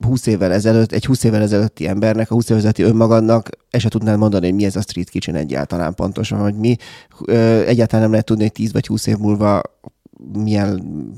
20 0.04 0.26
évvel 0.26 0.52
ezelőtt, 0.52 0.92
egy 0.92 1.06
20 1.06 1.24
évvel 1.24 1.42
ezelőtti 1.42 1.88
embernek, 1.88 2.30
a 2.30 2.34
20 2.34 2.44
évvel 2.44 2.56
ezelőtti 2.56 2.82
önmagadnak 2.82 3.48
el 3.70 3.80
se 3.80 3.88
tudnád 3.88 4.18
mondani, 4.18 4.46
hogy 4.46 4.54
mi 4.54 4.64
ez 4.64 4.76
a 4.76 4.80
street 4.80 5.08
kitchen 5.08 5.34
egyáltalán 5.34 5.94
pontosan, 5.94 6.38
hogy 6.38 6.54
mi. 6.54 6.76
Egyáltalán 7.66 8.02
nem 8.02 8.10
lehet 8.10 8.26
tudni, 8.26 8.42
hogy 8.42 8.52
10 8.52 8.72
vagy 8.72 8.86
20 8.86 9.06
év 9.06 9.16
múlva 9.16 9.62
milyen, 10.32 10.68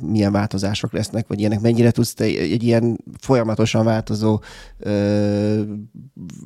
milyen 0.02 0.32
változások 0.32 0.92
lesznek, 0.92 1.26
vagy 1.26 1.38
ilyenek. 1.38 1.60
Mennyire 1.60 1.90
tudsz 1.90 2.14
te 2.14 2.24
egy 2.24 2.62
ilyen 2.62 2.98
folyamatosan 3.20 3.84
változó 3.84 4.40
ö, 4.78 5.62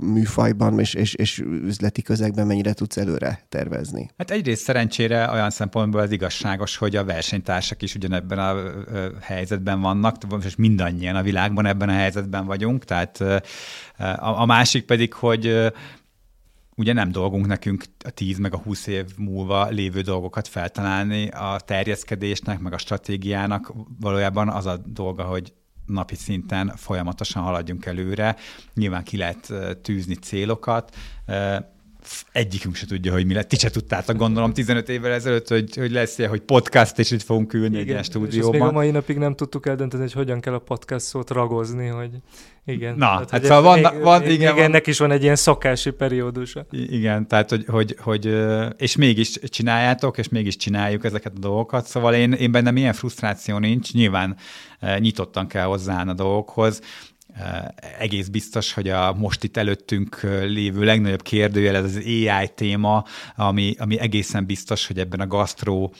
műfajban 0.00 0.78
és, 0.78 0.94
és, 0.94 1.14
és 1.14 1.38
üzleti 1.64 2.02
közegben 2.02 2.46
mennyire 2.46 2.72
tudsz 2.72 2.96
előre 2.96 3.44
tervezni? 3.48 4.10
Hát 4.18 4.30
egyrészt 4.30 4.62
szerencsére 4.62 5.30
olyan 5.30 5.50
szempontból 5.50 6.00
az 6.00 6.10
igazságos, 6.10 6.76
hogy 6.76 6.96
a 6.96 7.04
versenytársak 7.04 7.82
is 7.82 7.94
ugyanebben 7.94 8.38
a 8.38 8.54
helyzetben 9.20 9.80
vannak, 9.80 10.16
és 10.44 10.56
mindannyian 10.56 11.16
a 11.16 11.22
világban 11.22 11.66
ebben 11.66 11.88
a 11.88 11.92
helyzetben 11.92 12.46
vagyunk, 12.46 12.84
tehát 12.84 13.20
a, 13.20 14.40
a 14.40 14.46
másik 14.46 14.84
pedig, 14.84 15.12
hogy 15.12 15.72
ugye 16.76 16.92
nem 16.92 17.12
dolgunk 17.12 17.46
nekünk 17.46 17.84
a 18.04 18.10
10 18.10 18.38
meg 18.38 18.54
a 18.54 18.58
20 18.58 18.86
év 18.86 19.06
múlva 19.16 19.68
lévő 19.68 20.00
dolgokat 20.00 20.48
feltalálni 20.48 21.28
a 21.28 21.60
terjeszkedésnek, 21.64 22.60
meg 22.60 22.72
a 22.72 22.78
stratégiának. 22.78 23.72
Valójában 24.00 24.48
az 24.48 24.66
a 24.66 24.76
dolga, 24.76 25.22
hogy 25.22 25.52
napi 25.86 26.14
szinten 26.14 26.72
folyamatosan 26.76 27.42
haladjunk 27.42 27.86
előre. 27.86 28.36
Nyilván 28.74 29.02
ki 29.02 29.16
lehet 29.16 29.52
tűzni 29.82 30.14
célokat, 30.14 30.96
egyikünk 32.32 32.74
se 32.74 32.86
tudja, 32.86 33.12
hogy 33.12 33.26
mi 33.26 33.34
lett. 33.34 33.48
Ti 33.48 33.56
se 33.56 33.70
tudtátok, 33.70 34.16
gondolom, 34.16 34.52
15 34.52 34.88
évvel 34.88 35.12
ezelőtt, 35.12 35.48
hogy, 35.48 35.76
hogy 35.76 35.90
lesz 35.90 36.18
ilyen, 36.18 36.30
hogy 36.30 36.40
podcast, 36.40 36.98
és 36.98 37.10
itt 37.10 37.22
fogunk 37.22 37.52
ülni 37.52 37.78
igen, 37.78 37.96
egy 37.96 38.04
stúdióban. 38.04 38.54
És 38.54 38.60
még 38.60 38.68
a 38.68 38.72
mai 38.72 38.90
napig 38.90 39.16
nem 39.16 39.34
tudtuk 39.34 39.66
eldönteni, 39.66 40.02
hogy 40.02 40.12
hogyan 40.12 40.40
kell 40.40 40.54
a 40.54 40.58
podcast 40.58 41.04
szót 41.04 41.30
ragozni, 41.30 41.86
hogy 41.86 42.10
igen. 42.64 42.94
Na, 42.96 43.06
tehát, 43.06 43.30
hát 43.30 43.44
szóval 43.44 43.62
van, 43.62 43.78
még, 43.78 44.02
van, 44.02 44.22
igen, 44.22 44.38
még 44.38 44.54
van. 44.54 44.64
ennek 44.64 44.86
is 44.86 44.98
van 44.98 45.10
egy 45.10 45.22
ilyen 45.22 45.36
szakási 45.36 45.90
periódusa. 45.90 46.66
Igen, 46.70 47.28
tehát, 47.28 47.50
hogy, 47.50 47.64
hogy, 47.68 47.96
hogy, 48.00 48.36
és 48.76 48.96
mégis 48.96 49.38
csináljátok, 49.42 50.18
és 50.18 50.28
mégis 50.28 50.56
csináljuk 50.56 51.04
ezeket 51.04 51.32
a 51.36 51.38
dolgokat, 51.38 51.86
szóval 51.86 52.14
én, 52.14 52.32
én 52.32 52.50
bennem 52.50 52.76
ilyen 52.76 52.92
frusztráció 52.92 53.58
nincs, 53.58 53.92
nyilván 53.92 54.36
nyitottan 54.98 55.46
kell 55.46 55.64
hozzáállni 55.64 56.10
a 56.10 56.14
dolgokhoz, 56.14 56.80
egész 57.98 58.28
biztos, 58.28 58.72
hogy 58.72 58.88
a 58.88 59.12
most 59.12 59.44
itt 59.44 59.56
előttünk 59.56 60.20
lévő 60.42 60.84
legnagyobb 60.84 61.22
kérdőjel 61.22 61.76
ez 61.76 61.84
az 61.84 61.96
AI 61.96 62.48
téma, 62.54 63.04
ami, 63.36 63.74
ami 63.78 63.98
egészen 63.98 64.46
biztos, 64.46 64.86
hogy 64.86 64.98
ebben 64.98 65.20
a 65.20 65.26
gasztró 65.26 65.94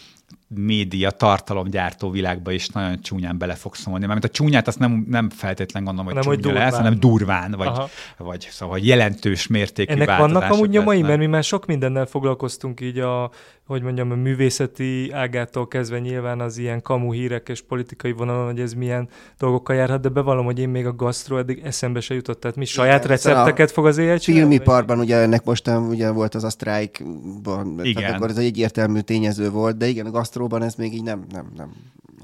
média 0.49 1.11
tartalomgyártó 1.11 2.11
világba 2.11 2.51
is 2.51 2.69
nagyon 2.69 3.01
csúnyán 3.01 3.39
bele 3.39 3.55
fog 3.55 3.75
szólni. 3.75 4.05
Mármint 4.05 4.25
a 4.25 4.29
csúnyát 4.29 4.67
azt 4.67 4.79
nem, 4.79 5.07
nem 5.09 5.31
feltétlen 5.31 5.85
gondolom, 5.85 6.13
hogy 6.13 6.15
nem, 6.15 6.33
csúnya 6.33 6.47
hogy 6.49 6.55
lesz, 6.55 6.77
hanem 6.77 7.01
durván, 7.01 7.55
vagy, 7.57 7.71
vagy 8.17 8.49
szóval 8.51 8.79
jelentős 8.83 9.47
mértékű 9.47 9.93
Ennek 9.93 10.19
vannak 10.19 10.51
amúgy 10.51 10.71
nyomai, 10.71 11.03
mert 11.03 11.19
mi 11.19 11.27
már 11.27 11.45
sok 11.45 11.67
mindennel 11.67 12.07
foglalkoztunk 12.07 12.81
így 12.81 12.99
a, 12.99 13.31
hogy 13.67 13.83
mondjam, 13.83 14.11
a 14.11 14.15
művészeti 14.15 15.11
ágától 15.13 15.69
kezdve 15.69 15.99
nyilván 15.99 16.41
az 16.41 16.59
ilyen 16.59 16.83
kamu 16.83 17.13
hírek 17.13 17.49
és 17.49 17.63
politikai 17.63 18.13
vonalon, 18.13 18.45
hogy 18.45 18.61
ez 18.61 18.73
milyen 18.73 19.09
dolgokkal 19.39 19.77
járhat, 19.77 20.01
de 20.01 20.09
bevallom, 20.09 20.45
hogy 20.45 20.59
én 20.59 20.69
még 20.69 20.87
a 20.87 20.95
gasztro 20.95 21.39
eddig 21.39 21.61
eszembe 21.65 22.01
se 22.01 22.15
jutott. 22.15 22.41
Tehát 22.41 22.57
mi 22.57 22.65
saját 22.65 23.05
Igen, 23.05 23.17
recepteket 23.17 23.71
fog 23.71 23.87
az 23.87 23.99
élet 23.99 24.23
Filmiparban 24.23 24.99
ugye 24.99 25.17
ennek 25.17 25.45
mostan 25.45 25.89
ugye 25.89 26.11
volt 26.11 26.35
az 26.35 26.45
a 26.45 26.51
sztrájkban, 26.51 27.81
igen. 27.83 28.03
tehát 28.03 28.15
akkor 28.17 28.31
ez 28.31 28.37
egy 28.37 28.45
egyértelmű 28.45 29.01
tényező 29.01 29.51
volt, 29.51 29.77
de 29.77 29.87
igen, 29.87 30.07
a 30.07 30.11
gasztróban 30.37 30.63
ez 30.63 30.75
még 30.75 30.93
így 30.93 31.03
nem, 31.03 31.27
nem, 31.31 31.53
nem 31.57 31.73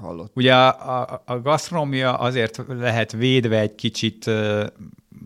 hallott. 0.00 0.36
Ugye 0.36 0.54
a, 0.54 1.00
a, 1.00 1.22
a 1.26 1.40
gasztronómia 1.40 2.14
azért 2.14 2.62
lehet 2.68 3.12
védve 3.12 3.58
egy 3.58 3.74
kicsit 3.74 4.30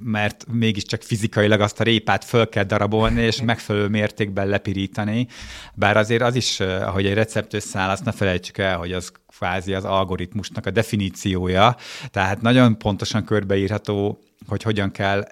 mert 0.02 0.46
mégiscsak 0.52 1.02
fizikailag 1.02 1.60
azt 1.60 1.80
a 1.80 1.84
répát 1.84 2.24
föl 2.24 2.48
kell 2.48 2.64
darabolni, 2.64 3.22
és 3.22 3.42
megfelelő 3.42 3.88
mértékben 3.88 4.46
lepirítani. 4.46 5.26
Bár 5.74 5.96
azért 5.96 6.22
az 6.22 6.34
is, 6.34 6.60
ahogy 6.60 7.06
egy 7.06 7.14
recept 7.14 7.54
összeáll, 7.54 7.90
azt 7.90 8.04
ne 8.04 8.12
felejtsük 8.12 8.58
el, 8.58 8.78
hogy 8.78 8.92
az 8.92 9.12
kvázi 9.26 9.74
az 9.74 9.84
algoritmusnak 9.84 10.66
a 10.66 10.70
definíciója, 10.70 11.76
tehát 12.10 12.40
nagyon 12.40 12.78
pontosan 12.78 13.24
körbeírható, 13.24 14.18
hogy 14.46 14.62
hogyan 14.62 14.90
kell 14.90 15.24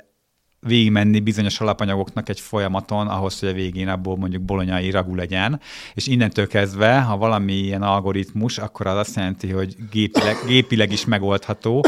végigmenni 0.66 1.20
bizonyos 1.20 1.60
alapanyagoknak 1.60 2.28
egy 2.28 2.40
folyamaton 2.40 3.08
ahhoz, 3.08 3.38
hogy 3.38 3.48
a 3.48 3.52
végén 3.52 3.88
abból 3.88 4.16
mondjuk 4.16 4.42
bolonyai 4.42 4.90
ragú 4.90 5.14
legyen, 5.14 5.60
és 5.94 6.06
innentől 6.06 6.46
kezdve, 6.46 7.00
ha 7.00 7.16
valami 7.16 7.52
ilyen 7.52 7.82
algoritmus, 7.82 8.58
akkor 8.58 8.86
az 8.86 8.96
azt 8.96 9.16
jelenti, 9.16 9.50
hogy 9.50 9.76
gépileg, 9.90 10.36
gépileg 10.46 10.92
is 10.92 11.04
megoldható, 11.04 11.84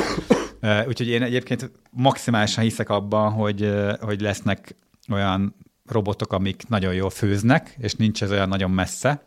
Úgyhogy 0.86 1.08
én 1.08 1.22
egyébként 1.22 1.70
maximálisan 1.90 2.64
hiszek 2.64 2.88
abban, 2.88 3.32
hogy, 3.32 3.72
hogy 4.00 4.20
lesznek 4.20 4.74
olyan 5.12 5.54
robotok, 5.86 6.32
amik 6.32 6.62
nagyon 6.68 6.94
jól 6.94 7.10
főznek, 7.10 7.76
és 7.78 7.94
nincs 7.94 8.22
ez 8.22 8.30
olyan 8.30 8.48
nagyon 8.48 8.70
messze. 8.70 9.22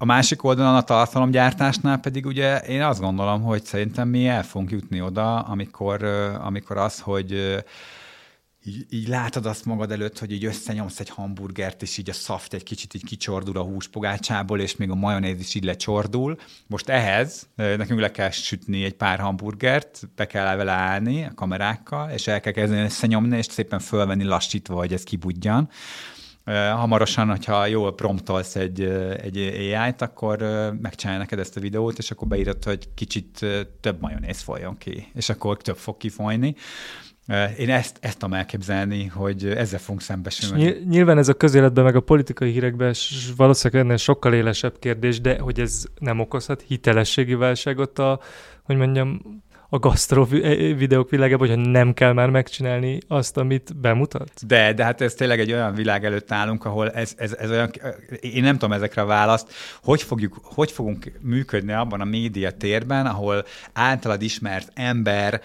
A 0.00 0.04
másik 0.04 0.44
oldalon 0.44 0.74
a 0.74 0.82
tartalomgyártásnál 0.82 1.98
pedig 1.98 2.26
ugye 2.26 2.58
én 2.58 2.82
azt 2.82 3.00
gondolom, 3.00 3.42
hogy 3.42 3.64
szerintem 3.64 4.08
mi 4.08 4.26
el 4.26 4.42
fogunk 4.42 4.70
jutni 4.70 5.00
oda, 5.00 5.38
amikor, 5.38 6.04
amikor 6.40 6.76
az, 6.76 7.00
hogy 7.00 7.62
így, 8.64 8.86
így 8.90 9.08
látod 9.08 9.46
azt 9.46 9.64
magad 9.64 9.92
előtt, 9.92 10.18
hogy 10.18 10.32
így 10.32 10.44
összenyomsz 10.44 11.00
egy 11.00 11.08
hamburgert, 11.08 11.82
és 11.82 11.98
így 11.98 12.10
a 12.10 12.12
szaft 12.12 12.54
egy 12.54 12.62
kicsit 12.62 12.94
így 12.94 13.04
kicsordul 13.04 13.56
a 13.56 13.62
húspogácsából, 13.62 14.60
és 14.60 14.76
még 14.76 14.90
a 14.90 14.94
majonéz 14.94 15.40
is 15.40 15.54
így 15.54 15.64
lecsordul. 15.64 16.36
Most 16.66 16.88
ehhez 16.88 17.48
nekünk 17.56 18.00
le 18.00 18.10
kell 18.10 18.30
sütni 18.30 18.84
egy 18.84 18.94
pár 18.94 19.18
hamburgert, 19.18 20.08
be 20.16 20.26
kell 20.26 20.56
vele 20.56 20.72
állni 20.72 21.24
a 21.24 21.34
kamerákkal, 21.34 22.10
és 22.10 22.26
el 22.26 22.40
kell 22.40 22.52
kezdeni 22.52 22.82
összenyomni, 22.82 23.36
és 23.36 23.46
szépen 23.46 23.78
fölvenni 23.78 24.24
lassítva, 24.24 24.76
hogy 24.76 24.92
ez 24.92 25.02
kibudjan 25.02 25.68
hamarosan, 26.54 27.28
hogyha 27.28 27.66
jól 27.66 27.94
promptolsz 27.94 28.56
egy, 28.56 28.82
egy 29.22 29.36
AI-t, 29.38 30.02
akkor 30.02 30.38
megcsinálja 30.80 31.20
neked 31.20 31.38
ezt 31.38 31.56
a 31.56 31.60
videót, 31.60 31.98
és 31.98 32.10
akkor 32.10 32.28
beírod, 32.28 32.64
hogy 32.64 32.94
kicsit 32.94 33.46
több 33.80 34.00
majonéz 34.00 34.40
folyjon 34.40 34.76
ki, 34.76 35.08
és 35.14 35.28
akkor 35.28 35.56
több 35.56 35.76
fog 35.76 35.96
kifolyni. 35.96 36.54
Én 37.58 37.70
ezt, 37.70 37.98
ezt 38.00 38.18
tudom 38.18 38.34
elképzelni, 38.34 39.06
hogy 39.06 39.46
ezzel 39.46 39.78
fogunk 39.78 40.00
szembesülni. 40.00 40.76
Nyilván 40.88 41.18
ez 41.18 41.28
a 41.28 41.34
közéletben, 41.34 41.84
meg 41.84 41.96
a 41.96 42.00
politikai 42.00 42.50
hírekben 42.50 42.94
valószínűleg 43.36 43.84
ennél 43.84 43.96
sokkal 43.96 44.34
élesebb 44.34 44.78
kérdés, 44.78 45.20
de 45.20 45.38
hogy 45.38 45.60
ez 45.60 45.84
nem 45.98 46.20
okozhat 46.20 46.62
hitelességi 46.62 47.34
válságot 47.34 47.98
a, 47.98 48.20
hogy 48.62 48.76
mondjam, 48.76 49.20
a 49.70 49.78
gasztro 49.78 50.24
videók 50.76 51.10
világában, 51.10 51.48
hogy 51.48 51.58
nem 51.58 51.94
kell 51.94 52.12
már 52.12 52.30
megcsinálni 52.30 52.98
azt, 53.08 53.36
amit 53.36 53.76
bemutat? 53.76 54.46
De, 54.46 54.72
de 54.72 54.84
hát 54.84 55.00
ez 55.00 55.14
tényleg 55.14 55.40
egy 55.40 55.52
olyan 55.52 55.74
világ 55.74 56.04
előtt 56.04 56.32
állunk, 56.32 56.64
ahol 56.64 56.90
ez, 56.90 57.14
ez, 57.16 57.32
ez 57.32 57.50
olyan, 57.50 57.70
én 58.20 58.42
nem 58.42 58.52
tudom 58.52 58.72
ezekre 58.72 59.02
a 59.02 59.06
választ, 59.06 59.52
hogy, 59.82 60.02
fogjuk, 60.02 60.40
hogy 60.42 60.72
fogunk 60.72 61.12
működni 61.20 61.72
abban 61.72 62.00
a 62.00 62.04
média 62.04 62.50
térben, 62.50 63.06
ahol 63.06 63.44
általad 63.72 64.22
ismert 64.22 64.70
ember 64.74 65.40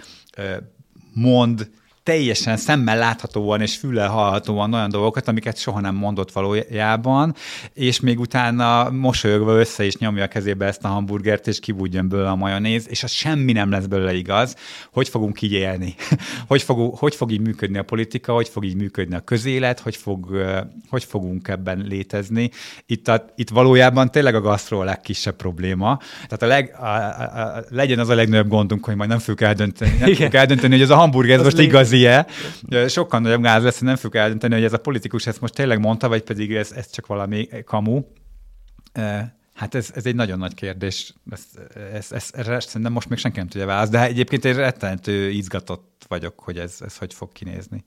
mond 1.13 1.69
teljesen 2.03 2.57
szemmel 2.57 2.97
láthatóan 2.97 3.61
és 3.61 3.75
füllel 3.75 4.09
hallhatóan 4.09 4.73
olyan 4.73 4.89
dolgokat, 4.89 5.27
amiket 5.27 5.57
soha 5.57 5.79
nem 5.79 5.95
mondott 5.95 6.31
valójában, 6.31 7.35
és 7.73 7.99
még 7.99 8.19
utána 8.19 8.89
mosolyogva 8.89 9.59
össze 9.59 9.85
is 9.85 9.97
nyomja 9.97 10.23
a 10.23 10.27
kezébe 10.27 10.65
ezt 10.65 10.83
a 10.83 10.87
hamburgert, 10.87 11.47
és 11.47 11.59
kibújjon 11.59 12.09
belőle 12.09 12.29
a 12.29 12.35
majonéz, 12.35 12.85
és 12.89 13.03
az 13.03 13.11
semmi 13.11 13.51
nem 13.51 13.69
lesz 13.69 13.85
belőle 13.85 14.13
igaz. 14.13 14.55
Hogy 14.91 15.09
fogunk 15.09 15.41
így 15.41 15.51
élni? 15.51 15.95
hogy, 16.47 16.61
fog, 16.61 16.97
hogy 16.97 17.15
fog 17.15 17.31
így 17.31 17.41
működni 17.41 17.77
a 17.77 17.83
politika, 17.83 18.33
hogy 18.33 18.49
fog 18.49 18.65
így 18.65 18.75
működni 18.75 19.15
a 19.15 19.19
közélet, 19.19 19.79
hogy, 19.79 19.95
fog, 19.95 20.45
hogy 20.89 21.03
fogunk 21.03 21.47
ebben 21.47 21.85
létezni? 21.87 22.49
Itt, 22.85 23.07
a, 23.07 23.25
itt 23.35 23.49
valójában 23.49 24.11
tényleg 24.11 24.35
a 24.35 24.41
gasztró 24.41 24.79
a 24.79 24.83
legkisebb 24.83 25.35
probléma. 25.35 25.99
Tehát 26.13 26.41
a 26.41 26.45
leg, 26.45 26.75
a, 26.79 26.85
a, 26.85 27.55
a, 27.57 27.63
legyen 27.69 27.99
az 27.99 28.09
a 28.09 28.15
legnagyobb 28.15 28.47
gondunk, 28.47 28.85
hogy 28.85 28.95
majd 28.95 29.09
nem 29.09 29.19
fogjuk 29.19 29.41
eldönteni, 29.41 29.97
nem 29.99 30.13
fogjuk 30.13 30.33
eldönteni 30.33 30.73
hogy 30.73 30.81
ez 30.83 30.89
a 30.89 30.95
hamburger 30.95 31.37
ez 31.37 31.43
most 31.43 31.59
igaz 31.59 31.92
igazi-e. 31.93 32.87
Sokkal 32.87 33.19
nagyobb 33.19 33.41
gáz 33.41 33.63
lesz, 33.63 33.77
hogy 33.77 33.87
nem 33.87 33.95
fogjuk 33.95 34.15
eldönteni, 34.15 34.53
hogy 34.53 34.63
ez 34.63 34.73
a 34.73 34.77
politikus 34.77 35.27
ezt 35.27 35.41
most 35.41 35.53
tényleg 35.53 35.79
mondta, 35.79 36.07
vagy 36.07 36.23
pedig 36.23 36.55
ez, 36.55 36.71
ez 36.71 36.89
csak 36.89 37.07
valami 37.07 37.47
kamu. 37.65 38.01
Hát 39.53 39.75
ez, 39.75 39.91
ez 39.95 40.05
egy 40.05 40.15
nagyon 40.15 40.37
nagy 40.37 40.53
kérdés. 40.53 41.13
Ez, 41.31 41.45
ez, 41.93 42.11
ez, 42.11 42.31
ez, 42.47 42.65
szerintem 42.65 42.91
most 42.91 43.09
még 43.09 43.19
senki 43.19 43.37
nem 43.37 43.47
tudja 43.47 43.67
választ, 43.67 43.91
de 43.91 44.05
egyébként 44.05 44.45
egy 44.45 44.55
rettenető 44.55 45.29
izgatott 45.29 45.92
vagyok, 46.13 46.39
hogy 46.39 46.57
ez, 46.57 46.77
ez 46.79 46.97
hogy 46.97 47.13
fog 47.13 47.31
kinézni. 47.31 47.83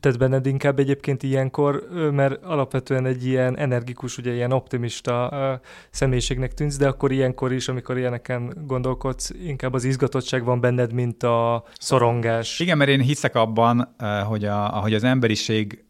Tehát 0.00 0.18
benned 0.18 0.46
inkább 0.46 0.78
egyébként 0.78 1.22
ilyenkor, 1.22 1.88
mert 2.12 2.44
alapvetően 2.44 3.06
egy 3.06 3.26
ilyen 3.26 3.58
energikus, 3.58 4.18
ugye 4.18 4.32
ilyen 4.32 4.52
optimista 4.52 5.60
személyiségnek 5.90 6.54
tűnsz, 6.54 6.76
de 6.76 6.88
akkor 6.88 7.12
ilyenkor 7.12 7.52
is, 7.52 7.68
amikor 7.68 7.98
ilyeneken 7.98 8.52
gondolkodsz, 8.66 9.30
inkább 9.30 9.74
az 9.74 9.84
izgatottság 9.84 10.44
van 10.44 10.60
benned, 10.60 10.92
mint 10.92 11.22
a 11.22 11.64
szorongás. 11.78 12.60
Igen, 12.60 12.76
mert 12.76 12.90
én 12.90 13.00
hiszek 13.00 13.34
abban, 13.34 13.96
hogy, 14.26 14.44
a, 14.44 14.76
ahogy 14.76 14.94
az 14.94 15.04
emberiség 15.04 15.84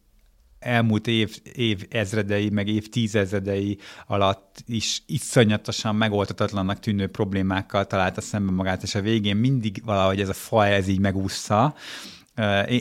elmúlt 0.60 1.06
év, 1.06 1.36
év 1.52 1.86
ezredei, 1.90 2.50
meg 2.50 2.68
év 2.68 2.88
tízezredei 2.88 3.78
alatt 4.06 4.62
is 4.66 5.02
iszonyatosan 5.06 5.96
megoldhatatlannak 5.96 6.78
tűnő 6.78 7.06
problémákkal 7.06 7.86
találta 7.86 8.20
szemben 8.20 8.54
magát, 8.54 8.82
és 8.82 8.94
a 8.94 9.00
végén 9.00 9.36
mindig 9.36 9.82
valahogy 9.84 10.20
ez 10.20 10.28
a 10.28 10.32
faj 10.32 10.74
ez 10.74 10.88
így 10.88 11.00
megúszza. 11.00 11.74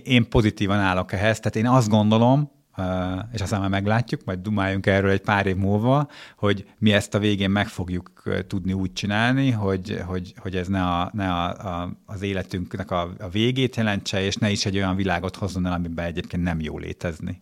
Én 0.04 0.30
pozitívan 0.30 0.80
állok 0.80 1.12
ehhez, 1.12 1.40
tehát 1.40 1.56
én 1.56 1.68
azt 1.68 1.90
gondolom, 1.90 2.52
és 3.32 3.42
aztán 3.42 3.60
már 3.60 3.70
meglátjuk, 3.70 4.26
majd 4.26 4.40
dumáljunk 4.40 4.86
erről 4.86 5.12
egy 5.12 5.22
pár 5.22 5.46
év 5.46 5.56
múlva, 5.56 6.08
hogy 6.38 6.66
mi 6.78 6.94
ezt 6.94 7.16
a 7.16 7.20
végén 7.20 7.50
meg 7.50 7.68
fogjuk 7.68 8.24
tudni 8.48 8.74
úgy 8.74 8.94
csinálni, 8.94 9.52
hogy, 9.52 10.02
hogy, 10.06 10.34
hogy 10.38 10.56
ez 10.56 10.68
ne, 10.68 10.84
a, 10.84 11.10
ne 11.14 11.34
a, 11.34 11.82
a, 11.82 11.92
az 12.06 12.22
életünknek 12.22 12.92
a, 12.92 13.14
a 13.20 13.30
végét 13.30 13.76
jelentse, 13.76 14.22
és 14.22 14.36
ne 14.36 14.50
is 14.50 14.66
egy 14.66 14.76
olyan 14.76 14.96
világot 14.96 15.36
hozzon 15.36 15.66
el, 15.66 15.74
amiben 15.74 16.06
egyébként 16.06 16.44
nem 16.44 16.60
jó 16.60 16.78
létezni. 16.78 17.38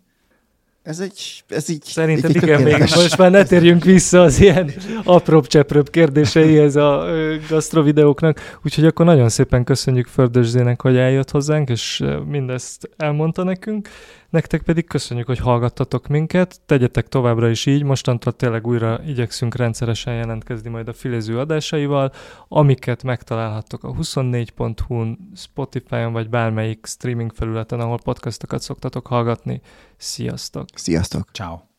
Ez 0.88 1.00
egy, 1.00 1.44
ez 1.48 1.70
így... 1.70 1.84
Szerintem 1.84 2.32
egy 2.34 2.44
igen, 2.44 2.62
még 2.62 2.80
most 2.80 3.18
már 3.18 3.32
ne 3.32 3.44
térjünk 3.44 3.84
vissza 3.84 4.22
az 4.22 4.40
ilyen 4.40 4.72
apróbb 5.04 5.48
cseprőbb 5.48 5.90
kérdéseihez 5.90 6.76
a 6.76 7.06
gasztrovideóknak, 7.50 8.60
úgyhogy 8.64 8.86
akkor 8.86 9.06
nagyon 9.06 9.30
szépen 9.30 9.64
köszönjük 9.64 10.08
Földös 10.08 10.52
hogy 10.82 10.98
eljött 10.98 11.32
hozzánk, 11.32 11.70
és 11.70 12.04
mindezt 12.28 12.90
elmondta 12.98 13.44
nekünk. 13.44 13.90
Nektek 14.38 14.62
pedig 14.62 14.88
köszönjük, 14.88 15.28
hogy 15.28 15.38
hallgattatok 15.38 16.08
minket, 16.08 16.62
tegyetek 16.66 17.08
továbbra 17.08 17.50
is 17.50 17.66
így, 17.66 17.84
mostantól 17.84 18.34
tényleg 18.34 18.68
újra 18.68 19.00
igyekszünk 19.06 19.56
rendszeresen 19.56 20.14
jelentkezni 20.14 20.70
majd 20.70 20.88
a 20.88 20.94
filéző 20.94 21.40
adásaival, 21.40 22.12
amiket 22.48 23.04
megtalálhattok 23.04 23.84
a 23.84 23.94
24.hu-n, 23.94 25.32
Spotify-on 25.36 26.14
vagy 26.14 26.30
bármelyik 26.30 26.86
streaming 26.86 27.34
felületen, 27.34 27.80
ahol 27.80 28.00
podcastokat 28.04 28.62
szoktatok 28.62 29.08
hallgatni. 29.08 29.62
Sziasztok! 29.96 30.66
Sziasztok! 30.74 31.30
Ciao. 31.32 31.77